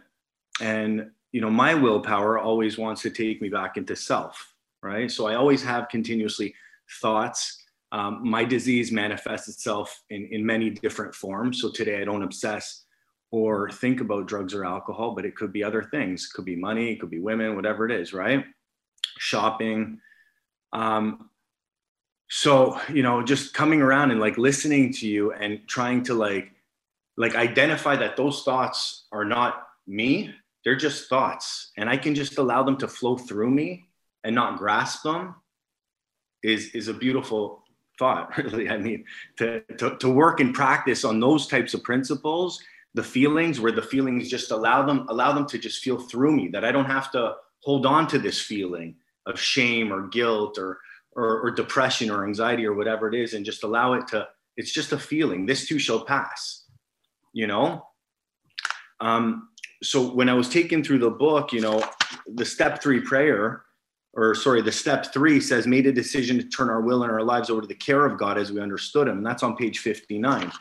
and 0.62 1.10
you 1.32 1.42
know 1.42 1.50
my 1.50 1.74
willpower 1.74 2.38
always 2.38 2.78
wants 2.78 3.02
to 3.02 3.10
take 3.10 3.42
me 3.42 3.50
back 3.50 3.76
into 3.76 3.96
self 3.96 4.54
right 4.82 5.10
so 5.10 5.28
i 5.28 5.36
always 5.36 5.64
have 5.64 5.90
continuously 5.90 6.54
thoughts 7.02 7.64
um, 7.92 8.20
my 8.24 8.44
disease 8.44 8.92
manifests 8.92 9.48
itself 9.48 10.04
in, 10.10 10.28
in 10.32 10.46
many 10.46 10.70
different 10.70 11.14
forms 11.14 11.62
so 11.62 11.72
today 11.72 12.02
i 12.02 12.06
don't 12.06 12.24
obsess 12.24 12.86
or 13.32 13.69
think 13.69 14.01
about 14.01 14.27
drugs 14.27 14.53
or 14.53 14.65
alcohol 14.65 15.13
but 15.13 15.25
it 15.25 15.36
could 15.36 15.53
be 15.53 15.63
other 15.63 15.84
things. 15.84 16.25
It 16.25 16.36
could 16.36 16.45
be 16.45 16.55
money 16.55 16.91
it 16.91 16.99
could 16.99 17.09
be 17.09 17.19
women 17.19 17.55
whatever 17.55 17.86
it 17.86 17.91
is 17.91 18.13
right? 18.13 18.45
Shopping. 19.17 19.99
Um, 20.73 21.30
so 22.30 22.80
you 22.93 23.03
know 23.03 23.23
just 23.23 23.53
coming 23.53 23.82
around 23.82 24.11
and 24.11 24.19
like 24.19 24.38
listening 24.38 24.93
to 24.93 25.07
you 25.07 25.34
and 25.34 25.61
trying 25.67 26.03
to 26.03 26.13
like 26.13 26.51
like 27.17 27.36
identify 27.36 27.95
that 27.95 28.15
those 28.15 28.43
thoughts 28.43 29.07
are 29.11 29.25
not 29.25 29.67
me 29.88 30.34
they're 30.63 30.75
just 30.75 31.09
thoughts. 31.09 31.71
And 31.77 31.89
i 31.89 31.97
can 31.97 32.15
just 32.15 32.38
allow 32.38 32.63
them 32.63 32.77
to 32.77 32.88
flow 32.88 33.17
through 33.17 33.49
me 33.49 33.88
and 34.23 34.36
not 34.36 34.57
grasp 34.57 35.03
them 35.03 35.36
is 36.43 36.69
is 36.75 36.88
a 36.88 36.93
beautiful 36.93 37.63
thought 37.97 38.38
really. 38.38 38.69
I 38.69 38.77
mean 38.77 39.05
to, 39.38 39.61
to 39.77 39.97
to 39.97 40.09
work 40.09 40.39
and 40.39 40.53
practice 40.53 41.03
on 41.03 41.19
those 41.19 41.47
types 41.47 41.73
of 41.73 41.84
principles 41.84 42.61
the 42.96 43.04
feelings 43.04 43.60
where 43.60 43.72
the 43.72 43.82
feelings 43.82 44.30
just 44.30 44.52
allow 44.52 44.86
them 44.86 45.06
allow 45.10 45.32
them 45.32 45.46
to 45.46 45.58
just 45.58 45.84
feel 45.84 46.00
through 46.00 46.32
me 46.32 46.48
that 46.48 46.66
i 46.66 46.72
don't 46.72 46.86
have 46.86 47.12
to 47.12 47.34
hold 47.64 47.86
on 47.86 48.08
to 48.08 48.18
this 48.18 48.42
feeling 48.42 48.96
of 49.26 49.40
shame 49.40 49.92
or 49.94 50.08
guilt 50.08 50.58
or 50.58 50.80
or, 51.14 51.42
or 51.42 51.52
depression 51.52 52.10
or 52.10 52.26
anxiety 52.26 52.66
or 52.66 52.74
whatever 52.74 53.08
it 53.08 53.16
is 53.16 53.34
and 53.34 53.46
just 53.46 53.64
allow 53.64 53.94
it 53.94 54.08
to 54.08 54.28
it's 54.58 54.72
just 54.72 54.92
a 54.92 54.98
feeling 54.98 55.46
this 55.46 55.68
too 55.68 55.80
shall 55.80 56.04
pass 56.04 56.66
you 57.34 57.48
know 57.48 57.84
um, 59.02 59.50
so 59.82 60.14
when 60.14 60.30
I 60.30 60.34
was 60.34 60.50
taken 60.50 60.84
through 60.84 61.00
the 61.00 61.10
book, 61.10 61.54
you 61.54 61.62
know, 61.62 61.84
the 62.36 62.46
step 62.46 62.82
three 62.82 63.00
prayer, 63.00 63.64
or 64.14 64.36
sorry, 64.36 64.62
the 64.62 64.72
step 64.72 65.14
three 65.14 65.40
says, 65.40 65.68
made 65.68 65.88
a 65.88 65.92
decision 65.92 66.38
to 66.38 66.44
turn 66.44 66.70
our 66.70 66.82
will 66.82 67.04
and 67.04 67.12
our 67.12 67.24
lives 67.24 67.50
over 67.50 67.62
to 67.62 67.68
the 67.68 67.76
care 67.76 68.06
of 68.06 68.18
God 68.18 68.38
as 68.38 68.52
we 68.52 68.60
understood 68.60 69.08
Him. 69.08 69.18
And 69.18 69.26
that's 69.26 69.44
on 69.44 69.56
page 69.56 69.80
59. 69.80 70.52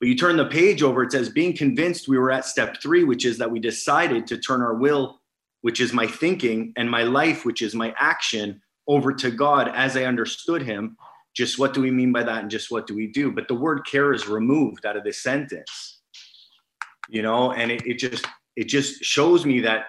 But 0.00 0.08
you 0.08 0.14
turn 0.14 0.36
the 0.36 0.46
page 0.46 0.82
over, 0.82 1.02
it 1.02 1.12
says, 1.12 1.30
being 1.30 1.56
convinced 1.56 2.08
we 2.08 2.18
were 2.18 2.30
at 2.30 2.44
step 2.44 2.82
three, 2.82 3.04
which 3.04 3.24
is 3.24 3.38
that 3.38 3.50
we 3.50 3.60
decided 3.60 4.26
to 4.26 4.38
turn 4.38 4.60
our 4.60 4.74
will, 4.74 5.20
which 5.62 5.80
is 5.80 5.92
my 5.92 6.06
thinking, 6.06 6.72
and 6.76 6.90
my 6.90 7.02
life, 7.02 7.44
which 7.44 7.62
is 7.62 7.74
my 7.74 7.94
action, 7.98 8.60
over 8.88 9.12
to 9.12 9.30
God 9.30 9.70
as 9.74 9.96
I 9.96 10.04
understood 10.04 10.62
Him. 10.62 10.96
Just 11.34 11.58
what 11.58 11.74
do 11.74 11.80
we 11.80 11.90
mean 11.90 12.12
by 12.12 12.22
that? 12.22 12.42
And 12.42 12.50
just 12.50 12.70
what 12.70 12.86
do 12.86 12.94
we 12.94 13.06
do? 13.08 13.30
But 13.30 13.48
the 13.48 13.54
word 13.54 13.86
care 13.86 14.12
is 14.12 14.28
removed 14.28 14.86
out 14.86 14.96
of 14.96 15.04
this 15.04 15.22
sentence, 15.22 16.00
you 17.08 17.22
know, 17.22 17.52
and 17.52 17.70
it, 17.70 17.86
it 17.86 17.98
just, 17.98 18.26
it 18.54 18.64
just 18.64 19.02
shows 19.02 19.44
me 19.44 19.60
that 19.60 19.86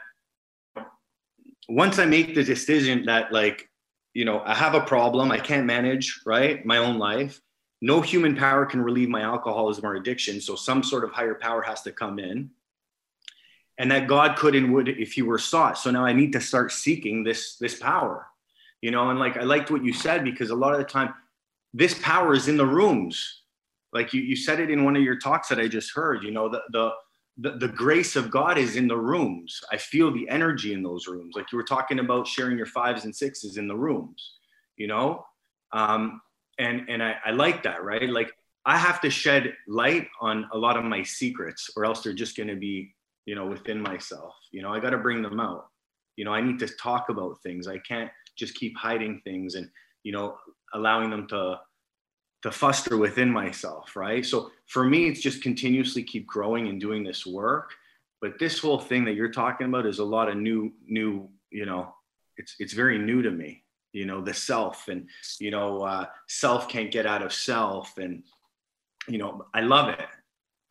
once 1.70 1.99
I 1.99 2.05
make 2.05 2.34
the 2.34 2.43
decision 2.43 3.05
that 3.05 3.32
like, 3.32 3.70
you 4.14 4.26
know, 4.26 4.41
I 4.45 4.55
have 4.55 4.74
a 4.74 4.82
problem, 4.82 5.32
I 5.32 5.39
can't 5.39 5.66
manage, 5.66 6.22
right? 6.26 6.66
My 6.66 6.78
own 6.78 6.97
life. 6.97 7.39
No 7.82 8.01
human 8.01 8.36
power 8.36 8.65
can 8.65 8.82
relieve 8.82 9.09
my 9.09 9.21
alcoholism 9.21 9.86
or 9.86 9.95
addiction. 9.95 10.41
So 10.41 10.55
some 10.55 10.82
sort 10.84 11.03
of 11.03 11.11
higher 11.11 11.36
power 11.36 11.61
has 11.61 11.82
to 11.84 11.91
come 11.91 12.19
in. 12.19 12.49
And 13.78 13.91
that 13.91 14.07
God 14.07 14.36
could 14.38 14.55
and 14.55 14.73
would 14.73 14.88
if 14.89 15.13
he 15.13 15.21
were 15.21 15.38
sought. 15.38 15.78
So 15.78 15.91
now 15.91 16.03
I 16.03 16.11
need 16.11 16.34
to 16.34 16.41
start 16.41 16.71
seeking 16.71 17.23
this, 17.23 17.57
this 17.57 17.75
power. 17.80 18.25
you 18.82 18.91
know, 18.91 19.09
and 19.09 19.19
like 19.19 19.38
I 19.38 19.43
liked 19.43 19.71
what 19.71 19.84
you 19.84 19.93
said 19.93 20.23
because 20.23 20.49
a 20.49 20.55
lot 20.55 20.73
of 20.73 20.80
the 20.80 20.86
time 20.86 21.13
this 21.73 21.97
power 22.01 22.34
is 22.34 22.47
in 22.47 22.57
the 22.57 22.65
rooms. 22.65 23.41
Like 23.93 24.13
you, 24.13 24.21
you 24.21 24.36
said 24.36 24.59
it 24.59 24.69
in 24.69 24.84
one 24.84 24.95
of 24.95 25.01
your 25.01 25.17
talks 25.17 25.49
that 25.49 25.59
I 25.59 25.67
just 25.67 25.93
heard, 25.93 26.23
you 26.23 26.32
know, 26.32 26.49
the, 26.49 26.61
the, 26.71 26.91
the, 27.38 27.57
the 27.57 27.67
grace 27.67 28.15
of 28.15 28.30
God 28.30 28.57
is 28.57 28.75
in 28.75 28.88
the 28.88 28.97
rooms. 28.97 29.61
I 29.71 29.78
feel 29.78 30.11
the 30.11 30.28
energy 30.30 30.73
in 30.73 30.84
those 30.84 31.07
rooms. 31.07 31.36
Like 31.36 31.51
you 31.51 31.57
were 31.57 31.63
talking 31.63 31.99
about 31.99 32.28
sharing 32.28 32.57
your 32.57 32.65
fives 32.65 33.05
and 33.05 33.15
sixes 33.15 33.57
in 33.57 33.67
the 33.67 33.75
rooms, 33.75 34.34
you 34.75 34.88
know? 34.88 35.25
Um, 35.71 36.21
and, 36.60 36.89
and 36.89 37.03
I, 37.03 37.16
I 37.26 37.32
like 37.32 37.64
that, 37.64 37.84
right? 37.84 38.10
Like 38.10 38.32
I 38.66 38.78
have 38.78 38.99
to 39.01 39.10
shed 39.10 39.53
light 39.68 40.08
on 40.22 40.47
a 40.51 40.58
lot 40.58 40.78
of 40.78 40.84
my 40.84 41.03
secrets 41.03 41.70
or 41.76 41.86
else 41.86 42.01
they're 42.01 42.14
just 42.14 42.36
going 42.36 42.49
to 42.49 42.55
be, 42.55 42.93
you 43.26 43.36
know, 43.36 43.45
within 43.45 43.82
myself, 43.82 44.34
you 44.51 44.62
know, 44.62 44.74
I 44.74 44.80
got 44.80 44.91
to 44.91 44.97
bring 44.97 45.22
them 45.22 45.39
out. 45.39 45.68
You 46.16 46.26
know, 46.26 46.34
I 46.34 46.41
need 46.41 46.60
to 46.60 46.68
talk 46.68 47.10
about 47.10 47.41
things. 47.43 47.68
I 47.68 47.78
can't 47.80 48.10
just 48.36 48.55
keep 48.55 48.76
hiding 48.78 49.22
things 49.24 49.55
and, 49.55 49.70
you 50.03 50.12
know, 50.12 50.38
allowing 50.74 51.10
them 51.10 51.28
to 51.28 51.60
to 52.43 52.51
foster 52.51 52.97
within 52.97 53.32
myself, 53.32 53.95
right? 53.95 54.26
So 54.26 54.51
for 54.68 54.84
me, 54.84 55.08
it's 55.08 55.22
just 55.22 55.41
continuously 55.41 56.03
keep 56.03 56.28
growing 56.28 56.68
and 56.68 56.80
doing 56.80 57.03
this 57.03 57.26
work. 57.26 57.72
But 58.22 58.39
this 58.39 58.60
whole 58.60 58.80
thing 58.80 59.05
that 59.05 59.16
you're 59.16 59.32
talking 59.32 59.68
about 59.68 59.86
is 59.86 59.99
a 59.99 60.05
lot 60.05 60.30
of 60.30 60.38
new, 60.38 60.72
new, 60.86 61.30
you 61.51 61.66
know, 61.66 61.93
it's 62.38 62.55
it's 62.60 62.74
very 62.74 62.99
new 62.99 63.22
to 63.22 63.32
me. 63.32 63.64
You 63.93 64.05
know, 64.05 64.21
the 64.21 64.33
self 64.33 64.88
and 64.88 65.07
you 65.39 65.51
know, 65.51 65.81
uh, 65.81 66.05
self 66.27 66.69
can't 66.69 66.91
get 66.91 67.05
out 67.05 67.21
of 67.21 67.33
self, 67.33 67.97
and 67.97 68.23
you 69.07 69.17
know, 69.17 69.45
I 69.53 69.61
love 69.61 69.89
it. 69.89 70.05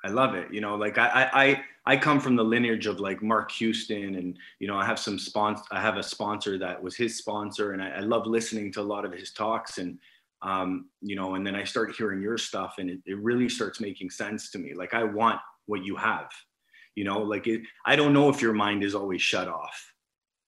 I 0.05 0.09
love 0.09 0.35
it. 0.35 0.53
You 0.53 0.61
know, 0.61 0.77
like 0.77 0.99
I 0.99 1.29
I 1.33 1.65
I 1.85 1.97
come 1.97 2.21
from 2.21 2.37
the 2.37 2.45
lineage 2.45 2.87
of 2.87 3.01
like 3.01 3.23
Mark 3.23 3.51
Houston, 3.53 4.15
and 4.17 4.39
you 4.61 4.69
know, 4.69 4.77
I 4.77 4.85
have 4.85 4.99
some 4.99 5.19
sponsor. 5.19 5.65
I 5.71 5.81
have 5.81 5.97
a 5.97 6.03
sponsor 6.03 6.59
that 6.59 6.83
was 6.83 6.97
his 6.97 7.19
sponsor, 7.19 7.73
and 7.73 7.83
I, 7.83 7.91
I 7.91 8.01
love 8.01 8.27
listening 8.27 8.73
to 8.73 8.81
a 8.81 8.83
lot 8.83 9.05
of 9.05 9.13
his 9.13 9.33
talks 9.33 9.79
and 9.79 9.99
um, 10.43 10.87
you 11.01 11.17
know, 11.17 11.35
and 11.35 11.47
then 11.47 11.55
I 11.55 11.65
start 11.65 11.95
hearing 11.97 12.21
your 12.21 12.39
stuff 12.39 12.77
and 12.79 12.91
it, 12.91 13.01
it 13.07 13.19
really 13.19 13.49
starts 13.49 13.81
making 13.81 14.11
sense 14.11 14.51
to 14.51 14.59
me. 14.59 14.75
Like 14.75 14.95
I 14.95 15.03
want 15.03 15.41
what 15.67 15.85
you 15.85 15.97
have, 15.97 16.29
you 16.95 17.05
know, 17.05 17.21
like 17.21 17.47
it, 17.47 17.63
I 17.85 17.97
don't 17.97 18.13
know 18.13 18.29
if 18.29 18.43
your 18.43 18.53
mind 18.53 18.85
is 18.85 18.95
always 18.95 19.23
shut 19.23 19.49
off 19.49 19.93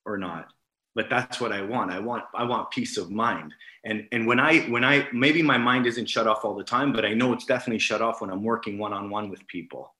or 0.05 0.17
not, 0.17 0.53
but 0.95 1.09
that's 1.09 1.39
what 1.39 1.51
I 1.51 1.61
want. 1.61 1.91
I 1.91 1.99
want, 1.99 2.23
I 2.33 2.43
want 2.43 2.71
peace 2.71 2.97
of 2.97 3.11
mind. 3.11 3.53
And, 3.85 4.07
and 4.11 4.27
when 4.27 4.39
I, 4.39 4.61
when 4.61 4.83
I, 4.83 5.07
maybe 5.13 5.41
my 5.41 5.57
mind 5.57 5.85
isn't 5.85 6.09
shut 6.09 6.27
off 6.27 6.43
all 6.43 6.55
the 6.55 6.63
time, 6.63 6.91
but 6.91 7.05
I 7.05 7.13
know 7.13 7.31
it's 7.33 7.45
definitely 7.45 7.79
shut 7.79 8.01
off 8.01 8.21
when 8.21 8.29
I'm 8.29 8.43
working 8.43 8.77
one-on-one 8.77 9.29
with 9.29 9.47
people. 9.47 9.93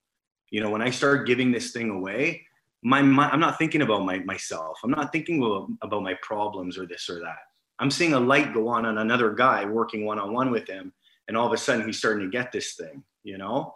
You 0.50 0.62
know, 0.62 0.70
when 0.70 0.82
I 0.82 0.90
start 0.90 1.28
giving 1.28 1.52
this 1.52 1.72
thing 1.72 1.90
away, 1.90 2.46
my, 2.82 3.02
my 3.02 3.30
I'm 3.30 3.40
not 3.40 3.58
thinking 3.58 3.82
about 3.82 4.06
my, 4.06 4.20
myself. 4.20 4.80
I'm 4.84 4.92
not 4.92 5.12
thinking 5.12 5.44
about, 5.44 5.70
about 5.82 6.04
my 6.04 6.16
problems 6.22 6.78
or 6.78 6.86
this 6.86 7.10
or 7.10 7.20
that 7.20 7.40
I'm 7.80 7.92
seeing 7.92 8.14
a 8.14 8.20
light 8.20 8.54
go 8.54 8.68
on 8.68 8.86
on 8.86 8.98
another 8.98 9.32
guy 9.32 9.66
working 9.66 10.06
one 10.06 10.20
on 10.20 10.34
one 10.34 10.52
with 10.52 10.68
him. 10.68 10.92
And 11.28 11.38
all 11.38 11.48
of 11.48 11.54
a 11.54 11.58
sudden 11.58 11.86
he's 11.86 11.98
starting 11.98 12.26
to 12.26 12.32
get 12.38 12.52
this 12.52 12.74
thing, 12.74 13.04
you 13.24 13.38
know? 13.38 13.72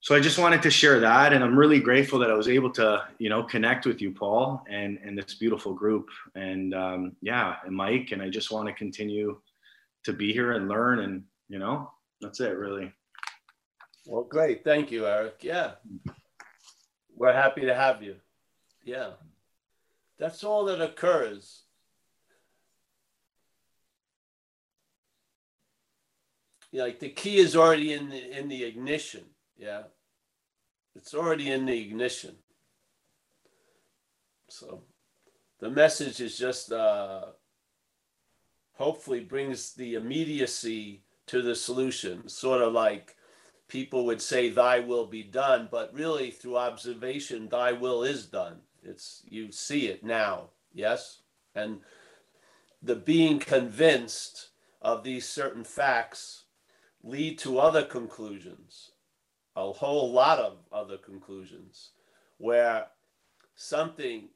So 0.00 0.14
I 0.14 0.20
just 0.20 0.38
wanted 0.38 0.62
to 0.62 0.70
share 0.70 1.00
that. 1.00 1.32
And 1.32 1.42
I'm 1.42 1.58
really 1.58 1.80
grateful 1.80 2.18
that 2.20 2.30
I 2.30 2.34
was 2.34 2.48
able 2.48 2.70
to, 2.72 3.06
you 3.18 3.28
know, 3.28 3.42
connect 3.42 3.84
with 3.84 4.00
you, 4.00 4.12
Paul, 4.12 4.64
and, 4.68 4.98
and 5.04 5.18
this 5.18 5.34
beautiful 5.34 5.74
group. 5.74 6.08
And 6.34 6.74
um, 6.74 7.16
yeah, 7.20 7.56
and 7.66 7.74
Mike. 7.74 8.10
And 8.12 8.22
I 8.22 8.30
just 8.30 8.50
want 8.50 8.68
to 8.68 8.74
continue 8.74 9.40
to 10.04 10.12
be 10.12 10.32
here 10.32 10.52
and 10.52 10.68
learn. 10.68 11.00
And, 11.00 11.24
you 11.48 11.58
know, 11.58 11.90
that's 12.20 12.40
it 12.40 12.56
really. 12.56 12.92
Well, 14.06 14.24
great. 14.24 14.64
Thank 14.64 14.90
you, 14.90 15.06
Eric. 15.06 15.38
Yeah. 15.42 15.72
We're 17.16 17.32
happy 17.32 17.62
to 17.62 17.74
have 17.74 18.02
you. 18.02 18.16
Yeah. 18.84 19.10
That's 20.18 20.44
all 20.44 20.64
that 20.66 20.80
occurs 20.80 21.62
like 26.72 27.00
the 27.00 27.08
key 27.08 27.38
is 27.38 27.56
already 27.56 27.92
in 27.92 28.08
the 28.08 28.38
in 28.38 28.48
the 28.48 28.64
ignition 28.64 29.24
yeah. 29.58 29.82
It's 30.94 31.14
already 31.14 31.50
in 31.50 31.66
the 31.66 31.80
ignition. 31.80 32.36
So 34.48 34.82
the 35.60 35.70
message 35.70 36.20
is 36.20 36.38
just 36.38 36.72
uh 36.72 37.26
hopefully 38.74 39.20
brings 39.20 39.74
the 39.74 39.94
immediacy 39.94 41.02
to 41.26 41.42
the 41.42 41.54
solution. 41.54 42.28
Sort 42.28 42.62
of 42.62 42.72
like 42.72 43.16
people 43.68 44.06
would 44.06 44.22
say 44.22 44.48
thy 44.48 44.80
will 44.80 45.06
be 45.06 45.22
done 45.22 45.68
but 45.70 45.92
really 45.92 46.30
through 46.30 46.56
observation 46.56 47.48
thy 47.48 47.72
will 47.72 48.02
is 48.02 48.26
done. 48.26 48.60
It's 48.82 49.22
you 49.28 49.52
see 49.52 49.88
it 49.88 50.02
now 50.02 50.50
yes? 50.78 51.20
And 51.54 51.80
the 52.82 52.94
being 52.94 53.38
convinced 53.38 54.48
of 54.80 55.02
these 55.02 55.28
certain 55.28 55.64
facts 55.64 56.44
lead 57.02 57.38
to 57.40 57.58
other 57.58 57.82
conclusions, 57.82 58.92
a 59.58 59.72
whole 59.72 60.12
lot 60.12 60.38
of 60.38 60.58
other 60.72 60.96
conclusions, 60.96 61.90
where 62.38 62.86
something 63.54 64.28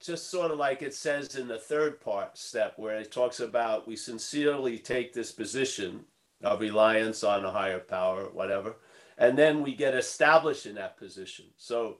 just 0.00 0.30
sort 0.30 0.50
of 0.50 0.58
like 0.58 0.80
it 0.80 0.94
says 0.94 1.34
in 1.34 1.48
the 1.48 1.58
third 1.58 2.00
part 2.00 2.38
step, 2.38 2.74
where 2.76 2.98
it 2.98 3.12
talks 3.12 3.40
about 3.40 3.88
we 3.88 3.96
sincerely 3.96 4.78
take 4.78 5.12
this 5.12 5.32
position 5.32 6.04
of 6.42 6.60
reliance 6.60 7.22
on 7.24 7.44
a 7.44 7.50
higher 7.50 7.80
power, 7.80 8.30
whatever, 8.32 8.76
and 9.18 9.36
then 9.36 9.62
we 9.62 9.74
get 9.74 9.94
established 9.94 10.66
in 10.66 10.76
that 10.76 10.96
position. 10.96 11.46
So 11.56 11.98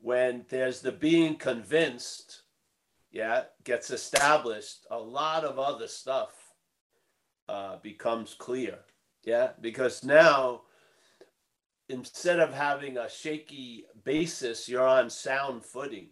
when 0.00 0.44
there's 0.48 0.80
the 0.80 0.92
being 0.92 1.36
convinced, 1.36 2.42
yeah, 3.12 3.44
gets 3.62 3.90
established, 3.90 4.86
a 4.90 4.98
lot 4.98 5.44
of 5.44 5.58
other 5.58 5.86
stuff 5.86 6.32
uh, 7.48 7.76
becomes 7.82 8.34
clear. 8.34 8.78
Yeah, 9.22 9.50
because 9.60 10.02
now 10.02 10.62
instead 11.90 12.38
of 12.38 12.54
having 12.54 12.96
a 12.96 13.10
shaky 13.10 13.84
basis, 14.04 14.68
you're 14.68 14.86
on 14.86 15.10
sound 15.10 15.64
footing. 15.64 16.08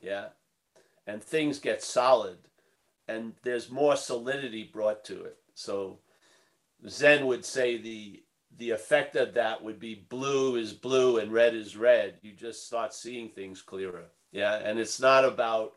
Yeah. 0.00 0.28
And 1.06 1.22
things 1.22 1.58
get 1.58 1.82
solid 1.82 2.38
and 3.08 3.32
there's 3.42 3.70
more 3.70 3.96
solidity 3.96 4.64
brought 4.64 5.04
to 5.04 5.24
it. 5.24 5.36
So 5.54 5.98
Zen 6.88 7.26
would 7.26 7.44
say 7.44 7.76
the 7.76 8.22
the 8.58 8.70
effect 8.70 9.16
of 9.16 9.32
that 9.34 9.62
would 9.64 9.80
be 9.80 10.06
blue 10.10 10.56
is 10.56 10.74
blue 10.74 11.18
and 11.18 11.32
red 11.32 11.54
is 11.54 11.74
red. 11.74 12.18
You 12.20 12.32
just 12.32 12.66
start 12.66 12.92
seeing 12.92 13.30
things 13.30 13.62
clearer. 13.62 14.04
Yeah. 14.30 14.56
And 14.56 14.78
it's 14.78 15.00
not 15.00 15.24
about 15.24 15.72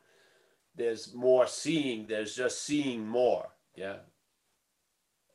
there's 0.76 1.14
more 1.14 1.48
seeing, 1.48 2.06
there's 2.06 2.36
just 2.36 2.64
seeing 2.64 3.08
more. 3.08 3.48
Yeah. 3.76 3.98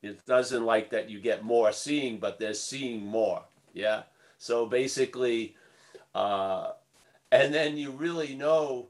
It 0.03 0.25
doesn't 0.27 0.65
like 0.65 0.91
that 0.91 1.09
you 1.09 1.19
get 1.19 1.43
more 1.45 1.73
seeing, 1.73 2.19
but 2.19 2.39
they're 2.39 2.53
seeing 2.53 3.05
more. 3.07 3.43
Yeah. 3.73 4.03
So 4.39 4.67
basically, 4.67 5.57
uh, 6.15 6.73
and 7.33 7.53
then 7.55 7.77
you 7.77 7.91
really 7.91 8.35
know 8.35 8.89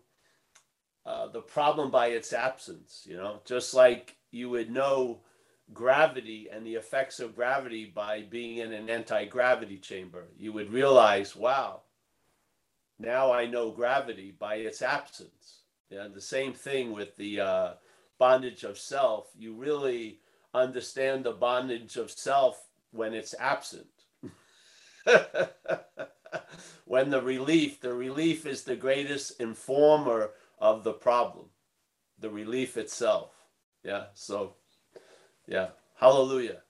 uh, 1.05 1.29
the 1.29 1.41
problem 1.41 1.91
by 1.91 2.09
its 2.09 2.33
absence, 2.33 3.07
you 3.09 3.17
know, 3.17 3.41
just 3.45 3.75
like 3.75 4.17
you 4.31 4.51
would 4.51 4.71
know 4.71 5.21
gravity 5.73 6.49
and 6.53 6.67
the 6.67 6.75
effects 6.75 7.21
of 7.21 7.37
gravity 7.37 7.85
by 7.87 8.23
being 8.23 8.59
in 8.59 8.73
an 8.73 8.91
anti 8.91 9.25
gravity 9.27 9.79
chamber. 9.79 10.29
You 10.37 10.53
would 10.53 10.73
realize, 10.73 11.35
wow, 11.37 11.83
now 12.99 13.33
I 13.33 13.47
know 13.47 13.71
gravity 13.71 14.35
by 14.39 14.57
its 14.57 14.83
absence. 14.83 15.63
Yeah, 15.91 16.07
the 16.13 16.21
same 16.21 16.53
thing 16.53 16.93
with 16.93 17.17
the 17.17 17.41
uh, 17.41 17.73
bondage 18.19 18.63
of 18.63 18.79
self. 18.79 19.29
You 19.37 19.55
really 19.55 20.21
understand 20.55 21.25
the 21.25 21.33
bondage 21.33 21.97
of 21.97 22.11
self 22.11 22.67
when 22.93 23.15
it's 23.15 23.35
absent. 23.39 23.87
when 26.85 27.11
the 27.11 27.23
relief, 27.23 27.81
the 27.81 27.95
relief 27.95 28.47
is 28.47 28.65
the 28.65 28.77
greatest 28.77 29.41
informer 29.41 30.31
of 30.59 30.85
the 30.85 30.93
problem, 30.93 31.47
the 32.19 32.31
relief 32.31 32.77
itself. 32.77 33.33
Yeah. 33.85 34.07
So, 34.15 34.55
yeah. 35.47 35.69
Hallelujah. 35.97 36.63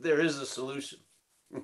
There 0.00 0.20
is 0.20 0.38
a 0.38 0.46
solution. 0.46 1.00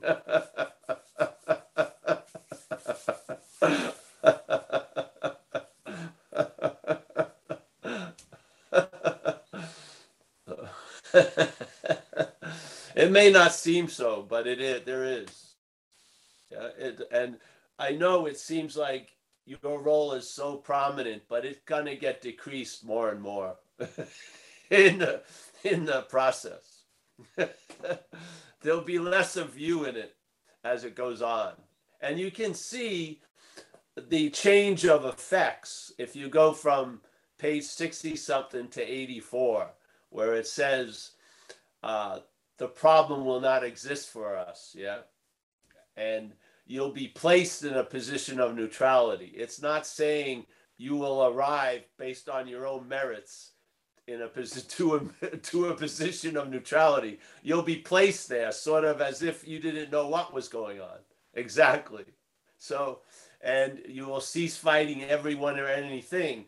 it 12.95 13.11
may 13.11 13.31
not 13.31 13.53
seem 13.53 13.89
so, 13.89 14.27
but 14.29 14.47
it 14.47 14.61
is. 14.61 14.85
There 14.85 15.05
is. 15.05 15.44
Yeah, 16.55 16.69
it, 16.79 17.01
and 17.11 17.39
I 17.79 17.93
know 17.93 18.27
it 18.27 18.39
seems 18.39 18.77
like 18.77 19.17
your 19.45 19.81
role 19.81 20.13
is 20.13 20.29
so 20.29 20.57
prominent, 20.57 21.23
but 21.29 21.45
it's 21.45 21.61
gonna 21.67 21.97
get 21.97 22.23
decreased 22.23 22.85
more 22.85 23.11
and 23.11 23.21
more 23.21 23.57
in 24.71 24.99
the 24.99 25.23
in 25.65 25.85
the 25.85 26.03
process. 26.03 26.83
There'll 28.63 28.81
be 28.83 28.99
less 28.99 29.37
of 29.37 29.59
you 29.59 29.85
in 29.85 29.97
it 29.97 30.17
as 30.65 30.85
it 30.85 30.95
goes 30.95 31.23
on, 31.23 31.53
and 32.01 32.19
you 32.19 32.31
can 32.31 32.55
see 32.55 33.21
the 33.97 34.31
change 34.31 34.85
of 34.87 35.05
effects 35.05 35.93
if 35.99 36.17
you 36.17 36.29
go 36.29 36.53
from 36.53 37.01
page 37.39 37.65
60 37.65 38.17
something 38.17 38.69
to 38.69 38.83
84, 38.83 39.71
where 40.11 40.35
it 40.35 40.47
says, 40.47 41.11
uh, 41.83 42.21
the 42.59 42.69
problem 42.69 43.25
will 43.25 43.41
not 43.41 43.65
exist 43.65 44.09
for 44.09 44.37
us. 44.37 44.75
Yeah. 44.77 45.01
And 45.97 46.33
you'll 46.67 46.93
be 46.93 47.09
placed 47.09 47.65
in 47.65 47.75
a 47.75 47.85
position 47.85 48.41
of 48.41 48.57
neutrality. 48.57 49.33
It's 49.35 49.61
not 49.61 49.87
saying 49.87 50.47
you 50.77 50.97
will 50.97 51.27
arrive 51.27 51.85
based 51.99 52.29
on 52.29 52.49
your 52.49 52.67
own 52.67 52.89
merits 52.89 53.53
in 54.07 54.23
a 54.23 54.29
position 54.29 54.69
to 54.77 55.13
a, 55.23 55.37
to 55.37 55.67
a 55.67 55.75
position 55.75 56.37
of 56.37 56.51
neutrality. 56.51 57.21
You'll 57.43 57.63
be 57.63 57.77
placed 57.77 58.29
there 58.29 58.53
sort 58.53 58.85
of 58.85 59.01
as 59.01 59.23
if 59.23 59.47
you 59.47 59.59
didn't 59.59 59.93
know 59.93 60.09
what 60.09 60.35
was 60.35 60.49
going 60.49 60.81
on. 60.81 60.99
Exactly. 61.35 62.05
So, 62.59 63.01
and 63.43 63.83
you 63.89 64.07
will 64.07 64.21
cease 64.21 64.57
fighting 64.57 65.05
everyone 65.05 65.59
or 65.59 65.67
anything. 65.67 66.47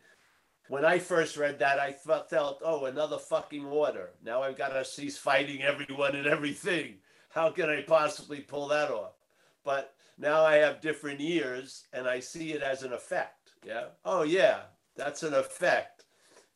When 0.69 0.85
I 0.85 0.99
first 0.99 1.37
read 1.37 1.59
that, 1.61 1.79
I 1.79 1.93
felt, 1.93 2.61
oh, 2.65 2.87
another 2.87 3.19
fucking 3.19 3.67
order. 3.67 4.11
Now 4.25 4.43
I've 4.43 4.59
got 4.59 4.71
to 4.71 4.85
cease 4.85 5.17
fighting 5.17 5.63
everyone 5.63 6.17
and 6.17 6.27
everything. 6.27 6.97
How 7.29 7.51
can 7.51 7.69
I 7.69 7.83
possibly 7.83 8.41
pull 8.41 8.69
that 8.69 8.91
off? 8.91 9.13
But 9.65 9.95
now 10.19 10.45
I 10.45 10.57
have 10.57 10.81
different 10.81 11.21
ears 11.21 11.85
and 11.93 12.07
I 12.09 12.21
see 12.21 12.53
it 12.53 12.63
as 12.63 12.83
an 12.83 12.93
effect. 12.93 13.53
Yeah. 13.65 13.87
Oh, 14.05 14.23
yeah, 14.23 14.61
that's 14.97 15.23
an 15.23 15.35
effect. 15.35 16.05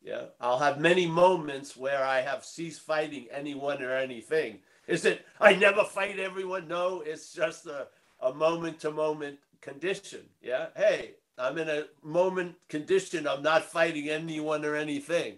Yeah. 0.02 0.26
I'll 0.40 0.58
have 0.58 0.80
many 0.80 1.06
moments 1.06 1.76
where 1.76 2.04
I 2.04 2.20
have 2.20 2.44
ceased 2.44 2.80
fighting 2.82 3.26
anyone 3.30 3.82
or 3.82 3.94
anything. 3.94 4.60
Is 4.86 5.04
it 5.04 5.26
I 5.40 5.54
never 5.54 5.84
fight 5.84 6.18
everyone? 6.18 6.68
No, 6.68 7.02
it's 7.04 7.32
just 7.32 7.66
a, 7.66 7.88
a 8.20 8.32
moment 8.32 8.80
to 8.80 8.90
moment 8.90 9.38
condition. 9.60 10.22
Yeah. 10.42 10.68
Hey, 10.74 11.16
I'm 11.38 11.58
in 11.58 11.68
a 11.68 11.84
moment 12.02 12.56
condition 12.68 13.26
of 13.26 13.42
not 13.42 13.64
fighting 13.64 14.08
anyone 14.08 14.64
or 14.64 14.76
anything. 14.76 15.36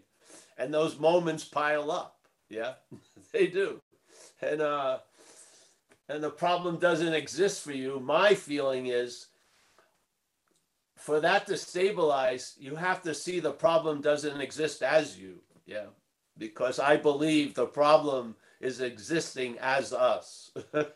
And 0.59 0.73
those 0.73 0.99
moments 0.99 1.45
pile 1.45 1.91
up. 1.91 2.17
Yeah, 2.49 2.75
they 3.33 3.47
do. 3.47 3.81
And 4.41 4.61
uh 4.61 4.99
and 6.09 6.23
the 6.23 6.31
problem 6.31 6.79
doesn't 6.79 7.15
exist 7.15 7.63
for 7.63 7.73
you. 7.73 8.01
My 8.01 8.35
feeling 8.35 8.87
is 8.87 9.29
for 10.97 11.21
that 11.21 11.47
to 11.49 11.57
stabilize, 11.57 12.55
you 12.59 12.77
have 12.77 13.03
to 13.03 13.15
see 13.15 13.41
the 13.41 13.51
problem 13.51 14.01
doesn't 14.01 14.41
exist 14.41 14.83
as 14.83 15.19
you. 15.19 15.41
Yeah. 15.67 15.87
Because 16.39 16.79
I 16.79 16.97
believe 16.97 17.55
the 17.55 17.67
problem 17.67 18.37
is 18.61 18.81
existing 18.81 19.59
as 19.61 19.93
us. 19.93 20.53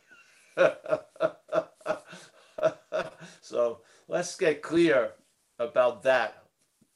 so 3.40 3.80
let's 4.08 4.36
get 4.36 4.62
clear 4.62 5.10
about 5.58 6.04
that, 6.04 6.44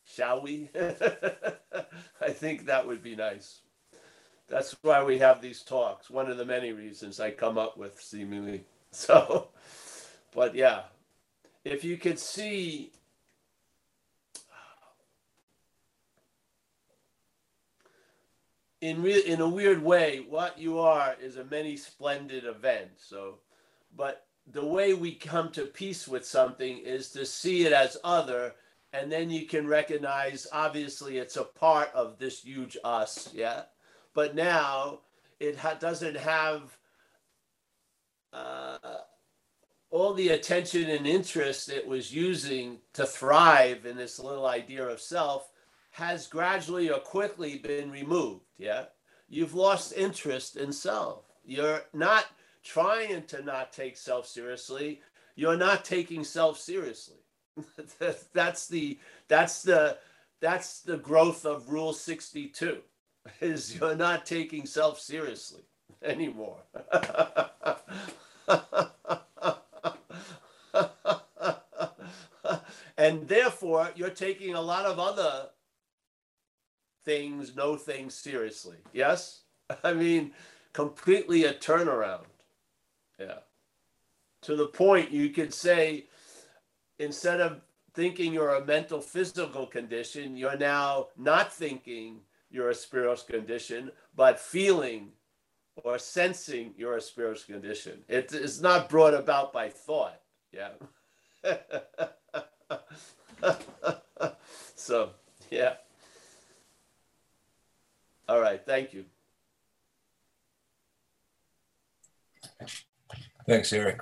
shall 0.04 0.42
we? 0.42 0.70
I 2.20 2.30
think 2.30 2.66
that 2.66 2.86
would 2.86 3.02
be 3.02 3.16
nice. 3.16 3.60
That's 4.50 4.76
why 4.82 5.04
we 5.04 5.18
have 5.18 5.40
these 5.40 5.62
talks. 5.62 6.10
One 6.10 6.28
of 6.28 6.36
the 6.36 6.44
many 6.44 6.72
reasons 6.72 7.20
I 7.20 7.30
come 7.30 7.56
up 7.56 7.78
with, 7.78 8.00
seemingly. 8.00 8.64
So, 8.92 9.50
but 10.34 10.56
yeah, 10.56 10.80
if 11.64 11.84
you 11.84 11.96
could 11.96 12.18
see 12.18 12.90
in 18.80 19.00
re- 19.00 19.22
in 19.24 19.40
a 19.40 19.48
weird 19.48 19.80
way, 19.80 20.26
what 20.28 20.58
you 20.58 20.80
are 20.80 21.14
is 21.22 21.36
a 21.36 21.44
many 21.44 21.76
splendid 21.76 22.46
event. 22.46 22.90
So, 22.96 23.38
but 23.96 24.26
the 24.50 24.66
way 24.66 24.92
we 24.92 25.14
come 25.14 25.52
to 25.52 25.66
peace 25.66 26.08
with 26.08 26.26
something 26.26 26.78
is 26.78 27.10
to 27.10 27.24
see 27.24 27.64
it 27.64 27.72
as 27.72 27.96
other, 28.02 28.56
and 28.92 29.12
then 29.12 29.30
you 29.30 29.46
can 29.46 29.68
recognize 29.68 30.48
obviously 30.52 31.18
it's 31.18 31.36
a 31.36 31.44
part 31.44 31.90
of 31.94 32.18
this 32.18 32.42
huge 32.42 32.76
us. 32.82 33.30
Yeah 33.32 33.62
but 34.14 34.34
now 34.34 35.00
it 35.38 35.56
ha- 35.56 35.74
doesn't 35.74 36.16
have 36.16 36.76
uh, 38.32 38.78
all 39.90 40.14
the 40.14 40.28
attention 40.28 40.88
and 40.88 41.06
interest 41.06 41.68
it 41.68 41.86
was 41.86 42.14
using 42.14 42.78
to 42.92 43.06
thrive 43.06 43.86
in 43.86 43.96
this 43.96 44.18
little 44.18 44.46
idea 44.46 44.86
of 44.86 45.00
self 45.00 45.50
has 45.92 46.28
gradually 46.28 46.90
or 46.90 47.00
quickly 47.00 47.58
been 47.58 47.90
removed. 47.90 48.42
Yeah. 48.58 48.84
You've 49.28 49.54
lost 49.54 49.92
interest 49.96 50.56
in 50.56 50.72
self. 50.72 51.24
You're 51.44 51.82
not 51.92 52.26
trying 52.62 53.24
to 53.24 53.42
not 53.42 53.72
take 53.72 53.96
self 53.96 54.26
seriously. 54.26 55.00
You're 55.34 55.56
not 55.56 55.84
taking 55.84 56.22
self 56.24 56.58
seriously. 56.58 57.16
that's 58.32 58.68
the 58.68 58.98
that's 59.28 59.62
the 59.62 59.98
that's 60.40 60.80
the 60.80 60.96
growth 60.96 61.44
of 61.44 61.68
rule 61.68 61.92
62 61.92 62.78
is 63.40 63.76
you're 63.76 63.96
not 63.96 64.26
taking 64.26 64.66
self 64.66 65.00
seriously 65.00 65.62
anymore. 66.02 66.58
and 72.96 73.26
therefore, 73.28 73.90
you're 73.94 74.10
taking 74.10 74.54
a 74.54 74.60
lot 74.60 74.86
of 74.86 74.98
other 74.98 75.48
things, 77.04 77.56
no 77.56 77.76
things 77.76 78.14
seriously. 78.14 78.76
Yes? 78.92 79.42
I 79.84 79.92
mean, 79.92 80.32
completely 80.72 81.44
a 81.44 81.54
turnaround. 81.54 82.24
Yeah. 83.18 83.38
To 84.42 84.56
the 84.56 84.66
point 84.66 85.10
you 85.10 85.30
could 85.30 85.52
say, 85.52 86.06
instead 86.98 87.40
of 87.40 87.60
thinking 87.94 88.32
you're 88.32 88.54
a 88.54 88.64
mental 88.64 89.00
physical 89.00 89.66
condition, 89.66 90.36
you're 90.36 90.56
now 90.56 91.08
not 91.16 91.52
thinking 91.52 92.20
you're 92.50 92.70
a 92.70 92.74
spiritual 92.74 93.38
condition, 93.38 93.90
but 94.14 94.38
feeling 94.38 95.12
or 95.84 95.98
sensing 95.98 96.74
you're 96.76 96.96
a 96.96 97.00
spiritual 97.00 97.54
condition. 97.54 98.00
It 98.08 98.32
is 98.32 98.60
not 98.60 98.88
brought 98.88 99.14
about 99.14 99.52
by 99.52 99.68
thought. 99.68 100.20
Yeah. 100.52 100.70
so, 104.74 105.10
yeah. 105.50 105.74
All 108.28 108.40
right. 108.40 108.60
Thank 108.64 108.92
you. 108.92 109.04
Thanks, 113.46 113.72
Eric. 113.72 114.00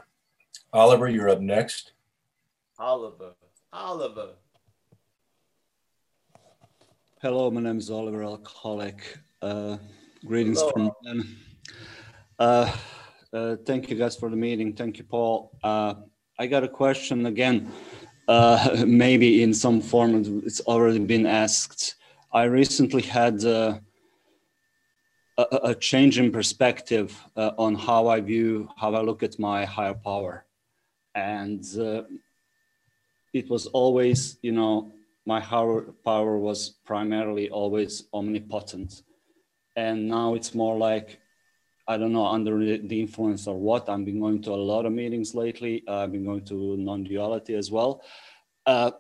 Oliver, 0.73 1.09
you're 1.09 1.31
up 1.31 1.41
next. 1.41 1.93
Oliver. 2.79 3.33
Oliver. 3.73 4.31
Hello, 7.21 7.51
my 7.51 7.61
name 7.61 7.79
is 7.79 7.91
Oliver 7.91 8.23
Alcoholic. 8.23 9.19
Uh, 9.43 9.77
greetings 10.25 10.61
Hello. 10.61 10.95
from 11.03 11.37
uh, 12.39 12.73
uh, 13.33 13.57
thank 13.67 13.91
you 13.91 13.97
guys 13.97 14.15
for 14.15 14.31
the 14.31 14.37
meeting. 14.37 14.73
Thank 14.73 14.99
you, 14.99 15.03
Paul. 15.05 15.51
Uh, 15.61 15.95
I 16.39 16.47
got 16.47 16.63
a 16.63 16.69
question 16.69 17.27
again, 17.27 17.73
uh, 18.29 18.85
maybe 18.87 19.43
in 19.43 19.53
some 19.53 19.81
form 19.81 20.43
it's 20.47 20.61
already 20.61 21.01
been 21.01 21.27
asked. 21.27 21.97
I 22.33 22.45
recently 22.45 23.03
had 23.03 23.45
uh, 23.45 23.81
a, 25.39 25.43
a, 25.65 25.75
change 25.75 26.21
in 26.21 26.31
perspective 26.31 27.21
on 27.35 27.75
how 27.75 28.07
I 28.07 28.21
view, 28.21 28.69
how 28.77 28.95
I 28.95 29.01
look 29.01 29.25
at 29.25 29.41
my 29.41 29.65
higher 29.65 29.95
power. 29.95 30.45
And 31.17 31.65
it 33.33 33.51
was 33.51 33.67
always, 33.67 34.39
you 34.41 34.53
know, 34.53 34.93
my 35.29 35.41
power 35.41 36.39
was 36.39 36.61
primarily 36.87 37.51
always 37.51 38.05
omnipotent. 38.15 39.03
And 39.77 40.09
now 40.09 40.35
it's 40.35 40.55
more 40.55 40.79
like, 40.79 41.21
I 41.87 41.99
don't 41.99 42.15
know, 42.15 42.27
under 42.27 42.55
the 42.93 43.01
influence 43.05 43.47
or 43.47 43.59
what. 43.59 43.91
I've 43.91 44.07
been 44.07 44.21
going 44.21 44.41
to 44.45 44.53
a 44.53 44.63
lot 44.73 44.87
of 44.87 44.93
meetings 44.93 45.35
lately. 45.35 45.85
I've 45.87 46.13
been 46.13 46.25
going 46.25 46.47
to 46.47 46.79
non-duality 46.79 47.55
as 47.57 47.71
well. 47.71 48.03
Uh, 48.65 48.93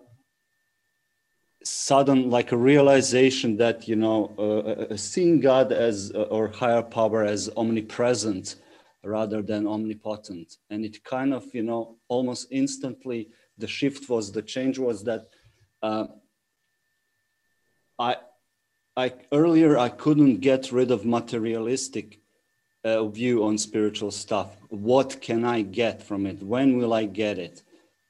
sudden, 1.64 2.28
like 2.28 2.52
a 2.52 2.58
realization 2.58 3.56
that, 3.56 3.88
you 3.88 3.96
know, 3.96 4.18
uh, 4.38 4.92
uh 4.92 4.96
seeing 4.98 5.40
God 5.40 5.72
as, 5.72 6.12
uh, 6.14 6.34
or 6.34 6.48
higher 6.48 6.82
power 6.82 7.24
as 7.24 7.48
omnipresent 7.56 8.56
rather 9.02 9.40
than 9.40 9.66
omnipotent. 9.66 10.48
And 10.68 10.84
it 10.84 11.02
kind 11.04 11.32
of, 11.32 11.44
you 11.54 11.62
know, 11.62 11.96
almost 12.08 12.48
instantly, 12.50 13.30
the 13.56 13.66
shift 13.66 14.10
was, 14.10 14.30
the 14.30 14.42
change 14.42 14.78
was 14.78 15.02
that 15.04 15.22
uh, 15.82 16.06
I, 17.98 18.16
I 18.96 19.12
earlier 19.32 19.78
I 19.78 19.88
couldn't 19.88 20.38
get 20.38 20.72
rid 20.72 20.90
of 20.90 21.04
materialistic 21.04 22.20
uh, 22.84 23.04
view 23.06 23.44
on 23.44 23.58
spiritual 23.58 24.10
stuff. 24.10 24.56
What 24.68 25.20
can 25.20 25.44
I 25.44 25.62
get 25.62 26.02
from 26.02 26.26
it? 26.26 26.42
When 26.42 26.78
will 26.78 26.92
I 26.92 27.04
get 27.04 27.38
it? 27.38 27.62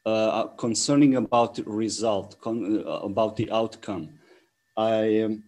Uh, 0.05 0.45
concerning 0.57 1.17
about 1.17 1.55
the 1.57 1.65
result, 1.65 2.41
con- 2.41 2.85
uh, 2.87 2.91
about 3.01 3.37
the 3.37 3.51
outcome, 3.51 4.09
I 4.77 5.23
um, 5.23 5.43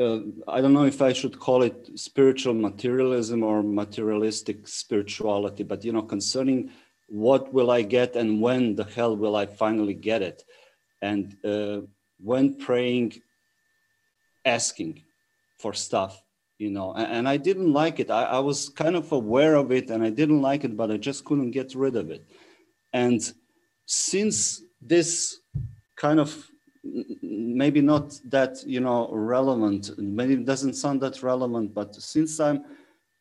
uh, 0.00 0.20
I 0.48 0.60
don't 0.60 0.72
know 0.72 0.84
if 0.84 1.02
I 1.02 1.12
should 1.12 1.38
call 1.38 1.62
it 1.62 1.90
spiritual 1.98 2.54
materialism 2.54 3.42
or 3.42 3.62
materialistic 3.62 4.66
spirituality, 4.66 5.62
but 5.62 5.84
you 5.84 5.92
know, 5.92 6.02
concerning 6.02 6.70
what 7.08 7.52
will 7.52 7.70
I 7.70 7.82
get 7.82 8.16
and 8.16 8.40
when 8.40 8.74
the 8.74 8.84
hell 8.84 9.16
will 9.16 9.36
I 9.36 9.46
finally 9.46 9.94
get 9.94 10.22
it? 10.22 10.42
And 11.02 11.36
uh, 11.44 11.80
when 12.18 12.54
praying 12.54 13.20
asking 14.44 15.02
for 15.58 15.74
stuff, 15.74 16.22
you 16.58 16.70
know, 16.70 16.92
and, 16.94 17.12
and 17.12 17.28
I 17.28 17.36
didn't 17.36 17.72
like 17.72 18.00
it. 18.00 18.10
I, 18.10 18.24
I 18.24 18.38
was 18.38 18.68
kind 18.68 18.96
of 18.96 19.10
aware 19.12 19.56
of 19.56 19.72
it 19.72 19.90
and 19.90 20.02
I 20.02 20.10
didn't 20.10 20.40
like 20.40 20.64
it, 20.64 20.76
but 20.76 20.90
I 20.90 20.96
just 20.96 21.24
couldn't 21.24 21.50
get 21.50 21.74
rid 21.74 21.96
of 21.96 22.10
it. 22.10 22.24
And 22.92 23.20
since 23.86 24.62
this 24.80 25.40
kind 25.96 26.20
of 26.20 26.48
maybe 27.22 27.80
not 27.80 28.18
that 28.24 28.62
you 28.66 28.80
know 28.80 29.08
relevant 29.12 29.96
maybe 29.98 30.34
it 30.34 30.44
doesn't 30.44 30.74
sound 30.74 31.00
that 31.00 31.22
relevant 31.22 31.72
but 31.72 31.94
since 31.94 32.40
i'm 32.40 32.64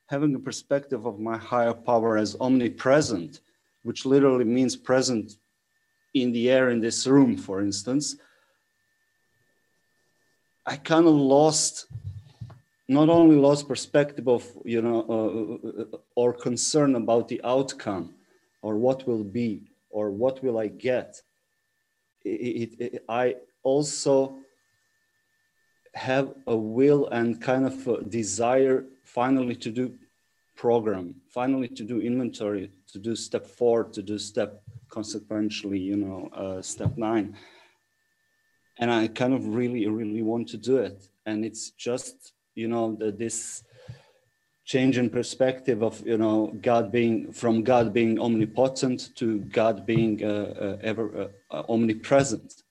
having 0.08 0.34
a 0.34 0.40
perspective 0.40 1.06
of 1.06 1.20
my 1.20 1.38
higher 1.38 1.74
power 1.74 2.18
as 2.18 2.36
omnipresent 2.42 3.42
which 3.84 4.06
literally 4.06 4.46
means 4.46 4.76
present 4.76 5.38
in 6.14 6.32
the 6.32 6.50
air 6.50 6.70
in 6.70 6.80
this 6.80 7.08
room 7.08 7.38
for 7.38 7.62
instance 7.62 8.16
i 10.66 10.76
kind 10.76 11.08
of 11.08 11.14
lost 11.14 11.88
not 12.88 13.08
only 13.08 13.38
lost 13.38 13.68
perspective 13.68 14.28
of 14.28 14.46
you 14.66 14.82
know 14.82 15.00
uh, 15.16 15.98
or 16.16 16.34
concern 16.34 16.96
about 16.96 17.28
the 17.30 17.40
outcome 17.44 18.14
or 18.62 18.76
what 18.78 19.08
will 19.08 19.24
be 19.24 19.72
or 19.90 20.12
what 20.12 20.44
will 20.44 20.58
i 20.58 20.68
get. 20.68 21.22
It, 22.24 22.30
it, 22.30 22.70
it, 22.80 23.06
I 23.08 23.36
also 23.64 24.36
have 25.94 26.34
a 26.48 26.56
will 26.56 27.08
and 27.08 27.42
kind 27.42 27.66
of 27.66 28.10
desire 28.10 28.86
finally 29.04 29.56
to 29.56 29.72
do 29.72 29.94
program, 30.56 31.16
finally 31.30 31.68
to 31.70 31.84
do 31.84 32.02
inventory, 32.02 32.72
to 32.92 33.00
do 33.00 33.16
step 33.16 33.48
four, 33.48 33.86
to 33.86 34.02
do 34.02 34.18
step 34.18 34.62
consequentially, 34.92 35.80
you 35.80 35.96
know, 35.96 36.30
uh, 36.34 36.62
step 36.62 36.98
nine. 36.98 37.36
And 38.78 38.92
I 38.92 39.08
kind 39.08 39.34
of 39.34 39.48
really, 39.48 39.88
really 39.88 40.22
want 40.22 40.50
to 40.50 40.58
do 40.58 40.78
it. 40.78 41.08
And 41.26 41.44
it's 41.44 41.72
just, 41.72 42.34
you 42.56 42.68
know, 42.68 42.96
the, 42.96 43.12
this 43.12 43.64
change 44.66 44.98
in 44.98 45.10
perspective 45.10 45.84
of 45.84 46.06
you 46.06 46.18
know 46.18 46.54
God 46.62 46.92
being 46.92 47.34
from 47.34 47.64
God 47.64 47.94
being 47.94 48.20
omnipotent 48.20 49.10
to 49.16 49.40
God 49.40 49.86
being 49.86 50.24
uh, 50.24 50.54
uh, 50.66 50.78
ever 50.82 51.06
uh, 51.52 51.64
omnipresent, 51.68 52.64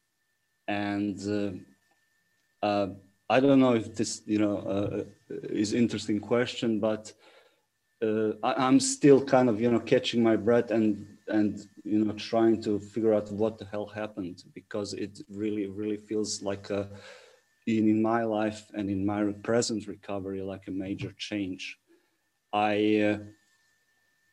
and 0.66 1.18
uh, 1.28 2.66
uh, 2.66 2.88
I 3.28 3.40
don't 3.40 3.60
know 3.60 3.74
if 3.74 3.94
this 3.94 4.22
you 4.26 4.38
know 4.38 4.56
uh, 4.58 5.04
is 5.50 5.74
interesting 5.74 6.20
question, 6.20 6.80
but 6.80 7.12
I, 8.02 8.66
am 8.68 8.80
still 8.80 9.22
kind 9.22 9.48
of 9.50 9.60
you 9.60 9.70
know 9.70 9.80
catching 9.80 10.22
my 10.22 10.36
breath 10.36 10.70
and 10.70 11.06
and 11.30 11.60
you 11.84 12.04
know 12.04 12.12
trying 12.12 12.62
to 12.62 12.78
figure 12.78 13.14
out 13.14 13.30
what 13.32 13.58
the 13.58 13.64
hell 13.64 13.86
happened 13.86 14.42
because 14.54 14.92
it 14.94 15.18
really 15.30 15.66
really 15.68 15.96
feels 15.96 16.42
like 16.42 16.70
a 16.70 16.88
in, 17.66 17.88
in 17.88 18.02
my 18.02 18.22
life 18.24 18.62
and 18.74 18.90
in 18.90 19.04
my 19.04 19.22
present 19.42 19.86
recovery 19.86 20.42
like 20.42 20.66
a 20.68 20.70
major 20.70 21.12
change 21.18 21.78
I 22.52 22.96
uh, 23.00 23.18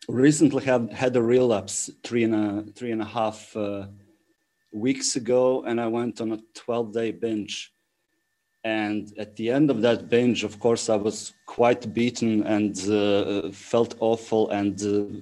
recently 0.07 0.63
have 0.65 0.91
had 0.91 1.15
a 1.15 1.21
relapse 1.21 1.89
three 2.03 2.23
and 2.23 2.35
a 2.35 2.71
three 2.73 2.91
and 2.91 3.01
a 3.01 3.05
half 3.05 3.55
uh, 3.55 3.87
weeks 4.73 5.15
ago, 5.15 5.63
and 5.63 5.79
I 5.79 5.87
went 5.87 6.19
on 6.21 6.31
a 6.31 6.39
12 6.55 6.93
day 6.93 7.11
binge. 7.11 7.73
And 8.63 9.13
at 9.17 9.35
the 9.35 9.49
end 9.49 9.69
of 9.69 9.81
that 9.81 10.09
binge, 10.09 10.43
of 10.43 10.59
course, 10.59 10.89
I 10.89 10.95
was 10.95 11.33
quite 11.45 11.93
beaten 11.93 12.43
and 12.43 12.77
uh, 12.89 13.51
felt 13.51 13.95
awful. 13.99 14.49
And 14.49 14.81
uh, 14.81 15.21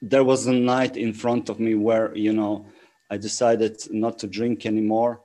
there 0.00 0.24
was 0.24 0.46
a 0.46 0.52
night 0.52 0.96
in 0.96 1.12
front 1.12 1.48
of 1.48 1.58
me 1.58 1.74
where, 1.74 2.14
you 2.16 2.32
know, 2.32 2.66
I 3.10 3.16
decided 3.16 3.78
not 3.90 4.18
to 4.20 4.26
drink 4.26 4.66
anymore 4.66 5.22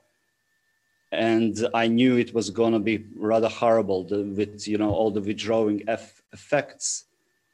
and 1.13 1.67
I 1.75 1.87
knew 1.87 2.17
it 2.17 2.33
was 2.33 2.49
going 2.49 2.73
to 2.73 2.79
be 2.79 3.05
rather 3.15 3.47
horrible 3.47 4.03
the, 4.03 4.23
with 4.23 4.67
you 4.67 4.79
know 4.79 4.89
all 4.89 5.11
the 5.11 5.21
withdrawing 5.21 5.83
effects. 5.87 7.05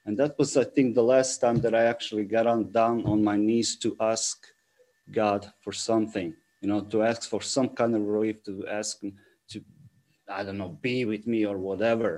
And 0.06 0.18
that 0.18 0.40
was, 0.40 0.56
I 0.56 0.64
think, 0.64 0.96
the 0.96 1.04
last 1.04 1.40
time 1.40 1.60
that 1.62 1.76
I 1.76 1.84
actually 1.84 2.24
got 2.24 2.48
on 2.48 2.72
down 2.72 3.06
on 3.06 3.24
my 3.24 3.36
knees 3.36 3.76
to 3.80 3.98
ask 4.00 4.48
God 5.12 5.52
for 5.60 5.74
something, 5.74 6.34
you 6.62 6.70
know, 6.70 6.82
to 6.82 7.04
ask 7.04 7.30
for 7.30 7.42
some 7.42 7.70
kind 7.70 7.94
of 7.96 8.02
relief, 8.02 8.42
to 8.46 8.66
ask 8.68 9.02
to, 9.50 9.62
I 10.30 10.44
don't 10.44 10.58
know, 10.58 10.78
be 10.82 11.04
with 11.04 11.28
me 11.28 11.46
or 11.46 11.58
whatever, 11.58 12.18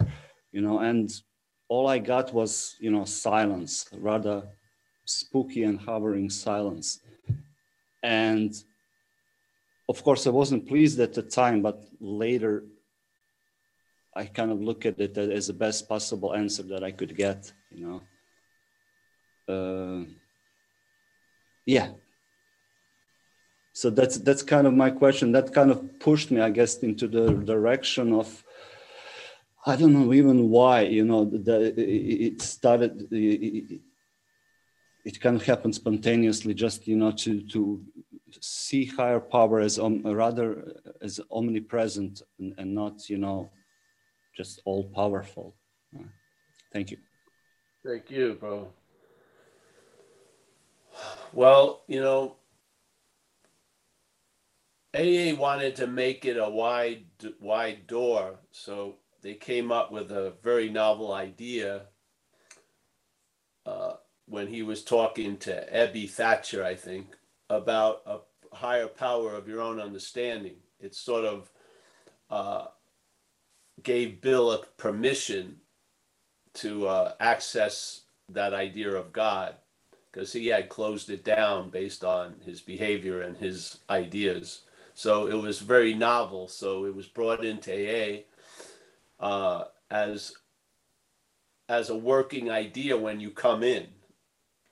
you 0.51 0.61
know. 0.61 0.79
And 0.79 1.11
all 1.69 1.87
I 1.87 1.97
got 1.97 2.33
was, 2.33 2.75
you 2.79 2.91
know, 2.91 3.03
silence, 3.03 3.89
rather 3.91 4.43
spooky 5.05 5.63
and 5.63 5.79
hovering 5.79 6.29
silence. 6.29 6.99
And 8.03 8.53
of 9.89 10.03
course, 10.03 10.25
I 10.27 10.29
wasn't 10.29 10.67
pleased 10.67 10.99
at 10.99 11.13
the 11.13 11.21
time, 11.21 11.61
but 11.61 11.83
later 11.99 12.63
I 14.15 14.25
kind 14.25 14.51
of 14.51 14.61
look 14.61 14.85
at 14.85 14.99
it 14.99 15.17
as 15.17 15.47
the 15.47 15.53
best 15.53 15.87
possible 15.87 16.33
answer 16.33 16.63
that 16.63 16.83
I 16.83 16.91
could 16.91 17.15
get, 17.15 17.51
you 17.71 17.85
know. 17.87 18.01
Uh, 19.53 20.05
yeah. 21.65 21.89
So 23.73 23.89
that's 23.89 24.17
that's 24.17 24.43
kind 24.43 24.67
of 24.67 24.73
my 24.73 24.91
question. 24.91 25.31
That 25.31 25.53
kind 25.53 25.71
of 25.71 25.99
pushed 25.99 26.29
me, 26.29 26.41
I 26.41 26.49
guess, 26.49 26.77
into 26.79 27.07
the 27.07 27.33
direction 27.33 28.11
of 28.13 28.43
I 29.65 29.75
don't 29.75 29.93
know 29.93 30.13
even 30.13 30.49
why. 30.49 30.81
You 30.81 31.05
know, 31.05 31.25
the, 31.25 31.73
it 31.77 32.41
started. 32.41 33.07
It, 33.11 33.81
it 35.05 35.19
can 35.19 35.39
happen 35.39 35.73
spontaneously, 35.73 36.53
just 36.53 36.87
you 36.87 36.95
know, 36.95 37.11
to 37.11 37.41
to 37.53 37.83
see 38.39 38.85
higher 38.85 39.19
power 39.19 39.59
as 39.59 39.79
rather 39.79 40.81
as 41.01 41.19
omnipresent 41.31 42.21
and, 42.39 42.53
and, 42.57 42.73
not 42.73 43.09
you 43.09 43.17
know 43.17 43.49
just 44.35 44.61
all 44.65 44.85
powerful. 44.95 45.55
Thank 46.71 46.91
you. 46.91 46.97
Thank 47.85 48.09
you 48.09 48.37
bro. 48.39 48.71
Well 51.33 51.83
you 51.87 52.01
know 52.01 52.35
aa 54.95 55.35
wanted 55.35 55.75
to 55.77 55.87
make 55.87 56.25
it 56.25 56.37
a 56.37 56.49
wide 56.49 57.05
wide 57.39 57.87
door 57.87 58.39
so 58.51 58.95
they 59.21 59.33
came 59.33 59.71
up 59.71 59.91
with 59.91 60.11
a 60.11 60.33
very 60.43 60.69
novel 60.69 61.13
idea 61.13 61.87
uh, 63.65 63.93
when 64.31 64.47
he 64.47 64.63
was 64.63 64.81
talking 64.81 65.35
to 65.35 65.67
Ebby 65.73 66.09
Thatcher, 66.09 66.63
I 66.63 66.73
think, 66.73 67.17
about 67.49 68.01
a 68.05 68.19
higher 68.55 68.87
power 68.87 69.35
of 69.35 69.45
your 69.45 69.59
own 69.59 69.77
understanding. 69.77 70.55
It 70.79 70.95
sort 70.95 71.25
of 71.25 71.51
uh, 72.29 72.67
gave 73.83 74.21
Bill 74.21 74.53
a 74.53 74.65
permission 74.77 75.57
to 76.53 76.87
uh, 76.87 77.13
access 77.19 78.03
that 78.29 78.53
idea 78.53 78.91
of 78.91 79.11
God 79.11 79.55
because 80.09 80.31
he 80.31 80.47
had 80.47 80.69
closed 80.69 81.09
it 81.09 81.25
down 81.25 81.69
based 81.69 82.05
on 82.05 82.35
his 82.45 82.61
behavior 82.61 83.21
and 83.21 83.35
his 83.35 83.79
ideas. 83.89 84.61
So 84.93 85.27
it 85.27 85.35
was 85.35 85.59
very 85.59 85.93
novel. 85.93 86.47
So 86.47 86.85
it 86.85 86.95
was 86.95 87.05
brought 87.05 87.43
into 87.43 87.73
AA 87.73 88.21
uh, 89.19 89.65
as 89.89 90.33
as 91.67 91.89
a 91.89 91.97
working 91.97 92.49
idea 92.49 92.97
when 92.97 93.19
you 93.19 93.29
come 93.29 93.61
in 93.61 93.87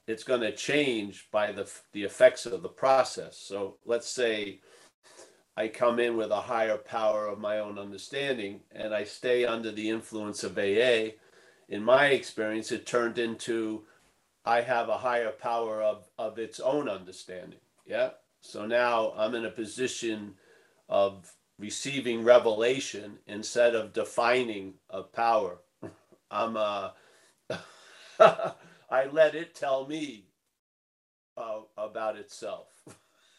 it's 0.10 0.24
going 0.24 0.41
to 0.41 0.51
change 0.51 1.28
by 1.32 1.51
the, 1.51 1.70
the 1.93 2.03
effects 2.03 2.47
of 2.47 2.64
the 2.64 2.70
process. 2.70 3.38
So 3.38 3.78
let's 3.86 4.10
say 4.10 4.60
I 5.55 5.68
come 5.68 5.99
in 5.99 6.18
with 6.18 6.32
a 6.32 6.41
higher 6.41 6.78
power 6.78 7.28
of 7.28 7.39
my 7.39 7.60
own 7.60 7.78
understanding 7.78 8.62
and 8.72 8.93
I 8.93 9.03
stay 9.03 9.45
under 9.45 9.72
the 9.72 9.88
influence 9.89 10.43
of 10.43 10.57
AA. 10.57 11.12
In 11.68 11.84
my 11.84 12.07
experience, 12.07 12.72
it 12.72 12.88
turned 12.88 13.20
into 13.20 13.84
I 14.45 14.62
have 14.62 14.89
a 14.89 14.97
higher 14.97 15.30
power 15.30 15.84
of, 15.84 16.07
of 16.18 16.39
its 16.39 16.60
own 16.60 16.89
understanding. 16.89 17.60
Yeah. 17.86 18.12
So 18.41 18.66
now 18.66 19.14
I'm 19.16 19.36
in 19.36 19.45
a 19.45 19.51
position 19.51 20.34
of 20.88 21.32
receiving 21.60 22.24
revelation 22.24 23.20
instead 23.28 23.76
of 23.76 23.93
defining 23.93 24.76
a 24.89 25.03
power. 25.03 25.60
I'm 26.32 26.57
a 26.57 26.93
I 28.90 29.06
let 29.06 29.36
it 29.36 29.56
tell 29.56 29.88
me 29.88 30.26
uh, 31.38 31.62
about 31.78 32.18
itself. 32.18 32.68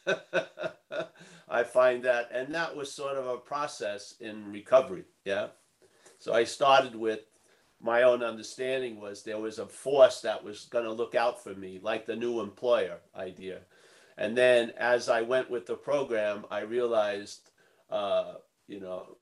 I 1.49 1.65
find 1.65 2.05
that, 2.05 2.31
and 2.33 2.55
that 2.55 2.77
was 2.77 2.93
sort 2.93 3.17
of 3.17 3.27
a 3.27 3.37
process 3.37 4.15
in 4.21 4.51
recovery. 4.53 5.05
Yeah. 5.25 5.49
So 6.19 6.33
I 6.33 6.45
started 6.45 6.95
with 6.95 7.21
my 7.81 8.03
own 8.03 8.23
understanding 8.23 9.01
was 9.01 9.23
there 9.23 9.39
was 9.39 9.59
a 9.59 9.67
force 9.67 10.21
that 10.21 10.45
was 10.45 10.67
going 10.67 10.85
to 10.85 10.93
look 10.93 11.15
out 11.15 11.43
for 11.43 11.55
me, 11.55 11.81
like 11.83 12.07
the 12.07 12.17
new 12.17 12.41
employer 12.41 12.99
idea. 13.17 13.61
And 14.19 14.37
then 14.37 14.73
as 14.77 15.09
I 15.09 15.23
went 15.23 15.51
with 15.51 15.67
the 15.67 15.77
program, 15.77 16.45
I 16.51 16.61
realized, 16.61 17.51
uh, 17.91 18.35
you 18.69 18.81
know, 18.81 19.17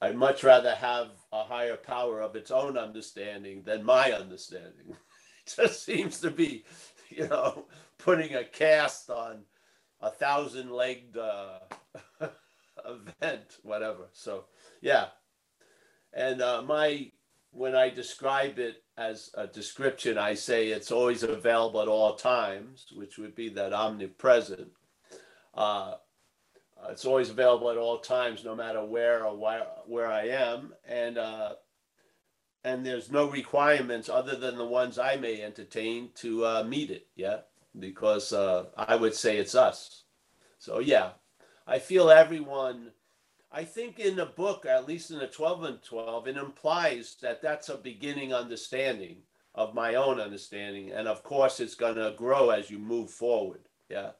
I'd 0.00 0.16
much 0.16 0.44
rather 0.44 0.74
have 0.74 1.08
a 1.32 1.44
higher 1.44 1.76
power 1.76 2.22
of 2.22 2.36
its 2.36 2.50
own 2.50 2.78
understanding 2.78 3.62
than 3.64 3.84
my 3.84 4.12
understanding. 4.12 4.96
just 5.56 5.84
seems 5.84 6.20
to 6.20 6.30
be, 6.30 6.64
you 7.08 7.28
know, 7.28 7.66
putting 7.98 8.34
a 8.34 8.44
cast 8.44 9.10
on 9.10 9.42
a 10.00 10.10
thousand 10.10 10.70
legged 10.70 11.16
uh, 11.16 11.58
event. 12.86 13.58
whatever. 13.62 14.08
So, 14.12 14.44
yeah. 14.80 15.06
And 16.12 16.40
uh, 16.40 16.62
my 16.62 17.10
when 17.50 17.74
I 17.74 17.90
describe 17.90 18.58
it 18.58 18.82
as 18.96 19.30
a 19.34 19.46
description, 19.46 20.18
I 20.18 20.34
say 20.34 20.68
it's 20.68 20.92
always 20.92 21.22
available 21.22 21.80
at 21.80 21.88
all 21.88 22.14
times, 22.14 22.86
which 22.94 23.18
would 23.18 23.34
be 23.34 23.48
that 23.50 23.72
omnipresent. 23.72 24.68
Uh, 25.54 25.94
it's 26.90 27.04
always 27.04 27.30
available 27.30 27.70
at 27.70 27.76
all 27.76 27.98
times, 27.98 28.44
no 28.44 28.54
matter 28.54 28.84
where 28.84 29.24
or 29.24 29.36
where, 29.36 29.66
where 29.86 30.06
I 30.06 30.28
am, 30.28 30.74
and 30.86 31.18
uh, 31.18 31.54
and 32.64 32.84
there's 32.84 33.10
no 33.10 33.30
requirements 33.30 34.08
other 34.08 34.36
than 34.36 34.56
the 34.56 34.66
ones 34.66 34.98
I 34.98 35.16
may 35.16 35.42
entertain 35.42 36.10
to 36.16 36.44
uh, 36.44 36.64
meet 36.64 36.90
it. 36.90 37.06
Yeah, 37.16 37.40
because 37.78 38.32
uh, 38.32 38.66
I 38.76 38.96
would 38.96 39.14
say 39.14 39.38
it's 39.38 39.54
us. 39.54 40.04
So 40.58 40.80
yeah, 40.80 41.10
I 41.66 41.78
feel 41.78 42.10
everyone 42.10 42.92
I 43.50 43.64
think 43.64 43.98
in 43.98 44.16
the 44.16 44.26
book, 44.26 44.66
at 44.66 44.86
least 44.86 45.10
in 45.10 45.18
the 45.18 45.26
12 45.26 45.64
and 45.64 45.82
12, 45.82 46.28
it 46.28 46.36
implies 46.36 47.16
that 47.22 47.40
that's 47.40 47.70
a 47.70 47.76
beginning 47.76 48.34
understanding 48.34 49.22
of 49.54 49.74
my 49.74 49.94
own 49.94 50.20
understanding. 50.20 50.90
And 50.92 51.08
of 51.08 51.22
course, 51.22 51.58
it's 51.58 51.74
going 51.74 51.96
to 51.96 52.14
grow 52.16 52.50
as 52.50 52.70
you 52.70 52.78
move 52.78 53.10
forward. 53.10 53.62
Yeah. 53.88 54.10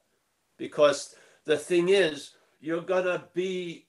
Because 0.57 1.15
the 1.45 1.59
thing 1.59 1.91
is, 1.91 2.31
you're 2.61 2.81
going 2.81 3.05
to 3.05 3.25
be 3.35 3.87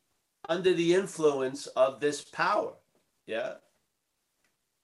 under 0.49 0.73
the 0.73 0.93
influence 0.93 1.67
of 1.67 2.01
this 2.01 2.21
power. 2.21 2.73
Yeah. 3.25 3.53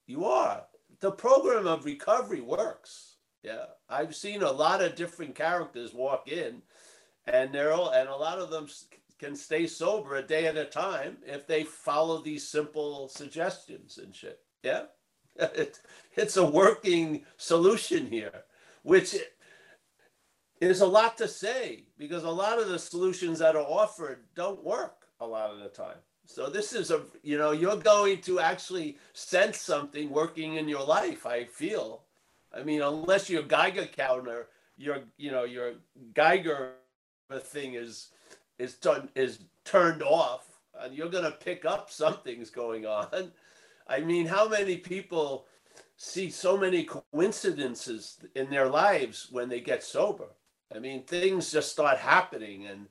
You 0.06 0.24
are. 0.24 0.64
The 1.00 1.10
program 1.10 1.66
of 1.66 1.84
recovery 1.84 2.40
works. 2.40 3.16
Yeah. 3.42 3.66
I've 3.88 4.14
seen 4.14 4.42
a 4.42 4.50
lot 4.50 4.82
of 4.82 4.96
different 4.96 5.34
characters 5.34 5.92
walk 5.94 6.28
in 6.28 6.62
and 7.26 7.52
they're 7.52 7.72
all, 7.72 7.90
and 7.90 8.08
a 8.08 8.16
lot 8.16 8.38
of 8.38 8.50
them 8.50 8.68
can 9.18 9.34
stay 9.34 9.66
sober 9.66 10.16
a 10.16 10.22
day 10.22 10.46
at 10.46 10.56
a 10.56 10.64
time 10.64 11.18
if 11.24 11.46
they 11.46 11.64
follow 11.64 12.22
these 12.22 12.46
simple 12.46 13.08
suggestions 13.08 13.98
and 13.98 14.14
shit. 14.14 14.40
Yeah. 14.62 14.84
It, 15.38 15.80
it's 16.14 16.38
a 16.38 16.46
working 16.46 17.26
solution 17.36 18.06
here, 18.06 18.44
which 18.84 19.14
is 20.62 20.80
a 20.80 20.86
lot 20.86 21.18
to 21.18 21.28
say 21.28 21.88
because 21.98 22.24
a 22.24 22.30
lot 22.30 22.58
of 22.58 22.68
the 22.68 22.78
solutions 22.78 23.40
that 23.40 23.54
are 23.54 23.60
offered 23.60 24.24
don't 24.34 24.64
work 24.64 25.04
a 25.20 25.26
lot 25.26 25.50
of 25.50 25.58
the 25.58 25.68
time. 25.68 25.98
So 26.26 26.48
this 26.48 26.72
is 26.72 26.90
a 26.90 27.02
you 27.22 27.38
know 27.38 27.52
you're 27.52 27.76
going 27.76 28.20
to 28.22 28.40
actually 28.40 28.98
sense 29.12 29.60
something 29.60 30.10
working 30.10 30.56
in 30.56 30.68
your 30.68 30.84
life. 30.84 31.26
I 31.26 31.44
feel. 31.44 32.02
I 32.54 32.62
mean, 32.62 32.82
unless 32.82 33.28
your 33.28 33.42
Geiger 33.42 33.86
counter, 33.86 34.48
your 34.76 35.00
you 35.16 35.30
know 35.30 35.44
your 35.44 35.74
Geiger 36.14 36.72
thing 37.40 37.74
is 37.74 38.10
is 38.58 38.74
done 38.74 39.08
is 39.14 39.40
turned 39.64 40.02
off 40.02 40.46
and 40.80 40.94
you're 40.94 41.08
going 41.08 41.24
to 41.24 41.30
pick 41.30 41.64
up 41.64 41.90
something's 41.90 42.50
going 42.50 42.86
on 42.86 43.32
i 43.88 44.00
mean 44.00 44.26
how 44.26 44.48
many 44.48 44.76
people 44.76 45.46
see 45.96 46.30
so 46.30 46.56
many 46.56 46.84
coincidences 46.84 48.18
in 48.34 48.48
their 48.50 48.68
lives 48.68 49.28
when 49.30 49.48
they 49.48 49.60
get 49.60 49.82
sober 49.82 50.28
i 50.74 50.78
mean 50.78 51.02
things 51.04 51.50
just 51.50 51.72
start 51.72 51.98
happening 51.98 52.66
and 52.66 52.86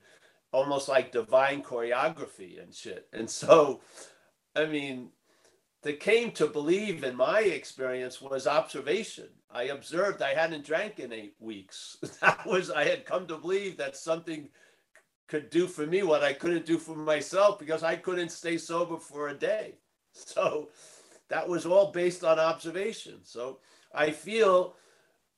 almost 0.56 0.88
like 0.88 1.12
divine 1.12 1.62
choreography 1.62 2.62
and 2.62 2.74
shit 2.74 3.08
and 3.12 3.28
so 3.28 3.80
i 4.54 4.64
mean 4.64 5.10
the 5.82 5.92
came 5.92 6.30
to 6.32 6.46
believe 6.46 7.04
in 7.04 7.14
my 7.14 7.40
experience 7.40 8.20
was 8.20 8.46
observation 8.46 9.28
i 9.50 9.64
observed 9.64 10.22
i 10.22 10.32
hadn't 10.34 10.64
drank 10.64 10.98
in 10.98 11.12
eight 11.12 11.34
weeks 11.40 11.96
that 12.20 12.46
was 12.46 12.70
i 12.70 12.84
had 12.84 13.04
come 13.04 13.26
to 13.26 13.36
believe 13.36 13.76
that 13.76 13.96
something 13.96 14.48
could 15.28 15.50
do 15.50 15.66
for 15.66 15.86
me 15.86 16.02
what 16.02 16.22
I 16.22 16.32
couldn't 16.32 16.66
do 16.66 16.78
for 16.78 16.94
myself 16.94 17.58
because 17.58 17.82
I 17.82 17.96
couldn't 17.96 18.30
stay 18.30 18.58
sober 18.58 18.98
for 18.98 19.28
a 19.28 19.34
day. 19.34 19.74
So 20.18 20.70
that 21.28 21.46
was 21.46 21.66
all 21.66 21.92
based 21.92 22.24
on 22.24 22.38
observation. 22.38 23.18
So 23.22 23.58
I 23.94 24.10
feel 24.10 24.76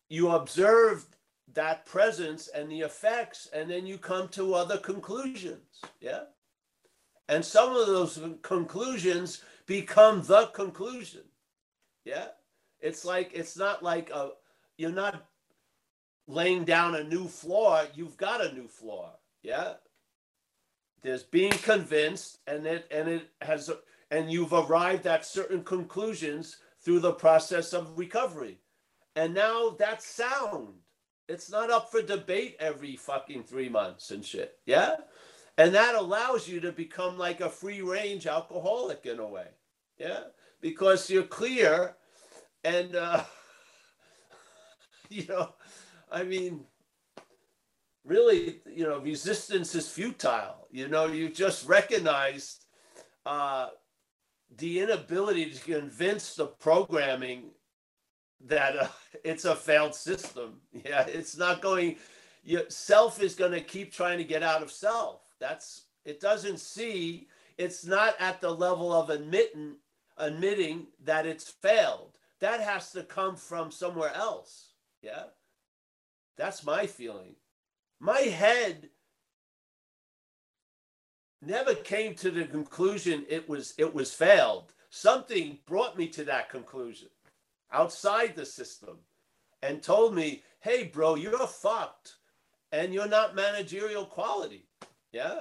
you 0.08 0.28
observe 0.30 1.04
that 1.54 1.86
presence 1.86 2.48
and 2.48 2.70
the 2.70 2.80
effects, 2.80 3.48
and 3.52 3.70
then 3.70 3.86
you 3.86 3.98
come 3.98 4.28
to 4.28 4.54
other 4.54 4.78
conclusions. 4.78 5.80
Yeah. 6.00 6.24
And 7.28 7.44
some 7.44 7.74
of 7.74 7.86
those 7.86 8.18
conclusions 8.42 9.42
become 9.66 10.22
the 10.22 10.46
conclusion. 10.46 11.22
Yeah. 12.04 12.28
It's 12.80 13.04
like, 13.04 13.32
it's 13.34 13.56
not 13.56 13.82
like 13.82 14.10
a, 14.10 14.30
you're 14.76 14.90
not 14.90 15.24
laying 16.26 16.64
down 16.64 16.94
a 16.94 17.04
new 17.04 17.26
floor, 17.26 17.82
you've 17.94 18.16
got 18.16 18.44
a 18.44 18.52
new 18.52 18.68
floor 18.68 19.10
yeah 19.42 19.74
there's 21.02 21.22
being 21.22 21.52
convinced 21.52 22.38
and 22.46 22.66
it 22.66 22.86
and 22.90 23.08
it 23.08 23.30
has 23.40 23.70
and 24.10 24.30
you've 24.30 24.52
arrived 24.52 25.06
at 25.06 25.24
certain 25.24 25.62
conclusions 25.62 26.56
through 26.82 27.00
the 27.00 27.12
process 27.12 27.72
of 27.72 27.98
recovery 27.98 28.58
and 29.16 29.34
now 29.34 29.70
that's 29.78 30.06
sound 30.06 30.74
it's 31.28 31.50
not 31.50 31.70
up 31.70 31.90
for 31.90 32.02
debate 32.02 32.56
every 32.58 32.96
fucking 32.96 33.42
three 33.42 33.68
months 33.68 34.10
and 34.10 34.24
shit 34.24 34.58
yeah 34.66 34.96
and 35.56 35.74
that 35.74 35.94
allows 35.94 36.48
you 36.48 36.60
to 36.60 36.72
become 36.72 37.18
like 37.18 37.40
a 37.40 37.48
free 37.48 37.82
range 37.82 38.26
alcoholic 38.26 39.06
in 39.06 39.18
a 39.18 39.26
way 39.26 39.48
yeah 39.98 40.20
because 40.60 41.10
you're 41.10 41.22
clear 41.24 41.96
and 42.64 42.96
uh 42.96 43.22
you 45.08 45.26
know 45.28 45.54
i 46.10 46.22
mean 46.22 46.64
really, 48.08 48.60
you 48.66 48.84
know, 48.84 48.98
resistance 48.98 49.74
is 49.74 49.88
futile. 49.88 50.66
You 50.70 50.88
know, 50.88 51.06
you 51.06 51.28
just 51.28 51.68
recognize 51.68 52.60
uh, 53.26 53.68
the 54.56 54.80
inability 54.80 55.50
to 55.50 55.60
convince 55.60 56.34
the 56.34 56.46
programming 56.46 57.50
that 58.46 58.76
uh, 58.76 58.88
it's 59.24 59.44
a 59.44 59.54
failed 59.54 59.94
system. 59.94 60.60
Yeah, 60.84 61.06
it's 61.06 61.36
not 61.36 61.62
going. 61.62 61.96
Your 62.44 62.68
self 62.68 63.20
is 63.20 63.34
going 63.34 63.52
to 63.52 63.60
keep 63.60 63.92
trying 63.92 64.18
to 64.18 64.24
get 64.24 64.42
out 64.42 64.62
of 64.62 64.70
self. 64.70 65.22
That's 65.40 65.82
it. 66.04 66.20
Doesn't 66.20 66.60
see. 66.60 67.28
It's 67.58 67.84
not 67.84 68.14
at 68.20 68.40
the 68.40 68.50
level 68.50 68.92
of 68.92 69.10
admitting 69.10 69.76
admitting 70.16 70.86
that 71.04 71.26
it's 71.26 71.48
failed. 71.48 72.18
That 72.40 72.60
has 72.60 72.92
to 72.92 73.02
come 73.02 73.36
from 73.36 73.70
somewhere 73.70 74.14
else. 74.14 74.72
Yeah, 75.02 75.24
that's 76.36 76.64
my 76.64 76.86
feeling 76.86 77.34
my 78.00 78.20
head 78.20 78.90
never 81.42 81.74
came 81.74 82.14
to 82.14 82.30
the 82.30 82.44
conclusion 82.44 83.24
it 83.28 83.48
was 83.48 83.74
it 83.78 83.92
was 83.92 84.12
failed 84.12 84.74
something 84.90 85.58
brought 85.66 85.96
me 85.96 86.08
to 86.08 86.24
that 86.24 86.48
conclusion 86.50 87.08
outside 87.72 88.34
the 88.34 88.46
system 88.46 88.98
and 89.62 89.82
told 89.82 90.14
me 90.14 90.42
hey 90.60 90.84
bro 90.84 91.14
you're 91.14 91.46
fucked 91.46 92.16
and 92.72 92.92
you're 92.92 93.08
not 93.08 93.34
managerial 93.34 94.04
quality 94.04 94.66
yeah 95.12 95.40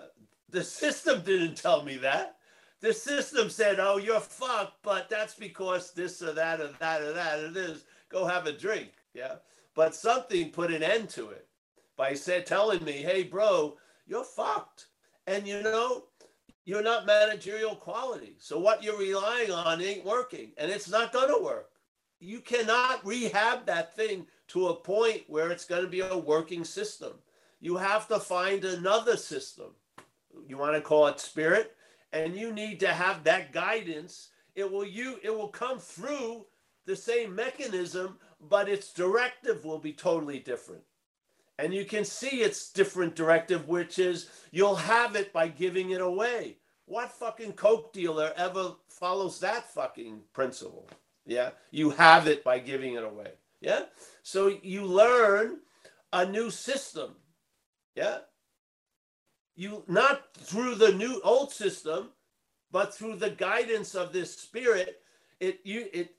the 0.49 0.63
system 0.81 1.21
didn't 1.21 1.55
tell 1.55 1.83
me 1.83 1.97
that 1.97 2.35
the 2.81 2.93
system 2.93 3.49
said 3.49 3.79
oh 3.79 3.97
you're 3.97 4.19
fucked 4.19 4.81
but 4.83 5.09
that's 5.09 5.35
because 5.35 5.91
this 5.93 6.21
or 6.21 6.33
that 6.33 6.61
or 6.61 6.69
that 6.79 7.01
or 7.01 7.13
that 7.13 7.39
it 7.39 7.57
is 7.57 7.85
go 8.09 8.25
have 8.25 8.45
a 8.47 8.51
drink 8.51 8.91
yeah 9.13 9.35
but 9.77 9.93
something 9.93 10.49
put 10.49 10.73
an 10.73 10.81
end 10.81 11.07
to 11.09 11.29
it 11.29 11.47
by 11.97 12.13
said, 12.13 12.45
telling 12.45 12.83
me, 12.85 12.93
hey, 12.93 13.23
bro, 13.23 13.75
you're 14.05 14.23
fucked. 14.23 14.87
And 15.25 15.47
you 15.47 15.61
know, 15.61 16.05
you're 16.63 16.83
not 16.83 17.05
managerial 17.05 17.75
quality. 17.75 18.35
So 18.39 18.59
what 18.59 18.83
you're 18.83 18.97
relying 18.97 19.51
on 19.51 19.81
ain't 19.81 20.05
working 20.05 20.51
and 20.57 20.71
it's 20.71 20.89
not 20.89 21.11
going 21.11 21.27
to 21.27 21.43
work. 21.43 21.69
You 22.19 22.39
cannot 22.39 23.05
rehab 23.05 23.65
that 23.65 23.95
thing 23.95 24.27
to 24.49 24.67
a 24.67 24.75
point 24.75 25.23
where 25.27 25.51
it's 25.51 25.65
going 25.65 25.83
to 25.83 25.89
be 25.89 25.99
a 25.99 26.17
working 26.17 26.63
system. 26.63 27.13
You 27.59 27.77
have 27.77 28.07
to 28.07 28.19
find 28.19 28.63
another 28.63 29.17
system. 29.17 29.71
You 30.47 30.57
want 30.57 30.75
to 30.75 30.81
call 30.81 31.07
it 31.07 31.19
spirit 31.19 31.75
and 32.13 32.35
you 32.35 32.53
need 32.53 32.79
to 32.79 32.87
have 32.87 33.23
that 33.23 33.51
guidance. 33.51 34.29
It 34.55 34.71
will 34.71 34.85
you 34.85 35.19
it 35.23 35.29
will 35.29 35.49
come 35.49 35.79
through 35.79 36.45
the 36.85 36.95
same 36.95 37.35
mechanism, 37.35 38.17
but 38.39 38.69
its 38.69 38.93
directive 38.93 39.65
will 39.65 39.79
be 39.79 39.93
totally 39.93 40.39
different. 40.39 40.83
And 41.59 41.73
you 41.73 41.85
can 41.85 42.05
see 42.05 42.41
its 42.41 42.71
different 42.71 43.15
directive, 43.15 43.67
which 43.67 43.99
is 43.99 44.29
you'll 44.51 44.75
have 44.75 45.15
it 45.15 45.33
by 45.33 45.47
giving 45.47 45.91
it 45.91 46.01
away. 46.01 46.57
What 46.85 47.11
fucking 47.11 47.53
Coke 47.53 47.91
dealer 47.91 48.31
ever 48.37 48.75
follows 48.87 49.39
that 49.41 49.69
fucking 49.73 50.21
principle? 50.33 50.87
Yeah. 51.27 51.51
You 51.71 51.91
have 51.91 52.27
it 52.27 52.43
by 52.45 52.59
giving 52.59 52.95
it 52.95 53.05
away. 53.05 53.33
Yeah. 53.61 53.83
So 54.23 54.59
you 54.63 54.85
learn 54.85 55.59
a 56.13 56.25
new 56.27 56.51
system. 56.51 57.15
Yeah. 57.95 58.19
You 59.55 59.83
not 59.87 60.23
through 60.35 60.75
the 60.75 60.93
new 60.93 61.21
old 61.23 61.51
system, 61.53 62.11
but 62.71 62.93
through 62.95 63.17
the 63.17 63.31
guidance 63.31 63.95
of 63.95 64.13
this 64.13 64.35
spirit, 64.37 65.01
it 65.39 65.61
you 65.65 65.87
it 65.93 66.15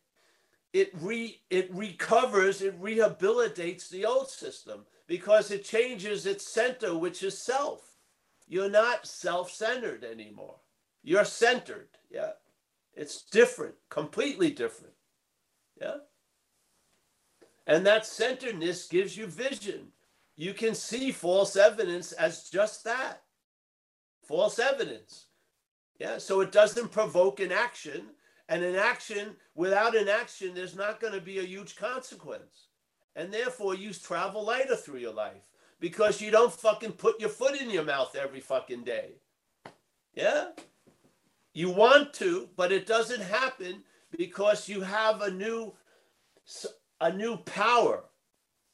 it 0.72 0.90
re 1.00 1.40
it 1.50 1.72
recovers, 1.74 2.62
it 2.62 2.80
rehabilitates 2.80 3.90
the 3.90 4.06
old 4.06 4.30
system 4.30 4.86
because 5.08 5.50
it 5.52 5.64
changes 5.64 6.26
its 6.26 6.46
center, 6.48 6.96
which 6.98 7.22
is 7.22 7.38
self. 7.38 7.82
you're 8.48 8.70
not 8.70 9.06
self-centered 9.06 10.04
anymore. 10.04 10.56
You're 11.02 11.24
centered. 11.26 11.88
Yeah. 12.10 12.32
It's 12.94 13.22
different, 13.24 13.76
completely 13.90 14.50
different. 14.50 14.94
Yeah. 15.80 15.96
And 17.66 17.86
that 17.86 18.06
centeredness 18.06 18.86
gives 18.86 19.16
you 19.16 19.26
vision. 19.26 19.88
You 20.36 20.54
can 20.54 20.74
see 20.74 21.12
false 21.12 21.56
evidence 21.56 22.12
as 22.12 22.48
just 22.48 22.84
that 22.84 23.22
false 24.22 24.58
evidence. 24.58 25.26
Yeah. 25.98 26.18
So 26.18 26.40
it 26.40 26.52
doesn't 26.52 26.92
provoke 26.92 27.40
an 27.40 27.52
action. 27.52 28.06
And 28.50 28.62
an 28.62 28.76
action, 28.76 29.36
without 29.54 29.94
an 29.94 30.08
action, 30.08 30.54
there's 30.54 30.74
not 30.74 31.00
going 31.00 31.12
to 31.12 31.20
be 31.20 31.38
a 31.38 31.42
huge 31.42 31.76
consequence. 31.76 32.68
And 33.14 33.30
therefore, 33.30 33.74
you 33.74 33.92
travel 33.92 34.44
lighter 34.44 34.76
through 34.76 35.00
your 35.00 35.12
life 35.12 35.42
because 35.80 36.22
you 36.22 36.30
don't 36.30 36.52
fucking 36.52 36.92
put 36.92 37.20
your 37.20 37.28
foot 37.28 37.60
in 37.60 37.68
your 37.68 37.84
mouth 37.84 38.16
every 38.16 38.40
fucking 38.40 38.84
day. 38.84 39.16
Yeah? 40.14 40.46
You 41.52 41.70
want 41.70 42.14
to, 42.14 42.48
but 42.56 42.72
it 42.72 42.86
doesn't 42.86 43.20
happen 43.20 43.82
because 44.16 44.68
you 44.68 44.80
have 44.80 45.22
a 45.22 45.30
new 45.30 45.74
a 47.00 47.12
new 47.12 47.36
power. 47.38 48.04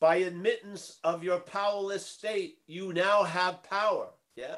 By 0.00 0.16
admittance 0.16 0.98
of 1.02 1.24
your 1.24 1.40
powerless 1.40 2.04
state, 2.04 2.58
you 2.66 2.92
now 2.92 3.22
have 3.22 3.62
power. 3.62 4.08
Yeah? 4.36 4.56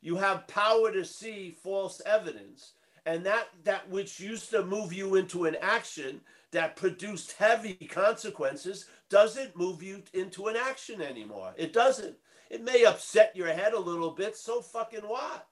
You 0.00 0.16
have 0.16 0.46
power 0.46 0.92
to 0.92 1.04
see 1.04 1.56
false 1.62 2.00
evidence. 2.06 2.74
And 3.04 3.24
that 3.26 3.48
that 3.64 3.88
which 3.88 4.20
used 4.20 4.50
to 4.50 4.64
move 4.64 4.92
you 4.92 5.16
into 5.16 5.44
an 5.44 5.56
action 5.60 6.20
that 6.52 6.76
produced 6.76 7.32
heavy 7.32 7.74
consequences 7.74 8.86
doesn't 9.08 9.56
move 9.56 9.82
you 9.82 10.02
into 10.12 10.46
an 10.46 10.56
action 10.56 11.02
anymore. 11.02 11.54
It 11.56 11.72
doesn't. 11.72 12.16
It 12.50 12.62
may 12.62 12.84
upset 12.84 13.34
your 13.34 13.48
head 13.48 13.72
a 13.72 13.78
little 13.78 14.10
bit. 14.10 14.36
So 14.36 14.60
fucking 14.60 15.02
what? 15.02 15.46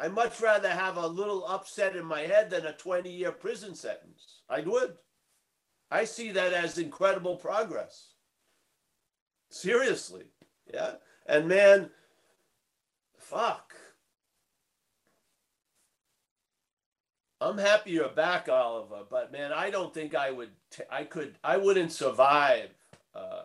I 0.00 0.08
much 0.08 0.40
rather 0.40 0.70
have 0.70 0.96
a 0.96 1.06
little 1.06 1.46
upset 1.46 1.94
in 1.94 2.06
my 2.06 2.22
head 2.22 2.48
than 2.48 2.64
a 2.64 2.72
20 2.72 3.10
year 3.10 3.32
prison 3.32 3.74
sentence. 3.74 4.40
I 4.48 4.60
would. 4.60 4.94
I 5.90 6.04
see 6.04 6.30
that 6.32 6.54
as 6.54 6.78
incredible 6.78 7.36
progress. 7.36 8.14
Seriously. 9.50 10.24
Yeah. 10.72 10.92
And 11.26 11.48
man, 11.48 11.90
fuck. 13.18 13.74
I'm 17.42 17.58
happy 17.58 17.90
you're 17.90 18.08
back, 18.08 18.48
Oliver. 18.48 19.02
But 19.10 19.32
man, 19.32 19.52
I 19.52 19.68
don't 19.68 19.92
think 19.92 20.14
I 20.14 20.30
would. 20.30 20.50
T- 20.70 20.82
I 20.90 21.04
could. 21.04 21.36
I 21.44 21.58
wouldn't 21.58 21.92
survive. 21.92 22.70
Uh, 23.14 23.42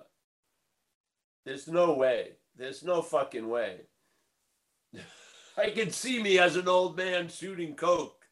there's 1.46 1.68
no 1.68 1.94
way. 1.94 2.38
There's 2.56 2.84
no 2.84 3.02
fucking 3.02 3.50
way. 3.50 3.82
I 5.58 5.70
can 5.70 5.92
see 5.92 6.22
me 6.22 6.38
as 6.38 6.56
an 6.56 6.68
old 6.68 6.98
man 6.98 7.30
shooting 7.30 7.76
coke 7.76 8.26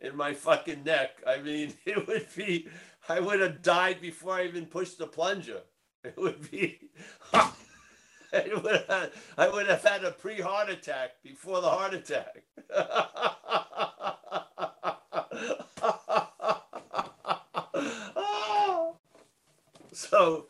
in 0.00 0.16
my 0.16 0.34
fucking 0.34 0.84
neck. 0.84 1.22
I 1.26 1.38
mean, 1.38 1.72
it 1.84 2.06
would 2.06 2.28
be. 2.36 2.68
I 3.08 3.20
would 3.20 3.40
have 3.40 3.62
died 3.62 4.00
before 4.00 4.34
I 4.34 4.44
even 4.44 4.66
pushed 4.66 4.98
the 4.98 5.06
plunger. 5.06 5.60
It 6.04 6.16
would 6.16 6.50
be. 6.50 6.90
I 7.32 8.50
would 8.62 8.84
have, 8.88 9.12
I 9.38 9.48
would 9.48 9.68
have 9.68 9.82
had 9.82 10.04
a 10.04 10.10
pre-heart 10.10 10.68
attack 10.68 11.22
before 11.22 11.60
the 11.60 11.70
heart 11.70 11.94
attack. 11.94 12.42
so, 19.92 20.46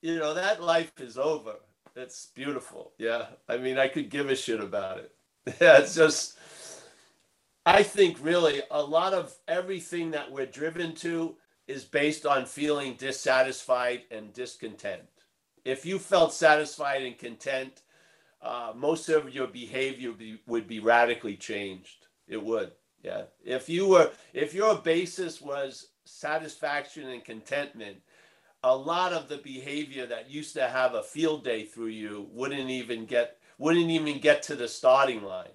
you 0.00 0.18
know, 0.18 0.34
that 0.34 0.62
life 0.62 0.92
is 0.98 1.18
over. 1.18 1.56
It's 1.96 2.28
beautiful. 2.34 2.92
Yeah. 2.98 3.26
I 3.48 3.58
mean, 3.58 3.78
I 3.78 3.88
could 3.88 4.08
give 4.08 4.30
a 4.30 4.36
shit 4.36 4.60
about 4.60 4.98
it. 4.98 5.12
Yeah. 5.60 5.78
It's 5.78 5.94
just, 5.94 6.36
I 7.64 7.82
think 7.82 8.18
really 8.20 8.62
a 8.70 8.82
lot 8.82 9.14
of 9.14 9.34
everything 9.46 10.10
that 10.12 10.30
we're 10.30 10.46
driven 10.46 10.94
to 10.96 11.36
is 11.66 11.84
based 11.84 12.26
on 12.26 12.46
feeling 12.46 12.94
dissatisfied 12.94 14.02
and 14.10 14.32
discontent. 14.32 15.02
If 15.64 15.84
you 15.84 15.98
felt 15.98 16.32
satisfied 16.32 17.02
and 17.02 17.18
content, 17.18 17.82
uh, 18.40 18.72
most 18.74 19.08
of 19.08 19.34
your 19.34 19.46
behavior 19.46 20.12
be, 20.12 20.40
would 20.46 20.66
be 20.66 20.80
radically 20.80 21.36
changed. 21.36 22.06
It 22.26 22.42
would. 22.42 22.72
Yeah. 23.02 23.24
If 23.44 23.68
you 23.68 23.88
were, 23.88 24.10
if 24.32 24.54
your 24.54 24.76
basis 24.76 25.40
was 25.40 25.88
satisfaction 26.04 27.08
and 27.08 27.24
contentment, 27.24 27.98
a 28.62 28.74
lot 28.74 29.12
of 29.12 29.28
the 29.28 29.38
behavior 29.38 30.06
that 30.06 30.30
used 30.30 30.54
to 30.54 30.68
have 30.68 30.94
a 30.94 31.02
field 31.02 31.44
day 31.44 31.64
through 31.64 31.88
you 31.88 32.28
wouldn't 32.32 32.70
even 32.70 33.06
get 33.06 33.37
wouldn't 33.58 33.90
even 33.90 34.20
get 34.20 34.42
to 34.44 34.56
the 34.56 34.68
starting 34.68 35.22
line. 35.22 35.48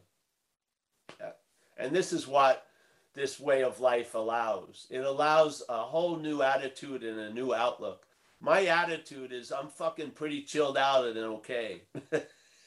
And 1.77 1.95
this 1.95 2.13
is 2.13 2.27
what 2.27 2.67
this 3.13 3.39
way 3.39 3.63
of 3.63 3.79
life 3.79 4.13
allows. 4.15 4.87
It 4.89 4.99
allows 4.99 5.63
a 5.69 5.83
whole 5.83 6.17
new 6.17 6.41
attitude 6.41 7.03
and 7.03 7.19
a 7.19 7.33
new 7.33 7.53
outlook. 7.53 8.05
My 8.39 8.65
attitude 8.65 9.31
is 9.31 9.51
I'm 9.51 9.69
fucking 9.69 10.11
pretty 10.11 10.43
chilled 10.43 10.77
out 10.77 11.07
and 11.07 11.17
okay. 11.17 11.83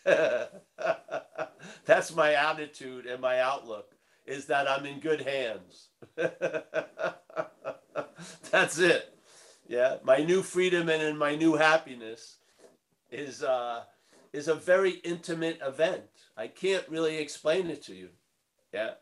That's 1.84 2.14
my 2.14 2.32
attitude 2.34 3.07
and 3.07 3.20
my 3.20 3.41
outlook 3.41 3.95
is 4.26 4.47
that 4.47 4.68
I'm 4.68 4.87
in 4.87 5.01
good 5.01 5.20
hands. 5.20 5.89
That's 8.51 8.78
it. 8.78 9.12
Yeah, 9.68 9.97
my 10.05 10.18
new 10.18 10.43
freedom 10.43 10.89
and 10.89 11.03
in 11.03 11.18
my 11.18 11.34
new 11.34 11.55
happiness 11.55 12.37
is 13.11 13.43
uh, 13.43 13.82
is 14.33 14.49
a 14.49 14.55
very 14.55 14.93
intimate 15.05 15.59
event. 15.62 16.03
I 16.37 16.49
can't 16.49 16.89
really 16.89 17.18
explain 17.18 17.70
it 17.70 17.83
to 17.85 17.95
you. 17.95 18.11
Yeah, 18.72 18.93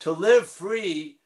to 0.00 0.12
live 0.12 0.48
free 0.48 1.18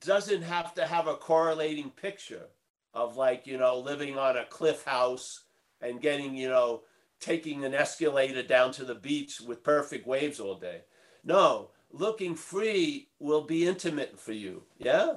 doesn't 0.00 0.42
have 0.42 0.74
to 0.74 0.86
have 0.86 1.06
a 1.06 1.14
correlating 1.14 1.90
picture 1.90 2.46
of 2.94 3.16
like 3.16 3.46
you 3.46 3.58
know 3.58 3.78
living 3.78 4.18
on 4.18 4.36
a 4.36 4.44
cliff 4.46 4.84
house 4.84 5.44
and 5.80 6.00
getting 6.00 6.34
you 6.34 6.48
know 6.48 6.82
taking 7.20 7.64
an 7.64 7.74
escalator 7.74 8.42
down 8.42 8.72
to 8.72 8.84
the 8.84 8.94
beach 8.94 9.40
with 9.40 9.64
perfect 9.64 10.06
waves 10.06 10.40
all 10.40 10.56
day. 10.56 10.82
No, 11.24 11.70
looking 11.92 12.34
free 12.34 13.08
will 13.18 13.42
be 13.42 13.66
intimate 13.66 14.18
for 14.18 14.32
you. 14.32 14.64
Yeah 14.78 15.14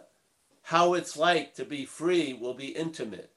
how 0.65 0.95
it's 0.95 1.15
like 1.15 1.53
to 1.53 1.63
be 1.63 1.85
free 1.85 2.33
will 2.33 2.55
be 2.55 2.69
intimate. 2.69 3.31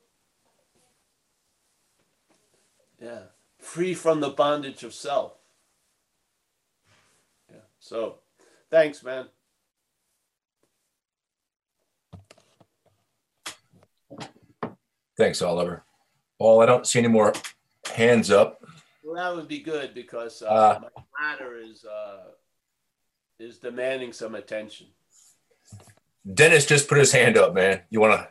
Yeah, 2.99 3.25
free 3.69 3.93
from 3.93 4.21
the 4.21 4.31
bondage 4.31 4.83
of 4.83 4.95
self. 4.95 5.33
Yeah, 7.51 7.61
so 7.79 8.17
thanks, 8.71 9.05
man. 9.05 9.27
Thanks, 15.19 15.43
Oliver. 15.43 15.85
Paul, 16.39 16.63
I 16.63 16.67
don't 16.67 16.87
see 16.87 17.01
any 17.01 17.09
more 17.09 17.33
hands 17.93 18.31
up. 18.31 18.63
Well, 19.05 19.17
that 19.17 19.37
would 19.37 19.49
be 19.49 19.59
good 19.59 19.93
because 19.93 20.43
uh, 20.43 20.47
uh, 20.47 20.81
my 20.83 21.03
ladder 21.21 21.59
is 21.59 21.85
uh, 21.85 22.31
is 23.39 23.59
demanding 23.59 24.13
some 24.13 24.35
attention. 24.35 24.87
Dennis 26.35 26.67
just 26.67 26.89
put 26.89 26.99
his 26.99 27.13
hand 27.13 27.37
up, 27.37 27.55
man. 27.55 27.83
You 27.91 28.01
want 28.01 28.21
to? 28.21 28.29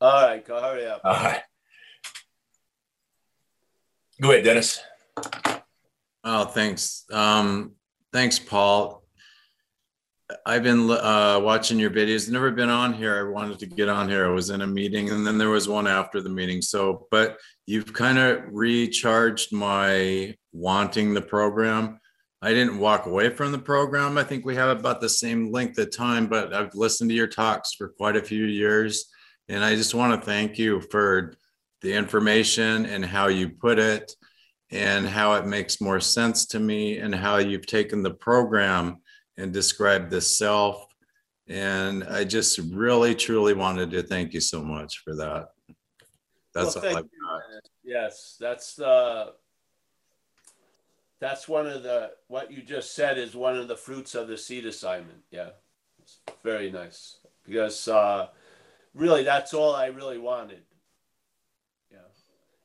All 0.00 0.26
right, 0.28 0.46
go 0.46 0.60
hurry 0.60 0.86
up. 0.86 1.00
All 1.04 1.12
right. 1.12 1.42
Go 4.20 4.30
ahead, 4.30 4.44
Dennis. 4.44 4.80
Oh, 6.24 6.46
thanks. 6.46 7.04
Um, 7.12 7.72
thanks, 8.14 8.38
Paul. 8.38 9.02
I've 10.44 10.62
been 10.62 10.90
uh, 10.90 11.38
watching 11.42 11.78
your 11.78 11.90
videos. 11.90 12.30
Never 12.30 12.50
been 12.50 12.70
on 12.70 12.94
here. 12.94 13.18
I 13.18 13.30
wanted 13.30 13.58
to 13.58 13.66
get 13.66 13.90
on 13.90 14.08
here. 14.08 14.26
I 14.26 14.30
was 14.30 14.48
in 14.48 14.62
a 14.62 14.66
meeting, 14.66 15.10
and 15.10 15.26
then 15.26 15.36
there 15.36 15.50
was 15.50 15.68
one 15.68 15.86
after 15.86 16.22
the 16.22 16.30
meeting. 16.30 16.62
So, 16.62 17.06
but 17.10 17.36
you've 17.66 17.92
kind 17.92 18.18
of 18.18 18.42
recharged 18.50 19.52
my 19.52 20.34
wanting 20.52 21.12
the 21.12 21.22
program. 21.22 22.00
I 22.40 22.54
didn't 22.54 22.78
walk 22.78 23.06
away 23.06 23.28
from 23.30 23.52
the 23.52 23.58
program. 23.58 24.16
I 24.16 24.24
think 24.24 24.46
we 24.46 24.56
have 24.56 24.78
about 24.78 25.02
the 25.02 25.08
same 25.10 25.52
length 25.52 25.78
of 25.78 25.94
time, 25.94 26.26
but 26.26 26.54
I've 26.54 26.74
listened 26.74 27.10
to 27.10 27.16
your 27.16 27.26
talks 27.26 27.74
for 27.74 27.88
quite 27.88 28.16
a 28.16 28.22
few 28.22 28.44
years. 28.44 29.06
And 29.48 29.62
I 29.62 29.76
just 29.76 29.94
want 29.94 30.18
to 30.18 30.26
thank 30.26 30.58
you 30.58 30.80
for 30.80 31.34
the 31.82 31.92
information 31.92 32.86
and 32.86 33.04
how 33.04 33.28
you 33.28 33.48
put 33.48 33.78
it 33.78 34.12
and 34.70 35.06
how 35.06 35.34
it 35.34 35.46
makes 35.46 35.80
more 35.80 36.00
sense 36.00 36.46
to 36.46 36.58
me 36.58 36.98
and 36.98 37.14
how 37.14 37.36
you've 37.36 37.66
taken 37.66 38.02
the 38.02 38.14
program 38.14 38.96
and 39.36 39.52
described 39.52 40.10
the 40.10 40.20
self. 40.20 40.86
And 41.48 42.04
I 42.04 42.24
just 42.24 42.58
really, 42.58 43.14
truly 43.14 43.54
wanted 43.54 43.90
to 43.92 44.02
thank 44.02 44.34
you 44.34 44.40
so 44.40 44.62
much 44.62 45.02
for 45.04 45.14
that. 45.16 45.48
That's 46.54 46.74
well, 46.74 46.86
all 46.86 46.96
I've 46.96 47.04
got. 47.04 47.42
Yes, 47.84 48.36
that's 48.40 48.74
the. 48.74 48.86
Uh 48.86 49.30
that's 51.20 51.48
one 51.48 51.66
of 51.66 51.82
the 51.82 52.10
what 52.28 52.52
you 52.52 52.62
just 52.62 52.94
said 52.94 53.18
is 53.18 53.34
one 53.34 53.56
of 53.56 53.68
the 53.68 53.76
fruits 53.76 54.14
of 54.14 54.28
the 54.28 54.36
seed 54.36 54.66
assignment. 54.66 55.22
Yeah, 55.30 55.50
it's 56.02 56.18
very 56.42 56.70
nice 56.70 57.18
because 57.44 57.88
uh, 57.88 58.28
really 58.94 59.24
that's 59.24 59.54
all 59.54 59.74
I 59.74 59.86
really 59.86 60.18
wanted. 60.18 60.62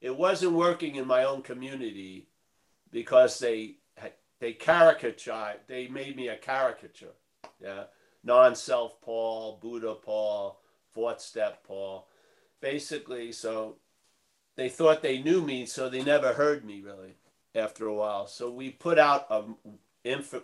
It 0.02 0.18
wasn't 0.18 0.54
working 0.54 0.96
in 0.96 1.08
my 1.08 1.24
own 1.24 1.42
community 1.42 2.28
because 2.92 3.40
they 3.40 3.76
they 4.40 4.54
caricature 4.54 5.54
they 5.68 5.88
made 5.88 6.16
me 6.16 6.28
a 6.28 6.36
caricature 6.36 7.14
yeah? 7.62 7.84
Non-self 8.24 9.00
paul 9.02 9.60
buddha 9.62 9.96
paul 9.96 10.60
fourth 10.92 11.22
step 11.22 11.64
paul. 11.64 12.08
Basically 12.60 13.32
so 13.32 13.78
they 14.56 14.70
thought 14.70 15.02
they 15.02 15.22
knew 15.22 15.42
me 15.42 15.66
so 15.66 15.90
they 15.90 16.04
never 16.04 16.34
heard 16.34 16.66
me 16.66 16.82
really 16.82 17.16
after 17.56 17.86
a 17.88 17.94
while. 17.94 18.28
So 18.28 18.50
we 18.52 18.72
put 18.72 18.98
out 18.98 19.28
a 19.30 19.44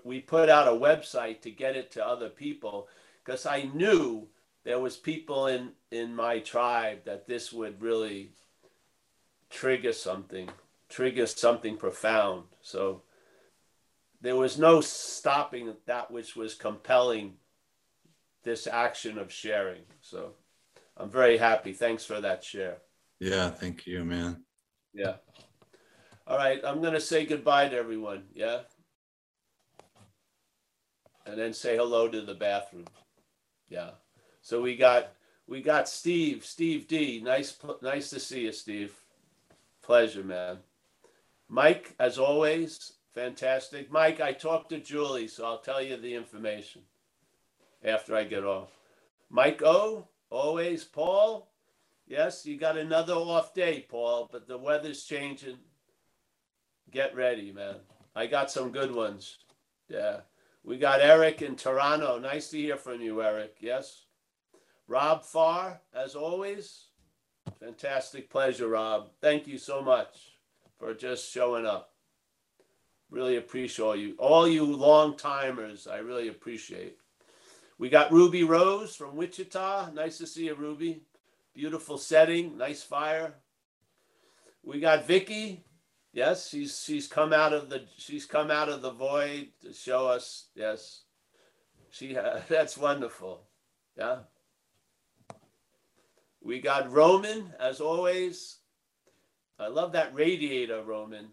we 0.03 0.19
put 0.19 0.49
out 0.49 0.67
a 0.67 0.71
website 0.71 1.41
to 1.41 1.51
get 1.51 1.75
it 1.75 1.91
to 1.91 2.05
other 2.05 2.29
people 2.29 2.87
because 3.23 3.45
i 3.45 3.63
knew 3.73 4.27
there 4.63 4.79
was 4.79 4.95
people 4.95 5.47
in 5.47 5.71
in 5.91 6.15
my 6.15 6.39
tribe 6.39 6.99
that 7.05 7.27
this 7.27 7.51
would 7.51 7.81
really 7.81 8.29
trigger 9.49 9.93
something 9.93 10.49
trigger 10.89 11.25
something 11.25 11.77
profound 11.77 12.43
so 12.61 13.01
there 14.21 14.35
was 14.35 14.57
no 14.57 14.81
stopping 14.81 15.73
that 15.85 16.11
which 16.11 16.35
was 16.35 16.55
compelling 16.55 17.33
this 18.43 18.65
action 18.65 19.17
of 19.17 19.31
sharing. 19.31 19.83
So 20.01 20.31
I'm 20.95 21.09
very 21.09 21.37
happy. 21.37 21.73
Thanks 21.73 22.05
for 22.05 22.21
that 22.21 22.43
share. 22.43 22.77
Yeah, 23.19 23.49
thank 23.49 23.85
you, 23.85 24.05
man. 24.05 24.43
Yeah. 24.93 25.15
All 26.25 26.37
right, 26.37 26.61
I'm 26.63 26.81
going 26.81 26.93
to 26.93 27.01
say 27.01 27.25
goodbye 27.25 27.69
to 27.69 27.75
everyone. 27.75 28.23
Yeah. 28.33 28.59
And 31.25 31.37
then 31.37 31.53
say 31.53 31.75
hello 31.75 32.07
to 32.07 32.21
the 32.21 32.35
bathroom. 32.35 32.85
Yeah. 33.69 33.91
So 34.41 34.61
we 34.61 34.77
got 34.77 35.11
we 35.45 35.61
got 35.61 35.89
Steve, 35.89 36.45
Steve 36.45 36.87
D. 36.87 37.21
Nice 37.23 37.57
nice 37.81 38.09
to 38.11 38.19
see 38.19 38.41
you, 38.41 38.53
Steve. 38.53 38.93
Pleasure, 39.87 40.23
man. 40.23 40.57
Mike, 41.49 41.95
as 41.97 42.19
always, 42.19 42.97
Fantastic. 43.17 43.91
Mike, 43.91 44.21
I 44.21 44.31
talked 44.31 44.69
to 44.69 44.79
Julie, 44.79 45.27
so 45.27 45.43
I'll 45.43 45.57
tell 45.57 45.81
you 45.81 45.97
the 45.97 46.13
information 46.13 46.83
after 47.83 48.15
I 48.15 48.23
get 48.25 48.43
off. 48.43 48.69
Mike 49.31 49.63
O, 49.63 50.07
always. 50.29 50.83
Paul, 50.83 51.49
yes, 52.05 52.45
you 52.45 52.57
got 52.57 52.77
another 52.77 53.15
off 53.15 53.55
day, 53.55 53.87
Paul, 53.89 54.29
but 54.31 54.47
the 54.47 54.59
weather's 54.59 55.03
changing. 55.03 55.57
Get 56.91 57.15
ready, 57.15 57.51
man. 57.51 57.77
I 58.15 58.27
got 58.27 58.51
some 58.51 58.71
good 58.71 58.93
ones. 58.93 59.39
Yeah. 59.89 60.19
We 60.63 60.77
got 60.77 61.01
Eric 61.01 61.41
in 61.41 61.55
Toronto. 61.55 62.19
Nice 62.19 62.51
to 62.51 62.57
hear 62.59 62.77
from 62.77 63.01
you, 63.01 63.23
Eric. 63.23 63.55
Yes. 63.61 64.03
Rob 64.87 65.25
Farr, 65.25 65.81
as 65.91 66.13
always. 66.13 66.86
Fantastic 67.59 68.29
pleasure, 68.29 68.67
Rob. 68.67 69.09
Thank 69.21 69.47
you 69.47 69.57
so 69.57 69.81
much 69.81 70.33
for 70.77 70.93
just 70.93 71.31
showing 71.31 71.65
up. 71.65 71.91
Really 73.09 73.37
appreciate 73.37 73.85
all 73.85 73.95
you, 73.95 74.15
all 74.19 74.47
you 74.47 74.65
long 74.65 75.17
timers. 75.17 75.87
I 75.87 75.97
really 75.97 76.27
appreciate. 76.27 76.97
We 77.79 77.89
got 77.89 78.11
Ruby 78.11 78.43
Rose 78.43 78.95
from 78.95 79.15
Wichita. 79.15 79.91
Nice 79.93 80.17
to 80.17 80.27
see 80.27 80.45
you, 80.45 80.55
Ruby. 80.55 81.01
Beautiful 81.53 81.97
setting, 81.97 82.57
nice 82.57 82.83
fire. 82.83 83.35
We 84.63 84.79
got 84.79 85.07
Vicky. 85.07 85.63
Yes, 86.13 86.49
she's 86.49 86.83
she's 86.83 87.07
come 87.07 87.33
out 87.33 87.53
of 87.53 87.69
the 87.69 87.85
she's 87.97 88.25
come 88.25 88.51
out 88.51 88.69
of 88.69 88.81
the 88.81 88.91
void 88.91 89.49
to 89.61 89.73
show 89.73 90.07
us. 90.07 90.47
Yes, 90.55 91.03
she 91.89 92.17
that's 92.49 92.77
wonderful. 92.77 93.43
Yeah. 93.97 94.19
We 96.47 96.61
got 96.61 96.93
Roman 96.93 97.53
as 97.59 97.81
always. 97.81 98.59
I 99.59 99.67
love 99.67 99.91
that 99.91 100.15
radiator, 100.15 100.81
Roman. 100.81 101.27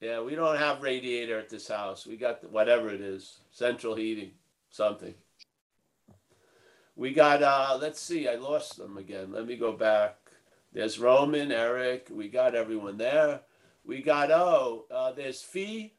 Yeah, 0.00 0.22
we 0.22 0.34
don't 0.34 0.56
have 0.56 0.80
radiator 0.80 1.38
at 1.38 1.50
this 1.50 1.68
house. 1.68 2.06
We 2.06 2.16
got 2.16 2.50
whatever 2.50 2.88
it 2.88 3.02
is, 3.02 3.40
central 3.50 3.94
heating, 3.94 4.30
something. 4.70 5.12
We 6.96 7.12
got, 7.12 7.42
uh, 7.42 7.76
let's 7.78 8.00
see, 8.00 8.26
I 8.26 8.36
lost 8.36 8.78
them 8.78 8.96
again. 8.96 9.30
Let 9.30 9.46
me 9.46 9.56
go 9.56 9.72
back. 9.72 10.16
There's 10.72 10.98
Roman, 10.98 11.52
Eric. 11.52 12.08
We 12.10 12.28
got 12.28 12.54
everyone 12.54 12.96
there. 12.96 13.40
We 13.84 14.00
got, 14.00 14.30
oh, 14.30 14.86
uh, 14.90 15.12
there's 15.12 15.42
Fee. 15.42 15.92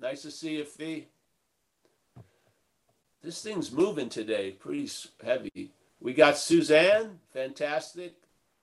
Nice 0.00 0.22
to 0.22 0.30
see 0.30 0.58
you, 0.58 0.64
Fee. 0.64 1.08
This 3.24 3.42
thing's 3.42 3.72
moving 3.72 4.08
today, 4.08 4.52
pretty 4.52 4.88
heavy. 5.20 5.72
We 6.00 6.12
got 6.12 6.38
Suzanne, 6.38 7.20
fantastic. 7.32 8.14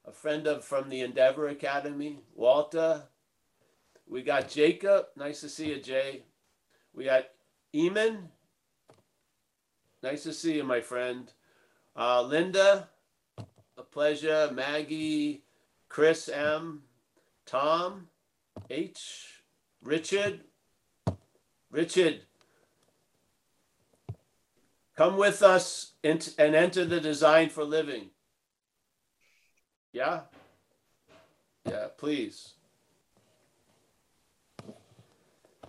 A 0.06 0.12
friend 0.12 0.48
of 0.48 0.64
from 0.64 0.90
the 0.90 1.02
Endeavor 1.02 1.48
Academy. 1.48 2.20
Walter, 2.36 3.04
we 4.08 4.22
got 4.22 4.50
Jacob. 4.50 5.06
Nice 5.16 5.42
to 5.42 5.50
see 5.50 5.70
you, 5.70 5.82
Jay. 5.82 6.24
We 6.94 7.06
got 7.06 7.26
Eamon. 7.74 8.28
Nice 10.02 10.24
to 10.24 10.34
see 10.34 10.56
you, 10.58 10.64
my 10.64 10.82
friend. 10.82 11.32
Uh, 11.96 12.22
Linda, 12.22 12.90
a 13.78 13.84
pleasure. 13.84 14.52
Maggie, 14.54 15.44
Chris 15.90 16.28
M, 16.28 16.84
Tom, 17.46 18.08
H, 18.70 19.44
Richard. 19.82 20.42
Richard, 21.72 22.22
come 24.96 25.18
with 25.18 25.42
us 25.42 25.94
and 26.04 26.34
enter 26.40 26.86
the 26.86 27.00
design 27.00 27.50
for 27.50 27.64
living. 27.64 28.10
Yeah? 29.92 30.22
Yeah, 31.66 31.88
please. 31.98 32.54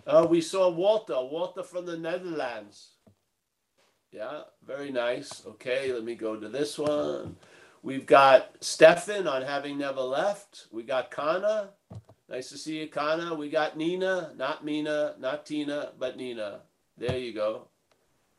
Uh, 0.05 0.27
we 0.29 0.41
saw 0.41 0.69
Walter, 0.69 1.15
Walter 1.15 1.63
from 1.63 1.85
the 1.85 1.97
Netherlands. 1.97 2.89
Yeah, 4.11 4.41
very 4.65 4.91
nice. 4.91 5.45
Okay, 5.45 5.91
let 5.91 6.03
me 6.03 6.15
go 6.15 6.35
to 6.35 6.47
this 6.47 6.77
one. 6.77 7.35
We've 7.81 8.05
got 8.05 8.55
Stefan 8.61 9.27
on 9.27 9.41
having 9.41 9.77
never 9.77 10.01
left. 10.01 10.67
We 10.71 10.83
got 10.83 11.11
Kana. 11.11 11.69
Nice 12.29 12.49
to 12.49 12.57
see 12.57 12.79
you, 12.79 12.87
Kana. 12.87 13.35
We 13.35 13.49
got 13.49 13.77
Nina, 13.77 14.31
not 14.35 14.63
Mina, 14.63 15.15
not 15.19 15.45
Tina, 15.45 15.91
but 15.99 16.17
Nina. 16.17 16.61
There 16.97 17.17
you 17.17 17.33
go. 17.33 17.67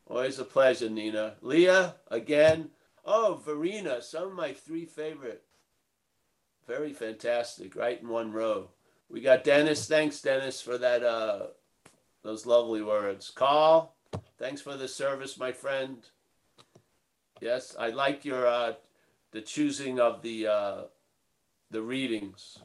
Always 0.08 0.38
a 0.38 0.44
pleasure, 0.44 0.88
Nina. 0.88 1.34
Leah, 1.42 1.96
again. 2.08 2.70
Oh, 3.04 3.40
Verena, 3.44 4.02
some 4.02 4.28
of 4.28 4.32
my 4.34 4.52
three 4.52 4.84
favorite. 4.84 5.42
Very 6.66 6.92
fantastic, 6.92 7.76
right 7.76 8.00
in 8.00 8.08
one 8.08 8.32
row. 8.32 8.70
We 9.08 9.20
got 9.20 9.44
Dennis. 9.44 9.86
Thanks, 9.86 10.20
Dennis, 10.20 10.60
for 10.60 10.78
that 10.78 11.02
uh, 11.02 11.46
those 12.22 12.46
lovely 12.46 12.82
words. 12.82 13.30
Carl, 13.30 13.94
thanks 14.38 14.60
for 14.60 14.76
the 14.76 14.88
service, 14.88 15.38
my 15.38 15.52
friend. 15.52 15.98
Yes, 17.40 17.76
I 17.78 17.90
like 17.90 18.24
your 18.24 18.46
uh, 18.46 18.72
the 19.30 19.40
choosing 19.40 20.00
of 20.00 20.22
the 20.22 20.48
uh, 20.48 20.80
the 21.70 21.82
readings. 21.82 22.58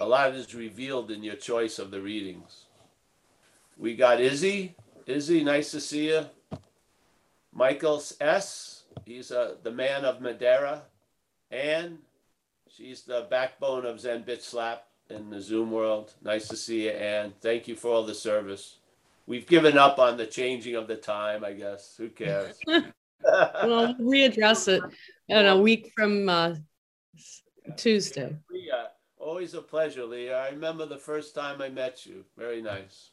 A 0.00 0.06
lot 0.06 0.34
is 0.34 0.54
revealed 0.54 1.10
in 1.10 1.22
your 1.22 1.36
choice 1.36 1.78
of 1.78 1.90
the 1.90 2.00
readings. 2.00 2.66
We 3.78 3.96
got 3.96 4.20
Izzy. 4.20 4.74
Izzy, 5.06 5.42
nice 5.42 5.70
to 5.72 5.80
see 5.80 6.08
you. 6.08 6.26
Michael 7.52 8.02
S. 8.20 8.84
He's 9.04 9.32
uh, 9.32 9.56
the 9.62 9.70
man 9.70 10.04
of 10.04 10.20
Madeira. 10.20 10.82
Anne, 11.50 11.98
she's 12.68 13.02
the 13.02 13.26
backbone 13.30 13.84
of 13.84 14.00
Zen 14.00 14.24
Bitch 14.24 14.42
Slap 14.42 14.84
in 15.10 15.28
the 15.30 15.40
Zoom 15.40 15.70
world. 15.70 16.14
Nice 16.22 16.48
to 16.48 16.56
see 16.56 16.84
you, 16.84 16.90
Anne. 16.90 17.32
Thank 17.40 17.68
you 17.68 17.74
for 17.74 17.88
all 17.88 18.04
the 18.04 18.14
service. 18.14 18.76
We've 19.26 19.46
given 19.46 19.78
up 19.78 19.98
on 19.98 20.16
the 20.16 20.26
changing 20.26 20.74
of 20.76 20.88
the 20.88 20.96
time, 20.96 21.44
I 21.44 21.52
guess. 21.52 21.94
Who 21.96 22.08
cares? 22.08 22.58
well, 22.66 22.92
we'll 23.64 23.94
readdress 23.96 24.68
it 24.68 24.82
in 25.28 25.46
a 25.46 25.56
week 25.56 25.92
from 25.96 26.28
uh, 26.28 26.54
Tuesday. 27.76 28.36
Leah, 28.50 28.90
always 29.18 29.54
a 29.54 29.62
pleasure, 29.62 30.04
Leah. 30.04 30.38
I 30.38 30.48
remember 30.50 30.86
the 30.86 30.98
first 30.98 31.34
time 31.34 31.60
I 31.62 31.68
met 31.68 32.04
you. 32.06 32.24
Very 32.36 32.62
nice. 32.62 33.11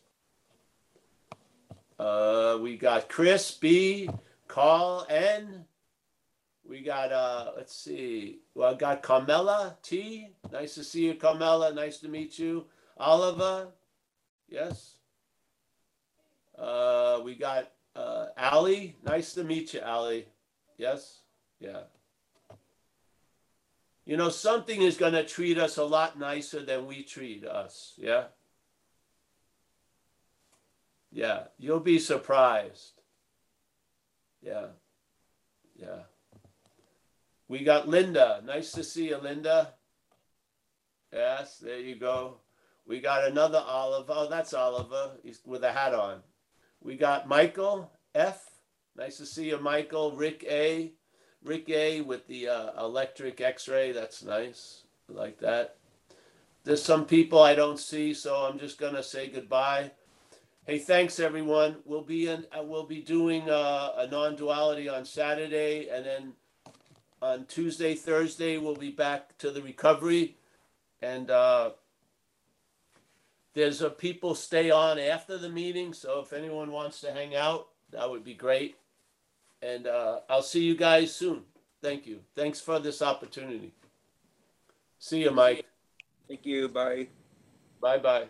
Uh, 2.00 2.58
we 2.62 2.78
got 2.78 3.10
Chris 3.10 3.52
B, 3.52 4.10
Carl 4.48 5.06
N, 5.10 5.66
we 6.70 6.82
got 6.82 7.12
uh 7.12 7.52
let's 7.58 7.76
see. 7.76 8.42
Well, 8.54 8.76
I 8.76 8.78
got 8.78 9.02
Carmela 9.02 9.78
T. 9.82 10.28
Nice 10.52 10.76
to 10.76 10.84
see 10.84 11.08
you, 11.08 11.16
Carmela. 11.16 11.74
Nice 11.74 11.98
to 12.02 12.08
meet 12.08 12.38
you. 12.38 12.66
Oliver. 12.96 13.70
Yes. 14.48 14.98
Uh 16.58 17.22
we 17.26 17.34
got 17.34 17.72
uh 17.96 18.28
Ali. 18.38 18.98
Nice 19.04 19.34
to 19.34 19.44
meet 19.44 19.74
you, 19.74 19.82
Ali. 19.82 20.28
Yes? 20.78 21.22
Yeah. 21.60 21.82
You 24.06 24.18
know, 24.18 24.30
something 24.30 24.82
is 24.82 24.98
going 24.98 25.14
to 25.14 25.24
treat 25.24 25.60
us 25.60 25.78
a 25.78 25.84
lot 25.84 26.18
nicer 26.18 26.64
than 26.64 26.88
we 26.88 27.04
treat 27.04 27.46
us. 27.46 27.94
Yeah? 27.96 28.26
Yeah. 31.12 31.44
You'll 31.58 31.80
be 31.80 32.00
surprised. 32.00 33.02
Yeah. 34.42 34.68
Yeah. 35.76 36.04
We 37.48 37.64
got 37.64 37.88
Linda. 37.88 38.42
Nice 38.46 38.72
to 38.74 38.84
see 38.84 39.10
you, 39.10 39.18
Linda. 39.18 39.74
Yes, 41.12 41.58
there 41.58 41.80
you 41.80 41.96
go. 41.96 42.38
We 42.86 43.00
got 43.00 43.26
another 43.26 43.64
Oliver. 43.66 44.14
Oh, 44.16 44.30
that's 44.30 44.54
Oliver. 44.54 45.12
He's 45.24 45.42
with 45.46 45.64
a 45.64 45.72
hat 45.72 45.94
on. 45.94 46.22
We 46.82 46.96
got 46.96 47.28
Michael 47.28 47.92
F. 48.14 48.46
Nice 48.96 49.18
to 49.18 49.26
see 49.26 49.50
you, 49.50 49.58
Michael. 49.58 50.16
Rick 50.16 50.46
A. 50.48 50.94
Rick 51.44 51.70
A. 51.70 52.02
with 52.02 52.28
the 52.28 52.50
uh, 52.50 52.84
electric 52.84 53.42
X-ray. 53.42 53.92
That's 53.92 54.24
nice. 54.24 54.84
I 55.10 55.14
like 55.14 55.40
that. 55.40 55.78
There's 56.64 56.84
some 56.84 57.06
people 57.06 57.40
I 57.42 57.56
don't 57.56 57.80
see, 57.80 58.14
so 58.14 58.36
I'm 58.46 58.60
just 58.60 58.78
gonna 58.78 59.02
say 59.02 59.28
goodbye. 59.28 59.92
Hey, 60.66 60.78
thanks 60.78 61.20
everyone. 61.20 61.78
We'll 61.86 62.04
be 62.04 62.28
in. 62.28 62.46
Uh, 62.56 62.64
we'll 62.64 62.86
be 62.86 63.02
doing 63.02 63.50
uh, 63.50 63.94
a 63.98 64.08
non-duality 64.08 64.88
on 64.88 65.04
Saturday, 65.04 65.90
and 65.90 66.06
then 66.06 66.34
on 67.22 67.46
Tuesday, 67.46 67.96
Thursday, 67.96 68.58
we'll 68.58 68.76
be 68.76 68.92
back 68.92 69.38
to 69.40 69.52
the 69.52 69.62
recovery, 69.62 70.38
and 71.02 71.32
uh, 71.32 71.72
there's 73.54 73.82
a 73.82 73.90
people 73.90 74.36
stay 74.36 74.70
on 74.70 75.00
after 75.00 75.38
the 75.38 75.50
meeting. 75.50 75.94
So 75.94 76.20
if 76.20 76.34
anyone 76.34 76.72
wants 76.72 77.02
to 77.02 77.12
hang 77.12 77.36
out, 77.36 77.70
that 77.92 78.10
would 78.10 78.24
be 78.24 78.36
great. 78.36 78.78
And 79.62 79.88
uh, 79.88 80.20
I'll 80.30 80.44
see 80.44 80.64
you 80.64 80.76
guys 80.76 81.14
soon. 81.14 81.42
Thank 81.82 82.06
you. 82.06 82.20
Thanks 82.36 82.62
for 82.62 82.80
this 82.80 83.02
opportunity. 83.02 83.74
See 85.00 85.22
you, 85.24 85.32
Mike. 85.32 85.66
Thank 86.28 86.46
you. 86.46 86.70
Bye. 86.70 87.08
Bye 87.82 87.98
bye. 87.98 88.28